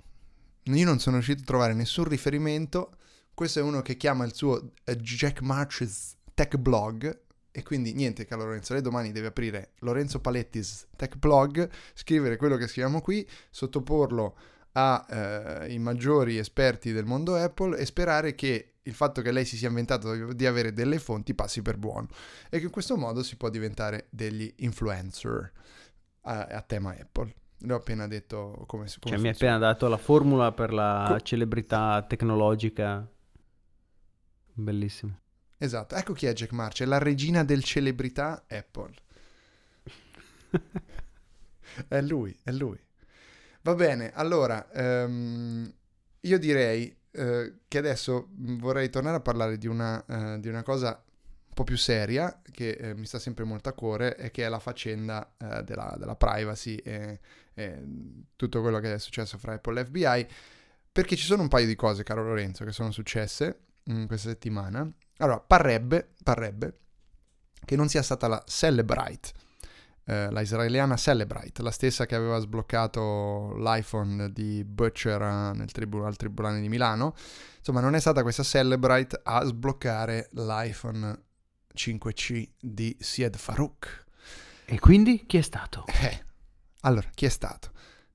io 0.63 0.85
non 0.85 0.99
sono 0.99 1.15
riuscito 1.15 1.41
a 1.41 1.45
trovare 1.45 1.73
nessun 1.73 2.05
riferimento. 2.05 2.97
Questo 3.33 3.59
è 3.59 3.61
uno 3.61 3.81
che 3.81 3.97
chiama 3.97 4.25
il 4.25 4.33
suo 4.33 4.71
eh, 4.83 4.95
Jack 4.97 5.41
March's 5.41 6.15
Tech 6.33 6.57
Blog. 6.57 7.23
E 7.58 7.63
quindi 7.63 7.93
niente, 7.93 8.25
caro 8.25 8.43
Lorenzo, 8.43 8.73
lei 8.73 8.81
domani 8.81 9.13
deve 9.13 9.27
aprire 9.27 9.69
Lorenzo 9.79 10.19
Paletti's 10.19 10.87
Tech 10.97 11.15
Blog, 11.15 11.69
scrivere 11.93 12.35
quello 12.35 12.58
che 12.58 12.67
scriviamo 12.67 12.99
qui, 12.99 13.25
sottoporlo 13.49 14.35
ai 14.73 15.79
maggiori 15.79 16.37
esperti 16.37 16.91
del 16.91 17.06
mondo 17.06 17.35
Apple 17.35 17.77
e 17.77 17.85
sperare 17.85 18.35
che 18.35 18.73
il 18.81 18.93
fatto 18.93 19.21
che 19.21 19.31
lei 19.31 19.45
si 19.45 19.56
sia 19.56 19.69
inventato 19.69 20.33
di 20.33 20.45
avere 20.45 20.73
delle 20.73 20.99
fonti 20.99 21.33
passi 21.33 21.62
per 21.62 21.77
buono 21.77 22.08
e 22.49 22.60
che 22.60 22.65
in 22.65 22.71
questo 22.71 22.97
modo 22.97 23.23
si 23.23 23.37
può 23.37 23.47
diventare 23.47 24.08
degli 24.10 24.53
influencer 24.58 25.49
a, 26.23 26.41
a 26.41 26.62
tema 26.62 26.93
Apple. 26.99 27.33
Le 27.60 27.71
ho 27.71 27.77
appena 27.77 28.06
detto 28.06 28.65
come 28.67 28.89
si 28.89 28.99
può. 28.99 29.10
Cioè, 29.10 29.17
mi 29.17 29.29
hai 29.29 29.33
appena 29.33 29.58
dato 29.58 29.87
la 29.87 29.95
formula 29.95 30.51
per 30.51 30.73
la 30.73 31.06
Co- 31.08 31.21
celebrità 31.21 32.03
tecnologica. 32.06 33.10
Bellissimo. 34.51 35.19
Esatto, 35.58 35.95
ecco 35.95 36.13
chi 36.13 36.25
è 36.25 36.33
Jack 36.33 36.51
March, 36.51 36.81
è 36.81 36.85
la 36.85 36.97
regina 36.97 37.43
del 37.43 37.63
celebrità 37.63 38.43
Apple. 38.47 38.93
è 41.87 42.01
lui, 42.01 42.37
è 42.43 42.51
lui. 42.51 42.79
Va 43.62 43.73
bene, 43.73 44.12
allora, 44.13 44.67
um, 44.73 45.73
io 46.19 46.37
direi 46.37 46.95
uh, 47.13 47.60
che 47.67 47.77
adesso 47.77 48.27
vorrei 48.31 48.89
tornare 48.89 49.17
a 49.17 49.21
parlare 49.21 49.58
di 49.58 49.67
una, 49.67 50.03
uh, 50.06 50.39
di 50.39 50.49
una 50.49 50.62
cosa 50.62 50.89
un 50.89 51.53
po' 51.53 51.63
più 51.63 51.77
seria 51.77 52.41
che 52.51 52.77
uh, 52.79 52.99
mi 52.99 53.06
sta 53.06 53.17
sempre 53.17 53.43
molto 53.43 53.69
a 53.69 53.73
cuore 53.73 54.17
e 54.17 54.29
che 54.29 54.43
è 54.43 54.49
la 54.49 54.60
faccenda 54.60 55.33
della, 55.63 55.95
della, 55.97 56.15
privacy 56.15 56.75
e, 56.75 57.19
e, 57.53 57.83
tutto 58.35 58.62
quello 58.62 58.79
che 58.79 58.93
è 58.93 58.99
successo 58.99 59.37
fra 59.37 59.53
Apple 59.53 59.81
e 59.81 59.85
FBI, 59.85 60.27
perché 60.91 61.15
ci 61.15 61.25
sono 61.25 61.41
un 61.41 61.47
paio 61.47 61.65
di 61.65 61.75
cose, 61.75 62.03
caro 62.03 62.23
Lorenzo, 62.23 62.65
che 62.65 62.71
sono 62.71 62.91
successe 62.91 63.62
in 63.85 64.06
questa 64.06 64.29
settimana. 64.29 64.91
Allora, 65.17 65.39
parrebbe, 65.39 66.13
parrebbe 66.23 66.79
che 67.65 67.75
non 67.75 67.87
sia 67.87 68.01
stata 68.01 68.27
la 68.27 68.43
Celebrite 68.45 69.43
eh, 70.05 70.29
la 70.29 70.41
israeliana 70.41 70.95
Celebrite, 70.95 71.63
la 71.63 71.71
stessa 71.71 72.05
che 72.05 72.15
aveva 72.15 72.37
sbloccato 72.39 73.55
l'iPhone 73.57 74.31
di 74.31 74.63
Butcher 74.63 75.55
nel 75.55 75.71
tribu- 75.71 76.03
al 76.05 76.15
Tribunale 76.15 76.59
di 76.61 76.69
Milano. 76.69 77.15
Insomma, 77.57 77.79
non 77.79 77.95
è 77.95 77.99
stata 77.99 78.21
questa 78.21 78.43
Celebrite 78.43 79.19
a 79.23 79.43
sbloccare 79.43 80.29
l'iPhone 80.33 81.23
5C 81.75 82.49
di 82.59 82.95
Sied 82.99 83.35
Farouk. 83.35 84.03
E 84.65 84.79
quindi 84.79 85.25
chi 85.25 85.37
è 85.37 85.41
stato? 85.41 85.85
Eh, 85.87 86.23
allora, 86.81 87.07
chi 87.13 87.25
è 87.25 87.29
stato? 87.29 87.71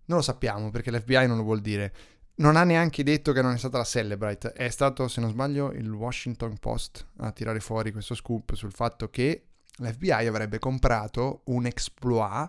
Non 0.07 0.19
lo 0.19 0.25
sappiamo 0.25 0.71
perché 0.71 0.91
l'FBI 0.91 1.27
non 1.27 1.39
lo 1.39 1.43
vuol 1.43 1.61
dire. 1.61 1.93
Non 2.41 2.57
ha 2.57 2.65
neanche 2.65 3.03
detto 3.03 3.33
che 3.33 3.43
non 3.43 3.53
è 3.53 3.59
stata 3.59 3.77
la 3.77 3.85
Celebrite, 3.85 4.53
è 4.53 4.71
stato, 4.71 5.09
se 5.09 5.21
non 5.21 5.29
sbaglio, 5.29 5.73
il 5.73 5.91
Washington 5.91 6.57
Post 6.59 7.07
a 7.19 7.33
tirare 7.33 7.61
fuori 7.61 7.93
questo 7.93 8.15
scoop 8.15 8.55
sul 8.55 8.73
fatto 8.73 9.11
che 9.11 9.45
l'FBI 9.77 10.27
avrebbe 10.27 10.59
comprato 10.59 11.43
un 11.45 11.67
exploit 11.67 12.49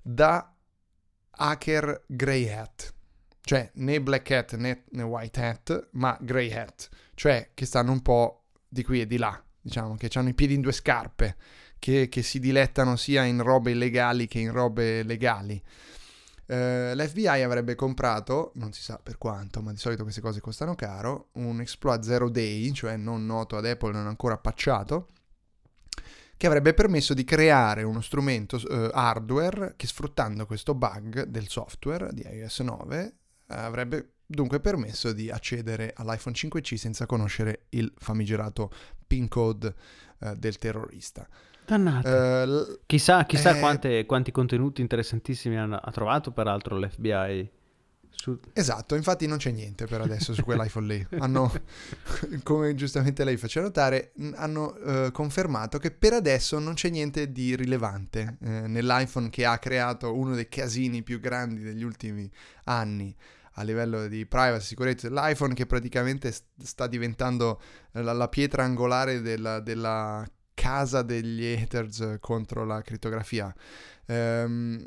da 0.00 0.54
hacker 1.30 2.04
grey 2.06 2.48
hat, 2.48 2.94
cioè 3.42 3.70
né 3.74 4.00
black 4.00 4.30
hat 4.30 4.56
né, 4.56 4.84
né 4.92 5.02
white 5.02 5.38
hat, 5.38 5.88
ma 5.92 6.16
grey 6.18 6.50
hat, 6.50 6.88
cioè 7.12 7.50
che 7.52 7.66
stanno 7.66 7.92
un 7.92 8.00
po' 8.00 8.44
di 8.66 8.82
qui 8.82 9.02
e 9.02 9.06
di 9.06 9.18
là, 9.18 9.38
diciamo, 9.60 9.96
che 9.96 10.08
hanno 10.14 10.30
i 10.30 10.34
piedi 10.34 10.54
in 10.54 10.62
due 10.62 10.72
scarpe, 10.72 11.36
che, 11.78 12.08
che 12.08 12.22
si 12.22 12.40
dilettano 12.40 12.96
sia 12.96 13.24
in 13.24 13.42
robe 13.42 13.72
illegali 13.72 14.26
che 14.26 14.38
in 14.38 14.50
robe 14.50 15.02
legali. 15.02 15.62
Uh, 16.48 16.94
L'FBI 16.94 17.42
avrebbe 17.42 17.74
comprato, 17.74 18.52
non 18.54 18.72
si 18.72 18.80
sa 18.80 18.98
per 19.02 19.18
quanto, 19.18 19.60
ma 19.60 19.70
di 19.70 19.76
solito 19.76 20.02
queste 20.02 20.22
cose 20.22 20.40
costano 20.40 20.74
caro, 20.74 21.28
un 21.32 21.60
exploit 21.60 22.02
zero 22.02 22.30
day, 22.30 22.72
cioè 22.72 22.96
non 22.96 23.26
noto 23.26 23.56
ad 23.58 23.66
Apple, 23.66 23.92
non 23.92 24.06
ancora 24.06 24.38
patchato, 24.38 25.08
che 26.38 26.46
avrebbe 26.46 26.72
permesso 26.72 27.12
di 27.12 27.24
creare 27.24 27.82
uno 27.82 28.00
strumento 28.00 28.56
eh, 28.56 28.90
hardware 28.94 29.74
che 29.76 29.86
sfruttando 29.86 30.46
questo 30.46 30.74
bug 30.74 31.24
del 31.24 31.48
software 31.48 32.10
di 32.12 32.24
iOS 32.26 32.60
9 32.60 33.04
eh, 33.48 33.54
avrebbe 33.54 34.12
dunque 34.24 34.60
permesso 34.60 35.12
di 35.12 35.30
accedere 35.30 35.92
all'iPhone 35.96 36.36
5C 36.36 36.76
senza 36.76 37.06
conoscere 37.06 37.66
il 37.70 37.92
famigerato 37.96 38.70
pin 39.06 39.26
code 39.26 39.74
eh, 40.20 40.36
del 40.36 40.58
terrorista. 40.58 41.28
Uh, 42.08 42.78
chissà, 42.86 43.24
chissà 43.24 43.56
eh, 43.56 43.60
quante, 43.60 44.06
quanti 44.06 44.30
contenuti 44.30 44.80
interessantissimi 44.80 45.58
hanno, 45.58 45.76
ha 45.76 45.90
trovato 45.90 46.30
peraltro 46.30 46.78
l'FBI 46.78 47.50
su... 48.20 48.36
Esatto, 48.52 48.96
infatti 48.96 49.28
non 49.28 49.38
c'è 49.38 49.52
niente 49.52 49.86
per 49.86 50.00
adesso 50.00 50.34
su 50.34 50.42
quell'iPhone 50.42 50.86
lì. 50.86 51.06
Hanno, 51.20 51.52
come 52.42 52.74
giustamente 52.74 53.22
lei 53.22 53.36
faceva 53.36 53.66
notare, 53.66 54.12
hanno 54.34 54.74
uh, 54.74 55.12
confermato 55.12 55.78
che 55.78 55.92
per 55.92 56.14
adesso 56.14 56.58
non 56.58 56.74
c'è 56.74 56.90
niente 56.90 57.30
di 57.30 57.54
rilevante 57.54 58.38
eh, 58.40 58.66
nell'iPhone 58.66 59.30
che 59.30 59.44
ha 59.44 59.58
creato 59.58 60.14
uno 60.14 60.34
dei 60.34 60.48
casini 60.48 61.02
più 61.02 61.20
grandi 61.20 61.62
degli 61.62 61.84
ultimi 61.84 62.28
anni 62.64 63.14
a 63.52 63.62
livello 63.62 64.06
di 64.06 64.26
privacy 64.26 64.66
sicurezza 64.66 65.08
dell'iPhone 65.08 65.54
che 65.54 65.66
praticamente 65.66 66.32
sta 66.62 66.86
diventando 66.86 67.60
la, 67.92 68.12
la 68.12 68.28
pietra 68.28 68.64
angolare 68.64 69.20
della, 69.20 69.60
della, 69.60 70.24
casa 70.58 71.02
degli 71.02 71.44
haters 71.44 72.16
contro 72.18 72.64
la 72.64 72.82
crittografia. 72.82 73.54
Um, 74.06 74.84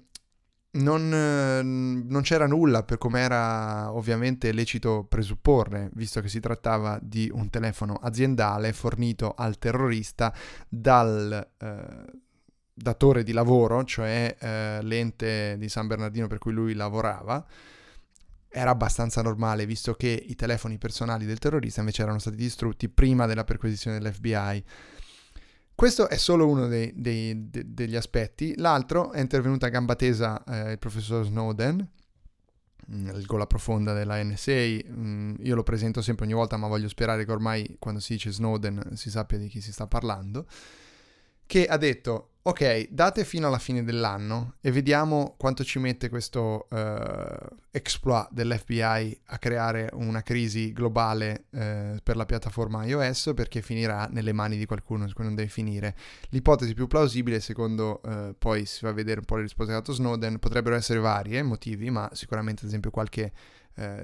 non, 0.73 1.13
ehm, 1.13 2.05
non, 2.07 2.21
c'era 2.21 2.47
nulla 2.47 2.83
per 2.83 2.97
come 2.97 3.21
era 3.21 3.91
ovviamente 3.93 4.51
lecito 4.51 5.05
presupporre, 5.07 5.89
visto 5.93 6.21
che 6.21 6.27
si 6.27 6.39
trattava 6.39 6.99
di 7.01 7.29
un 7.33 7.49
telefono 7.49 7.95
aziendale 7.95 8.73
fornito 8.73 9.33
al 9.35 9.57
terrorista 9.57 10.33
dal 10.67 11.49
eh, 11.57 12.05
datore 12.73 13.23
di 13.23 13.31
lavoro, 13.31 13.83
cioè 13.83 14.35
eh, 14.39 14.79
l'ente 14.81 15.55
di 15.57 15.69
San 15.69 15.87
Bernardino 15.87 16.27
per 16.27 16.37
cui 16.37 16.51
lui 16.53 16.73
lavorava. 16.73 17.45
Era 18.53 18.71
abbastanza 18.71 19.21
normale, 19.21 19.65
visto 19.65 19.93
che 19.93 20.09
i 20.09 20.35
telefoni 20.35 20.77
personali 20.77 21.25
del 21.25 21.39
terrorista 21.39 21.79
invece 21.79 22.01
erano 22.01 22.19
stati 22.19 22.35
distrutti 22.35 22.89
prima 22.89 23.25
della 23.25 23.45
perquisizione 23.45 23.97
dell'FBI. 23.97 24.63
Questo 25.81 26.09
è 26.09 26.17
solo 26.17 26.47
uno 26.47 26.67
dei, 26.67 26.93
dei, 26.95 27.49
de, 27.49 27.63
degli 27.73 27.95
aspetti. 27.95 28.53
L'altro 28.57 29.13
è 29.13 29.19
intervenuto 29.19 29.65
a 29.65 29.69
gamba 29.69 29.95
tesa 29.95 30.43
eh, 30.43 30.73
il 30.73 30.77
professor 30.77 31.25
Snowden, 31.25 31.89
mm, 32.93 33.07
il 33.07 33.25
gola 33.25 33.47
profonda 33.47 33.91
della 33.91 34.23
NSA. 34.23 34.51
Mm, 34.91 35.37
io 35.39 35.55
lo 35.55 35.63
presento 35.63 36.03
sempre 36.03 36.25
ogni 36.25 36.35
volta, 36.35 36.55
ma 36.55 36.67
voglio 36.67 36.87
sperare 36.87 37.25
che 37.25 37.31
ormai 37.31 37.77
quando 37.79 37.99
si 37.99 38.13
dice 38.13 38.31
Snowden 38.31 38.91
si 38.93 39.09
sappia 39.09 39.39
di 39.39 39.47
chi 39.47 39.59
si 39.59 39.71
sta 39.71 39.87
parlando. 39.87 40.45
Che 41.47 41.65
ha 41.65 41.77
detto 41.77 42.30
ok, 42.43 42.87
date 42.89 43.23
fino 43.23 43.45
alla 43.45 43.59
fine 43.59 43.83
dell'anno 43.83 44.55
e 44.61 44.71
vediamo 44.71 45.35
quanto 45.37 45.63
ci 45.63 45.77
mette 45.77 46.09
questo 46.09 46.67
uh, 46.71 47.55
exploit 47.69 48.29
dell'FBI 48.31 49.21
a 49.25 49.37
creare 49.37 49.89
una 49.93 50.23
crisi 50.23 50.73
globale 50.73 51.45
uh, 51.51 51.97
per 52.01 52.15
la 52.15 52.25
piattaforma 52.25 52.83
iOS 52.83 53.33
perché 53.35 53.61
finirà 53.61 54.07
nelle 54.07 54.33
mani 54.33 54.57
di 54.57 54.65
qualcuno 54.65 55.07
cui 55.13 55.23
non 55.23 55.35
deve 55.35 55.49
finire. 55.49 55.95
L'ipotesi 56.29 56.73
più 56.73 56.87
plausibile, 56.87 57.39
secondo 57.39 58.01
uh, 58.03 58.33
poi 58.35 58.65
si 58.65 58.79
va 58.85 58.89
a 58.89 58.93
vedere 58.93 59.19
un 59.19 59.25
po' 59.25 59.35
le 59.35 59.43
risposte 59.43 59.73
che 59.73 59.77
dato 59.77 59.93
Snowden, 59.93 60.39
potrebbero 60.39 60.75
essere 60.75 60.99
varie 60.99 61.43
motivi, 61.43 61.91
ma 61.91 62.09
sicuramente 62.13 62.61
ad 62.61 62.69
esempio 62.69 62.89
qualche 62.89 63.31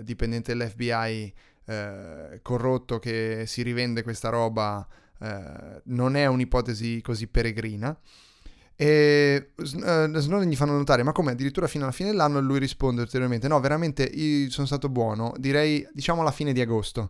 dipendente 0.02 0.56
dell'FBI 0.56 1.34
corrotto 2.42 3.00
che 3.00 3.44
si 3.46 3.62
rivende 3.62 4.02
questa 4.02 4.30
roba 4.30 4.88
non 5.84 6.16
è 6.16 6.26
un'ipotesi 6.26 7.02
così 7.02 7.28
peregrina. 7.28 7.96
E 8.80 9.54
uh, 9.56 9.64
Snowden 9.64 10.48
gli 10.48 10.56
fanno 10.56 10.78
notare, 10.78 11.02
ma 11.02 11.12
come 11.12 11.32
addirittura 11.32 11.66
fino 11.66 11.84
alla 11.84 11.92
fine 11.92 12.12
dell'anno? 12.12 12.40
Lui 12.40 12.60
risponde 12.60 13.02
ulteriormente, 13.02 13.48
no, 13.48 13.60
veramente 13.60 14.12
sono 14.50 14.68
stato 14.68 14.88
buono, 14.88 15.34
direi 15.38 15.86
diciamo 15.92 16.22
alla 16.22 16.32
fine 16.32 16.54
di 16.54 16.62
agosto. 16.62 17.10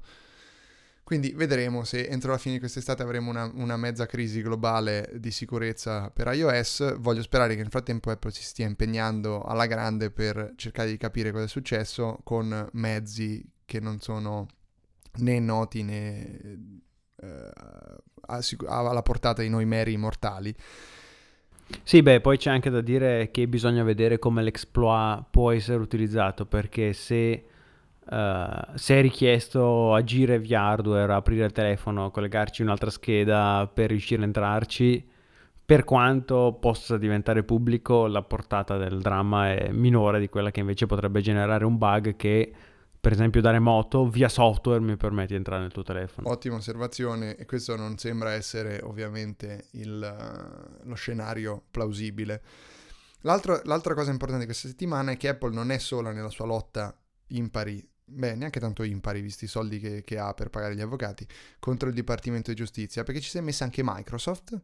Quindi 1.04 1.32
vedremo 1.32 1.84
se 1.84 2.06
entro 2.08 2.32
la 2.32 2.38
fine 2.38 2.56
di 2.56 2.60
quest'estate 2.60 3.02
avremo 3.02 3.30
una, 3.30 3.50
una, 3.54 3.78
mezza 3.78 4.06
crisi 4.06 4.42
globale 4.42 5.10
di 5.16 5.32
sicurezza 5.32 6.10
per 6.10 6.28
iOS. 6.34 6.98
Voglio 7.00 7.22
sperare 7.22 7.56
che 7.56 7.62
nel 7.62 7.70
frattempo 7.70 8.12
Apple 8.12 8.32
si 8.32 8.44
stia 8.44 8.66
impegnando 8.66 9.42
alla 9.42 9.68
grande 9.68 10.12
per 10.12 10.54
cercare 10.58 10.90
di 10.90 10.98
capire 10.98 11.32
cosa 11.32 11.46
è 11.46 11.48
successo 11.48 12.20
con 12.24 12.70
mezzi 12.74 13.42
che 13.64 13.80
non 13.80 14.02
sono 14.02 14.48
né 15.20 15.40
noti 15.40 15.84
né 15.84 16.40
eh, 17.22 17.52
alla 18.68 19.02
portata 19.02 19.42
di 19.42 19.50
noi 19.50 19.66
meri 19.66 19.96
mortali. 19.96 20.54
Sì, 21.84 22.02
beh, 22.02 22.22
poi 22.22 22.38
c'è 22.38 22.50
anche 22.50 22.70
da 22.70 22.82
dire 22.82 23.30
che 23.32 23.48
bisogna 23.48 23.84
vedere 23.84 24.20
come 24.20 24.42
l'exploit 24.42 25.26
può 25.30 25.52
essere 25.52 25.80
utilizzato, 25.82 26.46
perché 26.46 26.94
se, 26.94 27.46
uh, 28.10 28.16
se 28.74 28.96
è 28.98 29.02
richiesto 29.02 29.94
agire 29.94 30.40
via 30.40 30.62
hardware, 30.62 31.14
aprire 31.14 31.46
il 31.46 31.52
telefono, 31.52 32.10
collegarci 32.12 32.62
un'altra 32.62 32.90
scheda 32.90 33.70
per 33.74 33.90
riuscire 33.90 34.22
a 34.22 34.26
entrarci, 34.26 35.06
per 35.66 35.84
quanto 35.84 36.58
possa 36.60 36.98
diventare 36.98 37.44
pubblico, 37.44 38.08
la 38.08 38.22
portata 38.22 38.78
del 38.78 39.02
dramma 39.02 39.52
è 39.54 39.70
minore 39.72 40.20
di 40.22 40.30
quella 40.30 40.52
che 40.52 40.62
invece 40.62 40.86
potrebbe 40.86 41.20
generare 41.20 41.66
un 41.66 41.78
bug 41.78 42.16
che 42.16 42.54
per 43.08 43.16
esempio 43.16 43.40
da 43.40 43.52
remoto, 43.52 44.10
via 44.10 44.28
software 44.28 44.82
mi 44.82 44.98
permette 44.98 45.28
di 45.30 45.36
entrare 45.36 45.62
nel 45.62 45.72
tuo 45.72 45.82
telefono. 45.82 46.30
Ottima 46.30 46.58
osservazione 46.58 47.38
e 47.38 47.46
questo 47.46 47.78
non 47.78 47.98
sembra 47.98 48.34
essere 48.34 48.82
ovviamente 48.84 49.68
il, 49.72 50.78
lo 50.84 50.96
scenario 50.96 51.64
plausibile. 51.72 52.42
l'altra 53.22 53.94
cosa 53.94 54.12
importante 54.12 54.40
di 54.40 54.46
questa 54.46 54.68
settimana 54.68 55.12
è 55.12 55.16
che 55.16 55.30
Apple 55.30 55.54
non 55.54 55.72
è 55.72 55.78
sola 55.78 56.12
nella 56.12 56.30
sua 56.30 56.48
lotta 56.48 56.94
impari 57.28 57.82
beh, 58.04 58.36
neanche 58.36 58.60
tanto 58.60 58.84
impari 58.84 59.22
visti 59.22 59.46
i 59.46 59.48
soldi 59.48 59.80
che, 59.80 60.04
che, 60.04 60.18
ha 60.18 60.34
per 60.34 60.50
pagare 60.50 60.76
gli 60.76 60.82
avvocati, 60.82 61.26
contro 61.60 61.88
il 61.88 61.96
Dipartimento 61.96 62.50
di 62.50 62.58
Giustizia, 62.58 63.04
perché 63.04 63.22
ci 63.22 63.30
si 63.30 63.38
è 63.38 63.42
messa 63.42 63.64
anche 63.64 63.84
Microsoft, 63.86 64.60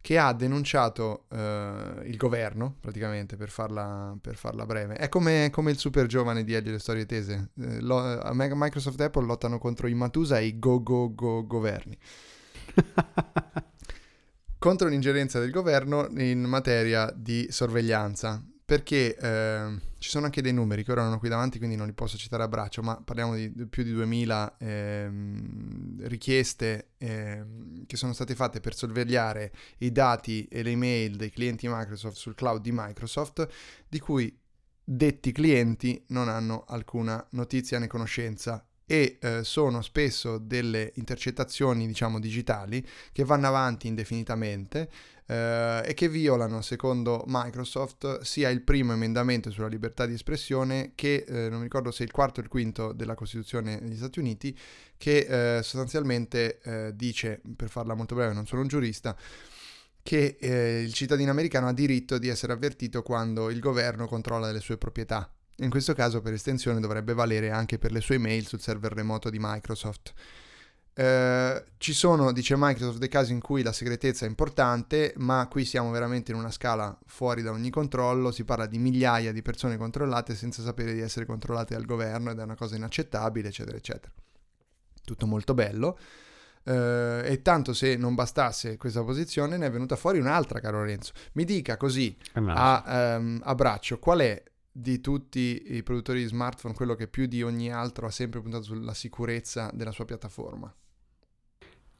che 0.00 0.18
ha 0.18 0.32
denunciato 0.32 1.26
eh, 1.30 2.02
il 2.04 2.16
governo, 2.16 2.76
praticamente, 2.80 3.36
per 3.36 3.50
farla, 3.50 4.16
per 4.20 4.36
farla 4.36 4.64
breve. 4.64 4.94
È 4.94 5.08
come, 5.08 5.50
come, 5.50 5.70
il 5.72 5.78
super 5.78 6.06
giovane 6.06 6.42
di 6.42 6.54
Elio 6.54 6.72
le 6.72 6.78
storie 6.78 7.06
tese. 7.06 7.50
Eh, 7.60 7.80
lo, 7.80 8.20
Microsoft 8.32 9.00
e 9.00 9.04
Apple 9.04 9.26
lottano 9.26 9.58
contro 9.58 9.86
i 9.86 9.94
Matusa 9.94 10.38
e 10.38 10.46
i 10.46 10.58
go-go-go 10.58 11.46
governi. 11.46 11.98
contro 14.58 14.88
l'ingerenza 14.88 15.40
del 15.40 15.50
governo 15.50 16.06
in 16.16 16.42
materia 16.42 17.12
di 17.14 17.46
sorveglianza 17.50 18.44
perché 18.70 19.16
eh, 19.16 19.80
ci 19.98 20.10
sono 20.10 20.26
anche 20.26 20.40
dei 20.40 20.52
numeri 20.52 20.84
che 20.84 20.92
ora 20.92 21.02
non 21.02 21.14
ho 21.14 21.18
qui 21.18 21.28
davanti, 21.28 21.58
quindi 21.58 21.74
non 21.74 21.88
li 21.88 21.92
posso 21.92 22.16
citare 22.16 22.44
a 22.44 22.46
braccio, 22.46 22.82
ma 22.82 23.02
parliamo 23.02 23.34
di 23.34 23.50
più 23.68 23.82
di 23.82 23.90
2000 23.90 24.58
eh, 24.58 25.10
richieste 26.02 26.90
eh, 26.98 27.44
che 27.84 27.96
sono 27.96 28.12
state 28.12 28.36
fatte 28.36 28.60
per 28.60 28.76
sorvegliare 28.76 29.50
i 29.78 29.90
dati 29.90 30.46
e 30.46 30.62
le 30.62 30.70
email 30.70 31.16
dei 31.16 31.30
clienti 31.30 31.66
Microsoft 31.66 32.16
sul 32.16 32.36
cloud 32.36 32.62
di 32.62 32.70
Microsoft, 32.72 33.48
di 33.88 33.98
cui 33.98 34.32
detti 34.84 35.32
clienti 35.32 36.04
non 36.10 36.28
hanno 36.28 36.62
alcuna 36.68 37.26
notizia 37.30 37.80
né 37.80 37.88
conoscenza 37.88 38.64
e 38.90 39.18
eh, 39.20 39.44
sono 39.44 39.82
spesso 39.82 40.36
delle 40.38 40.90
intercettazioni, 40.96 41.86
diciamo, 41.86 42.18
digitali 42.18 42.84
che 43.12 43.22
vanno 43.22 43.46
avanti 43.46 43.86
indefinitamente 43.86 44.90
eh, 45.26 45.82
e 45.84 45.94
che 45.94 46.08
violano, 46.08 46.60
secondo 46.60 47.22
Microsoft, 47.28 48.22
sia 48.22 48.48
il 48.48 48.62
primo 48.62 48.92
emendamento 48.92 49.52
sulla 49.52 49.68
libertà 49.68 50.06
di 50.06 50.14
espressione 50.14 50.90
che, 50.96 51.24
eh, 51.24 51.48
non 51.48 51.58
mi 51.58 51.64
ricordo 51.66 51.92
se 51.92 52.02
il 52.02 52.10
quarto 52.10 52.40
o 52.40 52.42
il 52.42 52.48
quinto 52.48 52.90
della 52.90 53.14
Costituzione 53.14 53.78
degli 53.80 53.94
Stati 53.94 54.18
Uniti, 54.18 54.58
che 54.98 55.58
eh, 55.58 55.62
sostanzialmente 55.62 56.58
eh, 56.60 56.90
dice, 56.96 57.40
per 57.54 57.68
farla 57.68 57.94
molto 57.94 58.16
breve, 58.16 58.34
non 58.34 58.44
sono 58.46 58.62
un 58.62 58.66
giurista, 58.66 59.16
che 60.02 60.36
eh, 60.40 60.82
il 60.82 60.92
cittadino 60.94 61.30
americano 61.30 61.68
ha 61.68 61.72
diritto 61.72 62.18
di 62.18 62.26
essere 62.26 62.54
avvertito 62.54 63.02
quando 63.02 63.50
il 63.50 63.60
governo 63.60 64.08
controlla 64.08 64.50
le 64.50 64.58
sue 64.58 64.78
proprietà. 64.78 65.32
In 65.60 65.70
questo 65.70 65.94
caso, 65.94 66.20
per 66.20 66.32
estensione, 66.32 66.80
dovrebbe 66.80 67.12
valere 67.12 67.50
anche 67.50 67.78
per 67.78 67.92
le 67.92 68.00
sue 68.00 68.18
mail 68.18 68.46
sul 68.46 68.60
server 68.60 68.92
remoto 68.92 69.28
di 69.28 69.38
Microsoft. 69.38 70.12
Eh, 70.94 71.64
ci 71.78 71.92
sono, 71.92 72.32
dice 72.32 72.54
Microsoft, 72.56 72.98
dei 72.98 73.08
casi 73.08 73.32
in 73.32 73.40
cui 73.40 73.62
la 73.62 73.72
segretezza 73.72 74.24
è 74.24 74.28
importante, 74.28 75.12
ma 75.16 75.46
qui 75.48 75.64
siamo 75.64 75.90
veramente 75.90 76.32
in 76.32 76.38
una 76.38 76.50
scala 76.50 76.96
fuori 77.06 77.42
da 77.42 77.52
ogni 77.52 77.70
controllo, 77.70 78.32
si 78.32 78.44
parla 78.44 78.66
di 78.66 78.78
migliaia 78.78 79.32
di 79.32 79.42
persone 79.42 79.76
controllate 79.76 80.34
senza 80.34 80.62
sapere 80.62 80.92
di 80.94 81.00
essere 81.00 81.26
controllate 81.26 81.74
dal 81.74 81.84
governo 81.84 82.30
ed 82.30 82.38
è 82.38 82.42
una 82.42 82.56
cosa 82.56 82.76
inaccettabile, 82.76 83.48
eccetera, 83.48 83.76
eccetera. 83.76 84.12
Tutto 85.04 85.26
molto 85.26 85.54
bello. 85.54 85.98
Uh, 86.62 87.24
e 87.24 87.40
tanto 87.42 87.72
se 87.72 87.96
non 87.96 88.14
bastasse 88.14 88.76
questa 88.76 89.02
posizione 89.02 89.56
ne 89.56 89.64
è 89.66 89.70
venuta 89.70 89.96
fuori 89.96 90.18
un'altra, 90.18 90.60
caro 90.60 90.78
Lorenzo. 90.78 91.12
Mi 91.32 91.44
dica 91.44 91.78
così 91.78 92.14
a, 92.34 93.16
um, 93.18 93.40
a 93.42 93.54
braccio 93.54 93.98
qual 93.98 94.18
è 94.20 94.42
di 94.72 95.00
tutti 95.00 95.62
i 95.66 95.82
produttori 95.82 96.20
di 96.20 96.26
smartphone 96.26 96.74
quello 96.74 96.94
che 96.94 97.08
più 97.08 97.26
di 97.26 97.42
ogni 97.42 97.72
altro 97.72 98.06
ha 98.06 98.10
sempre 98.10 98.40
puntato 98.40 98.64
sulla 98.64 98.94
sicurezza 98.94 99.70
della 99.72 99.90
sua 99.90 100.04
piattaforma. 100.04 100.72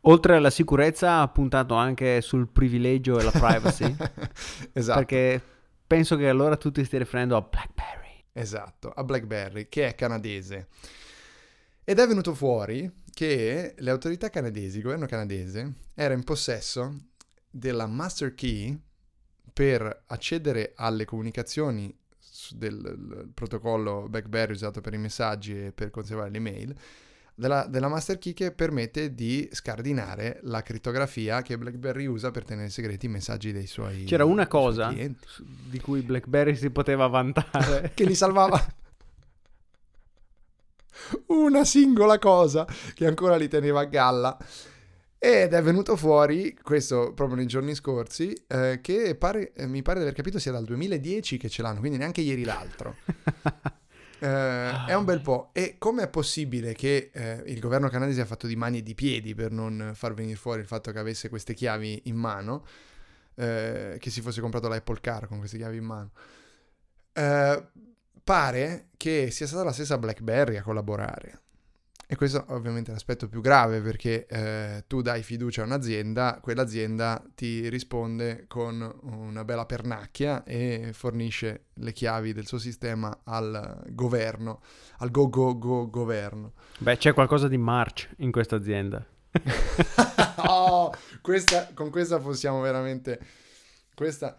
Oltre 0.04 0.36
alla 0.36 0.50
sicurezza 0.50 1.20
ha 1.20 1.28
puntato 1.28 1.74
anche 1.74 2.20
sul 2.22 2.48
privilegio 2.48 3.18
e 3.18 3.22
la 3.22 3.30
privacy. 3.30 3.94
esatto. 4.72 4.98
Perché 4.98 5.42
penso 5.86 6.16
che 6.16 6.28
allora 6.28 6.56
tu 6.56 6.70
ti 6.70 6.84
stia 6.84 6.98
riferendo 6.98 7.36
a 7.36 7.42
BlackBerry. 7.42 8.24
Esatto, 8.32 8.90
a 8.90 9.04
BlackBerry, 9.04 9.68
che 9.68 9.88
è 9.88 9.94
canadese. 9.94 10.68
Ed 11.84 11.98
è 11.98 12.06
venuto 12.06 12.34
fuori 12.34 12.90
che 13.12 13.74
le 13.76 13.90
autorità 13.90 14.30
canadesi, 14.30 14.78
il 14.78 14.84
governo 14.84 15.06
canadese, 15.06 15.74
era 15.94 16.14
in 16.14 16.24
possesso 16.24 16.96
della 17.50 17.86
master 17.86 18.34
key 18.34 18.80
per 19.52 20.04
accedere 20.06 20.72
alle 20.76 21.04
comunicazioni 21.04 21.94
del 22.54 23.28
protocollo 23.32 24.06
BlackBerry 24.08 24.52
usato 24.52 24.80
per 24.80 24.94
i 24.94 24.98
messaggi 24.98 25.66
e 25.66 25.72
per 25.72 25.90
conservare 25.90 26.30
le 26.30 26.36
email 26.36 26.76
della, 27.40 27.66
della 27.66 27.88
master 27.88 28.18
key 28.18 28.34
che 28.34 28.52
permette 28.52 29.14
di 29.14 29.48
scardinare 29.50 30.40
la 30.42 30.62
crittografia 30.62 31.40
che 31.40 31.56
BlackBerry 31.56 32.04
usa 32.04 32.30
per 32.30 32.44
tenere 32.44 32.68
segreti 32.68 33.06
i 33.06 33.08
messaggi 33.08 33.50
dei 33.50 33.66
suoi 33.66 34.04
C'era 34.04 34.26
una 34.26 34.46
cosa 34.46 34.92
di 34.92 35.80
cui 35.80 36.02
BlackBerry 36.02 36.54
si 36.54 36.70
poteva 36.70 37.06
vantare. 37.06 37.92
Che 37.94 38.04
li 38.04 38.14
salvava. 38.14 38.60
Una 41.28 41.64
singola 41.64 42.18
cosa 42.18 42.66
che 42.94 43.06
ancora 43.06 43.36
li 43.36 43.48
teneva 43.48 43.80
a 43.80 43.84
galla 43.84 44.36
ed 45.22 45.52
è 45.52 45.62
venuto 45.62 45.96
fuori, 45.96 46.56
questo 46.62 47.12
proprio 47.12 47.36
nei 47.36 47.44
giorni 47.44 47.74
scorsi, 47.74 48.32
eh, 48.46 48.78
che 48.80 49.14
pare, 49.16 49.52
eh, 49.52 49.66
mi 49.66 49.82
pare 49.82 49.98
di 49.98 50.04
aver 50.04 50.16
capito 50.16 50.38
sia 50.38 50.50
dal 50.50 50.64
2010 50.64 51.36
che 51.36 51.50
ce 51.50 51.60
l'hanno, 51.60 51.80
quindi 51.80 51.98
neanche 51.98 52.22
ieri 52.22 52.42
l'altro. 52.42 52.96
Eh, 54.22 54.84
è 54.84 54.92
un 54.92 55.06
bel 55.06 55.22
po'. 55.22 55.48
E 55.54 55.76
com'è 55.78 56.06
possibile 56.08 56.74
che 56.74 57.10
eh, 57.10 57.42
il 57.46 57.58
governo 57.58 57.88
canadese 57.88 58.20
ha 58.20 58.26
fatto 58.26 58.46
di 58.46 58.54
mani 58.54 58.80
e 58.80 58.82
di 58.82 58.94
piedi 58.94 59.34
per 59.34 59.50
non 59.50 59.92
far 59.94 60.12
venire 60.12 60.36
fuori 60.36 60.60
il 60.60 60.66
fatto 60.66 60.92
che 60.92 60.98
avesse 60.98 61.30
queste 61.30 61.54
chiavi 61.54 62.02
in 62.04 62.16
mano, 62.16 62.66
eh, 63.34 63.96
che 63.98 64.10
si 64.10 64.20
fosse 64.20 64.42
comprato 64.42 64.68
l'Apple 64.68 65.00
Car 65.00 65.26
con 65.26 65.38
queste 65.38 65.56
chiavi 65.56 65.78
in 65.78 65.84
mano? 65.84 66.10
Eh, 67.14 67.66
pare 68.22 68.88
che 68.98 69.30
sia 69.30 69.46
stata 69.46 69.64
la 69.64 69.72
stessa 69.72 69.96
BlackBerry 69.96 70.56
a 70.56 70.62
collaborare. 70.62 71.40
E 72.12 72.16
questo 72.16 72.44
ovviamente 72.48 72.90
è 72.90 72.92
l'aspetto 72.92 73.28
più 73.28 73.40
grave 73.40 73.80
perché 73.80 74.26
eh, 74.26 74.82
tu 74.88 75.00
dai 75.00 75.22
fiducia 75.22 75.62
a 75.62 75.66
un'azienda, 75.66 76.40
quell'azienda 76.42 77.22
ti 77.36 77.68
risponde 77.68 78.46
con 78.48 78.98
una 79.02 79.44
bella 79.44 79.64
pernacchia 79.64 80.42
e 80.42 80.90
fornisce 80.92 81.66
le 81.74 81.92
chiavi 81.92 82.32
del 82.32 82.48
suo 82.48 82.58
sistema 82.58 83.20
al 83.22 83.84
governo, 83.90 84.60
al 84.98 85.12
go 85.12 85.28
go 85.28 85.56
go 85.56 85.88
governo. 85.88 86.54
Beh, 86.78 86.96
c'è 86.96 87.14
qualcosa 87.14 87.46
di 87.46 87.58
March 87.58 88.10
in 88.16 88.32
questa 88.32 88.56
azienda. 88.56 89.06
oh, 90.48 90.92
questa, 91.22 91.70
con 91.74 91.90
questa 91.90 92.18
possiamo 92.18 92.60
veramente... 92.60 93.20
Questa... 93.94 94.36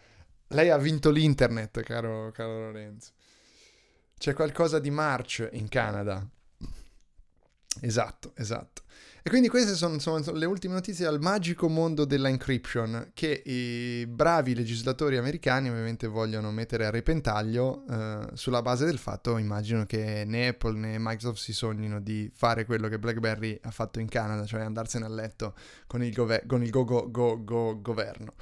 Lei 0.47 0.69
ha 0.69 0.77
vinto 0.77 1.09
l'internet, 1.09 1.81
caro, 1.83 2.31
caro 2.33 2.65
Lorenzo. 2.65 3.11
C'è 4.17 4.33
qualcosa 4.33 4.77
di 4.79 4.91
March 4.91 5.47
in 5.53 5.69
Canada. 5.69 6.27
Esatto, 7.79 8.33
esatto. 8.35 8.81
E 9.23 9.29
quindi 9.29 9.49
queste 9.49 9.75
sono, 9.75 9.99
sono, 9.99 10.19
le 10.31 10.45
ultime 10.45 10.73
notizie 10.73 11.05
dal 11.05 11.21
magico 11.21 11.69
mondo 11.69 12.05
della 12.05 12.27
encryption 12.27 13.11
che 13.13 13.43
i 13.45 14.07
bravi 14.07 14.55
legislatori 14.55 15.15
americani 15.15 15.69
ovviamente 15.69 16.07
vogliono 16.07 16.49
mettere 16.51 16.87
a 16.87 16.89
repentaglio 16.89 17.83
eh, 17.87 18.29
sulla 18.33 18.63
base 18.63 18.85
del 18.85 18.97
fatto, 18.97 19.37
immagino 19.37 19.85
che 19.85 20.23
né 20.25 20.47
Apple 20.47 20.75
né 20.75 20.95
Microsoft 20.97 21.39
si 21.39 21.53
sognino 21.53 22.01
di 22.01 22.31
fare 22.33 22.65
quello 22.65 22.87
che 22.87 22.97
BlackBerry 22.97 23.59
ha 23.61 23.69
fatto 23.69 23.99
in 23.99 24.09
Canada, 24.09 24.43
cioè 24.43 24.61
andarsene 24.61 25.05
a 25.05 25.09
letto 25.09 25.53
con 25.85 26.03
il, 26.03 26.11
gove- 26.11 26.43
con 26.47 26.63
il 26.63 26.71
go, 26.71 26.83
go, 26.83 27.11
go, 27.11 27.43
go 27.43 27.79
governo. 27.79 28.33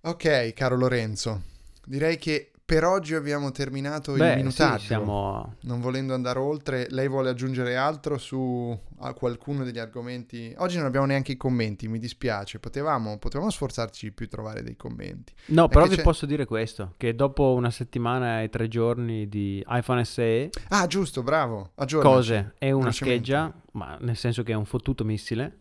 Ok, 0.00 0.52
caro 0.52 0.76
Lorenzo, 0.76 1.42
direi 1.84 2.18
che 2.18 2.50
per 2.68 2.84
oggi 2.84 3.14
abbiamo 3.14 3.50
terminato 3.50 4.12
Beh, 4.12 4.32
il 4.32 4.36
minutaggio. 4.36 4.80
Sì, 4.80 4.86
siamo... 4.88 5.54
Non 5.62 5.80
volendo 5.80 6.12
andare 6.12 6.38
oltre, 6.38 6.86
lei 6.90 7.08
vuole 7.08 7.30
aggiungere 7.30 7.76
altro 7.76 8.18
su 8.18 8.78
qualcuno 9.14 9.64
degli 9.64 9.78
argomenti? 9.78 10.52
Oggi 10.58 10.76
non 10.76 10.84
abbiamo 10.84 11.06
neanche 11.06 11.32
i 11.32 11.38
commenti, 11.38 11.88
mi 11.88 11.98
dispiace. 11.98 12.58
Potevamo, 12.58 13.16
potevamo 13.16 13.48
sforzarci 13.48 14.08
di 14.08 14.12
più 14.12 14.26
a 14.26 14.28
trovare 14.28 14.62
dei 14.62 14.76
commenti. 14.76 15.32
No, 15.46 15.64
È 15.64 15.68
però 15.70 15.86
vi 15.86 15.96
c'è... 15.96 16.02
posso 16.02 16.26
dire 16.26 16.44
questo, 16.44 16.92
che 16.98 17.14
dopo 17.14 17.54
una 17.54 17.70
settimana 17.70 18.42
e 18.42 18.50
tre 18.50 18.68
giorni 18.68 19.30
di 19.30 19.64
iPhone 19.66 20.04
SE... 20.04 20.50
Ah, 20.68 20.86
giusto, 20.86 21.22
bravo. 21.22 21.70
Aggiornaci. 21.76 22.14
Cose, 22.14 22.54
è 22.58 22.70
una 22.70 22.92
scheggia, 22.92 23.50
ma 23.72 23.96
nel 23.98 24.16
senso 24.16 24.42
che 24.42 24.52
è 24.52 24.56
un 24.56 24.66
fottuto 24.66 25.06
missile. 25.06 25.58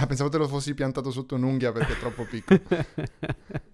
Ah, 0.00 0.06
pensavo 0.06 0.28
te 0.28 0.38
lo 0.38 0.48
fossi 0.48 0.74
piantato 0.74 1.12
sotto 1.12 1.36
un'unghia 1.36 1.70
perché 1.70 1.92
è 1.92 1.98
troppo 1.98 2.24
piccolo. 2.24 2.60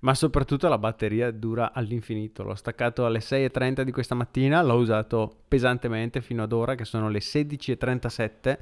ma 0.00 0.14
soprattutto 0.14 0.68
la 0.68 0.78
batteria 0.78 1.30
dura 1.30 1.72
all'infinito. 1.72 2.42
L'ho 2.42 2.54
staccato 2.54 3.06
alle 3.06 3.20
6.30 3.20 3.82
di 3.82 3.92
questa 3.92 4.14
mattina, 4.14 4.62
l'ho 4.62 4.74
usato 4.74 5.42
pesantemente 5.48 6.20
fino 6.20 6.42
ad 6.42 6.52
ora 6.52 6.74
che 6.74 6.84
sono 6.84 7.08
le 7.08 7.20
16.37 7.20 8.58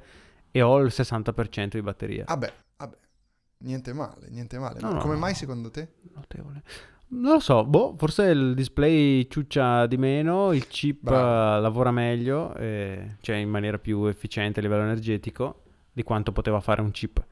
e 0.50 0.62
ho 0.62 0.78
il 0.80 0.92
60% 0.94 1.68
di 1.68 1.82
batteria. 1.82 2.24
Vabbè, 2.26 2.52
vabbè, 2.76 2.96
niente 3.58 3.92
male, 3.92 4.28
niente 4.28 4.58
male. 4.58 4.80
No, 4.80 4.92
no, 4.92 5.00
Come 5.00 5.14
no, 5.14 5.20
mai 5.20 5.34
secondo 5.34 5.70
te? 5.70 5.88
Notevole. 6.14 6.62
Non 7.14 7.34
lo 7.34 7.40
so, 7.40 7.64
boh, 7.66 7.94
forse 7.98 8.24
il 8.24 8.54
display 8.54 9.28
ciuccia 9.28 9.86
di 9.86 9.98
meno, 9.98 10.52
il 10.52 10.66
chip 10.66 11.02
Bravo. 11.02 11.60
lavora 11.60 11.90
meglio, 11.90 12.54
eh, 12.54 13.16
cioè 13.20 13.36
in 13.36 13.50
maniera 13.50 13.78
più 13.78 14.06
efficiente 14.06 14.60
a 14.60 14.62
livello 14.62 14.84
energetico 14.84 15.62
di 15.92 16.02
quanto 16.02 16.32
poteva 16.32 16.60
fare 16.60 16.80
un 16.80 16.90
chip 16.90 17.22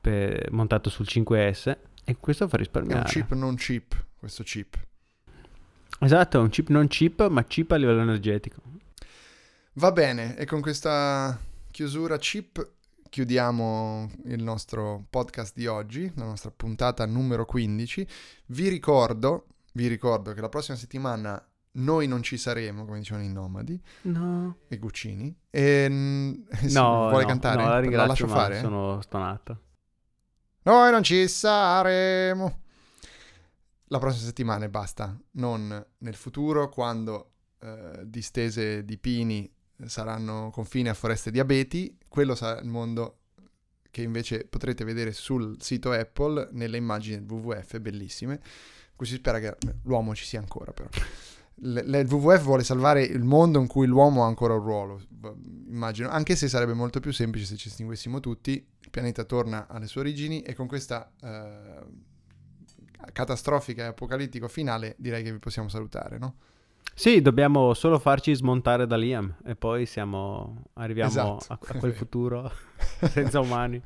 per, 0.00 0.50
montato 0.52 0.90
sul 0.90 1.06
5S. 1.08 1.76
E 2.08 2.16
questo 2.20 2.46
fa 2.46 2.56
risparmiare. 2.56 3.00
È 3.00 3.04
un 3.04 3.10
chip 3.10 3.32
non 3.32 3.54
chip. 3.56 4.04
questo 4.16 4.44
chip. 4.44 4.76
Esatto, 5.98 6.40
un 6.40 6.48
chip 6.50 6.68
non 6.68 6.86
chip, 6.86 7.26
ma 7.28 7.42
chip 7.44 7.72
a 7.72 7.76
livello 7.76 8.02
energetico. 8.02 8.62
Va 9.74 9.90
bene, 9.92 10.36
e 10.36 10.44
con 10.46 10.60
questa 10.60 11.38
chiusura 11.70 12.16
chip 12.18 12.74
chiudiamo 13.10 14.10
il 14.26 14.42
nostro 14.42 15.04
podcast 15.10 15.54
di 15.54 15.66
oggi, 15.66 16.10
la 16.14 16.24
nostra 16.24 16.50
puntata 16.54 17.04
numero 17.06 17.44
15. 17.44 18.06
Vi 18.46 18.68
ricordo, 18.68 19.46
vi 19.72 19.86
ricordo 19.88 20.32
che 20.32 20.40
la 20.40 20.48
prossima 20.48 20.76
settimana 20.76 21.44
noi 21.78 22.06
non 22.06 22.22
ci 22.22 22.36
saremo, 22.38 22.84
come 22.84 22.98
dicevano 23.00 23.24
i 23.26 23.32
nomadi 23.32 23.78
No. 24.02 24.58
e 24.68 24.78
Guccini. 24.78 25.34
E, 25.50 25.86
mm, 25.90 26.32
No, 26.72 27.08
vuole 27.08 27.22
no, 27.22 27.28
cantare? 27.28 27.62
No, 27.62 27.68
la 27.68 27.80
la 27.96 28.06
lascio 28.06 28.28
fare? 28.28 28.60
sono 28.60 29.00
stonato. 29.02 29.60
Noi 30.66 30.90
non 30.90 31.04
ci 31.04 31.28
saremo. 31.28 32.62
La 33.86 33.98
prossima 34.00 34.26
settimana 34.26 34.64
e 34.64 34.68
basta, 34.68 35.16
non 35.32 35.86
nel 35.98 36.14
futuro 36.16 36.68
quando 36.68 37.34
eh, 37.60 38.00
distese 38.02 38.84
di 38.84 38.98
pini 38.98 39.48
saranno 39.84 40.50
confine 40.50 40.88
a 40.88 40.94
foreste 40.94 41.30
di 41.30 41.38
abeti, 41.38 41.96
quello 42.08 42.34
sarà 42.34 42.58
il 42.58 42.66
mondo 42.66 43.18
che 43.92 44.02
invece 44.02 44.44
potrete 44.44 44.82
vedere 44.82 45.12
sul 45.12 45.54
sito 45.60 45.92
Apple 45.92 46.48
nelle 46.50 46.78
immagini 46.78 47.24
del 47.24 47.30
WWF 47.30 47.78
bellissime, 47.78 48.40
cui 48.96 49.06
si 49.06 49.14
spera 49.14 49.38
che 49.38 49.56
l'uomo 49.84 50.16
ci 50.16 50.24
sia 50.24 50.40
ancora 50.40 50.72
però. 50.72 50.88
L- 51.60 51.78
l- 51.78 51.94
il 51.94 52.06
WWF 52.12 52.42
vuole 52.42 52.64
salvare 52.64 53.02
il 53.02 53.24
mondo 53.24 53.58
in 53.60 53.66
cui 53.66 53.86
l'uomo 53.86 54.24
ha 54.24 54.26
ancora 54.26 54.54
un 54.54 54.60
ruolo, 54.62 55.00
immagino, 55.68 56.08
anche 56.10 56.36
se 56.36 56.48
sarebbe 56.48 56.74
molto 56.74 57.00
più 57.00 57.12
semplice 57.12 57.46
se 57.46 57.56
ci 57.56 57.68
estinguessimo 57.68 58.20
tutti, 58.20 58.52
il 58.52 58.90
pianeta 58.90 59.24
torna 59.24 59.66
alle 59.68 59.86
sue 59.86 60.02
origini 60.02 60.42
e 60.42 60.54
con 60.54 60.66
questa 60.66 61.10
eh, 61.22 61.84
catastrofica 63.12 63.84
e 63.84 63.86
apocalittico 63.86 64.48
finale 64.48 64.94
direi 64.98 65.22
che 65.22 65.32
vi 65.32 65.38
possiamo 65.38 65.68
salutare, 65.68 66.18
no? 66.18 66.34
Sì, 66.94 67.20
dobbiamo 67.20 67.74
solo 67.74 67.98
farci 67.98 68.34
smontare 68.34 68.86
da 68.86 68.96
Liam 68.96 69.36
e 69.44 69.54
poi 69.54 69.84
siamo, 69.86 70.62
arriviamo 70.74 71.10
Esatto. 71.10 71.52
a, 71.52 71.58
a 71.74 71.78
quel 71.78 71.92
futuro 71.96 72.50
senza 73.10 73.40
umani. 73.40 73.82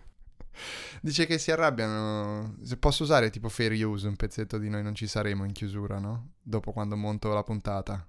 Dice 1.00 1.26
che 1.26 1.38
si 1.38 1.50
arrabbiano. 1.50 2.56
Se 2.62 2.76
posso 2.76 3.02
usare 3.02 3.30
tipo 3.30 3.48
fair 3.48 3.72
use 3.84 4.06
un 4.08 4.16
pezzetto 4.16 4.58
di 4.58 4.68
noi 4.68 4.82
non 4.82 4.94
ci 4.94 5.06
saremo 5.06 5.44
in 5.44 5.52
chiusura, 5.52 5.98
no? 5.98 6.32
Dopo 6.42 6.72
quando 6.72 6.96
monto 6.96 7.32
la 7.32 7.42
puntata. 7.42 8.06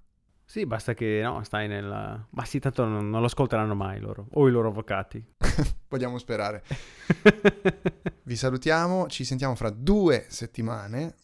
Sì, 0.51 0.65
basta 0.65 0.93
che 0.93 1.21
no, 1.23 1.41
stai 1.43 1.69
nella... 1.69 2.27
Ma 2.31 2.43
sì, 2.43 2.59
tanto 2.59 2.83
non, 2.83 3.09
non 3.09 3.21
lo 3.21 3.27
ascolteranno 3.27 3.73
mai 3.73 4.01
loro, 4.01 4.27
o 4.33 4.49
i 4.49 4.51
loro 4.51 4.67
avvocati. 4.67 5.23
Vogliamo 5.87 6.17
sperare. 6.17 6.61
Vi 8.23 8.35
salutiamo, 8.35 9.07
ci 9.07 9.23
sentiamo 9.23 9.55
fra 9.55 9.69
due 9.69 10.25
settimane 10.27 11.15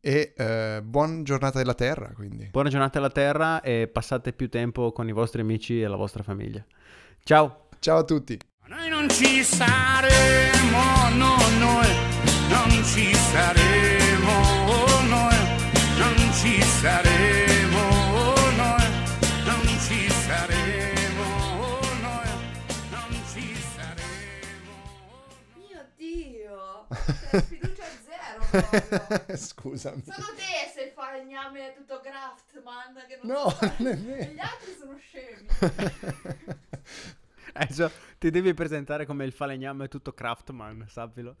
e 0.00 0.34
eh, 0.36 0.80
buona 0.82 1.22
giornata 1.22 1.58
della 1.58 1.74
Terra, 1.74 2.10
quindi. 2.16 2.48
Buona 2.50 2.68
giornata 2.68 2.98
alla 2.98 3.10
Terra 3.10 3.60
e 3.60 3.86
passate 3.86 4.32
più 4.32 4.48
tempo 4.48 4.90
con 4.90 5.06
i 5.06 5.12
vostri 5.12 5.40
amici 5.40 5.80
e 5.80 5.86
la 5.86 5.94
vostra 5.94 6.24
famiglia. 6.24 6.66
Ciao! 7.22 7.68
Ciao 7.78 7.98
a 7.98 8.04
tutti. 8.04 8.36
Noi 8.66 8.88
non 8.88 9.08
ci 9.10 9.42
saremo, 9.44 11.08
no, 11.16 11.36
noi 11.58 11.94
non 12.48 12.70
ci 12.84 13.12
saremo, 13.14 14.32
noi 15.08 15.36
non 15.98 16.32
ci 16.32 16.62
saremo, 16.62 17.82
noi 18.56 18.86
non 19.44 19.66
ci 19.86 20.08
saremo, 20.10 21.24
noi 22.00 22.28
non 22.90 23.24
ci 23.32 23.54
saremo. 23.74 24.72
Mio 25.56 25.84
Dio! 25.96 26.86
Cioè, 27.30 27.42
fiducia 27.42 27.84
zero 28.06 28.46
proprio. 28.48 29.36
Scusami. 29.36 30.02
Solo 30.04 30.34
te 30.36 30.70
sei 30.74 30.86
il 30.86 30.92
falegname 30.94 31.74
tutto 31.74 32.00
Graftman 32.02 33.04
che 33.06 33.18
non 33.22 33.32
No, 33.36 33.50
sa- 33.50 33.72
non 33.78 33.88
è 33.88 33.92
E 33.92 33.96
vero. 33.96 34.32
Gli 34.32 34.38
altri 34.40 34.76
sono 34.78 34.96
scemi. 34.98 35.46
eh, 37.54 37.90
ti 38.18 38.30
devi 38.30 38.54
presentare 38.54 39.06
come 39.06 39.24
il 39.24 39.32
falegname 39.32 39.88
tutto 39.88 40.12
Craftman, 40.12 40.86
sappilo. 40.88 41.36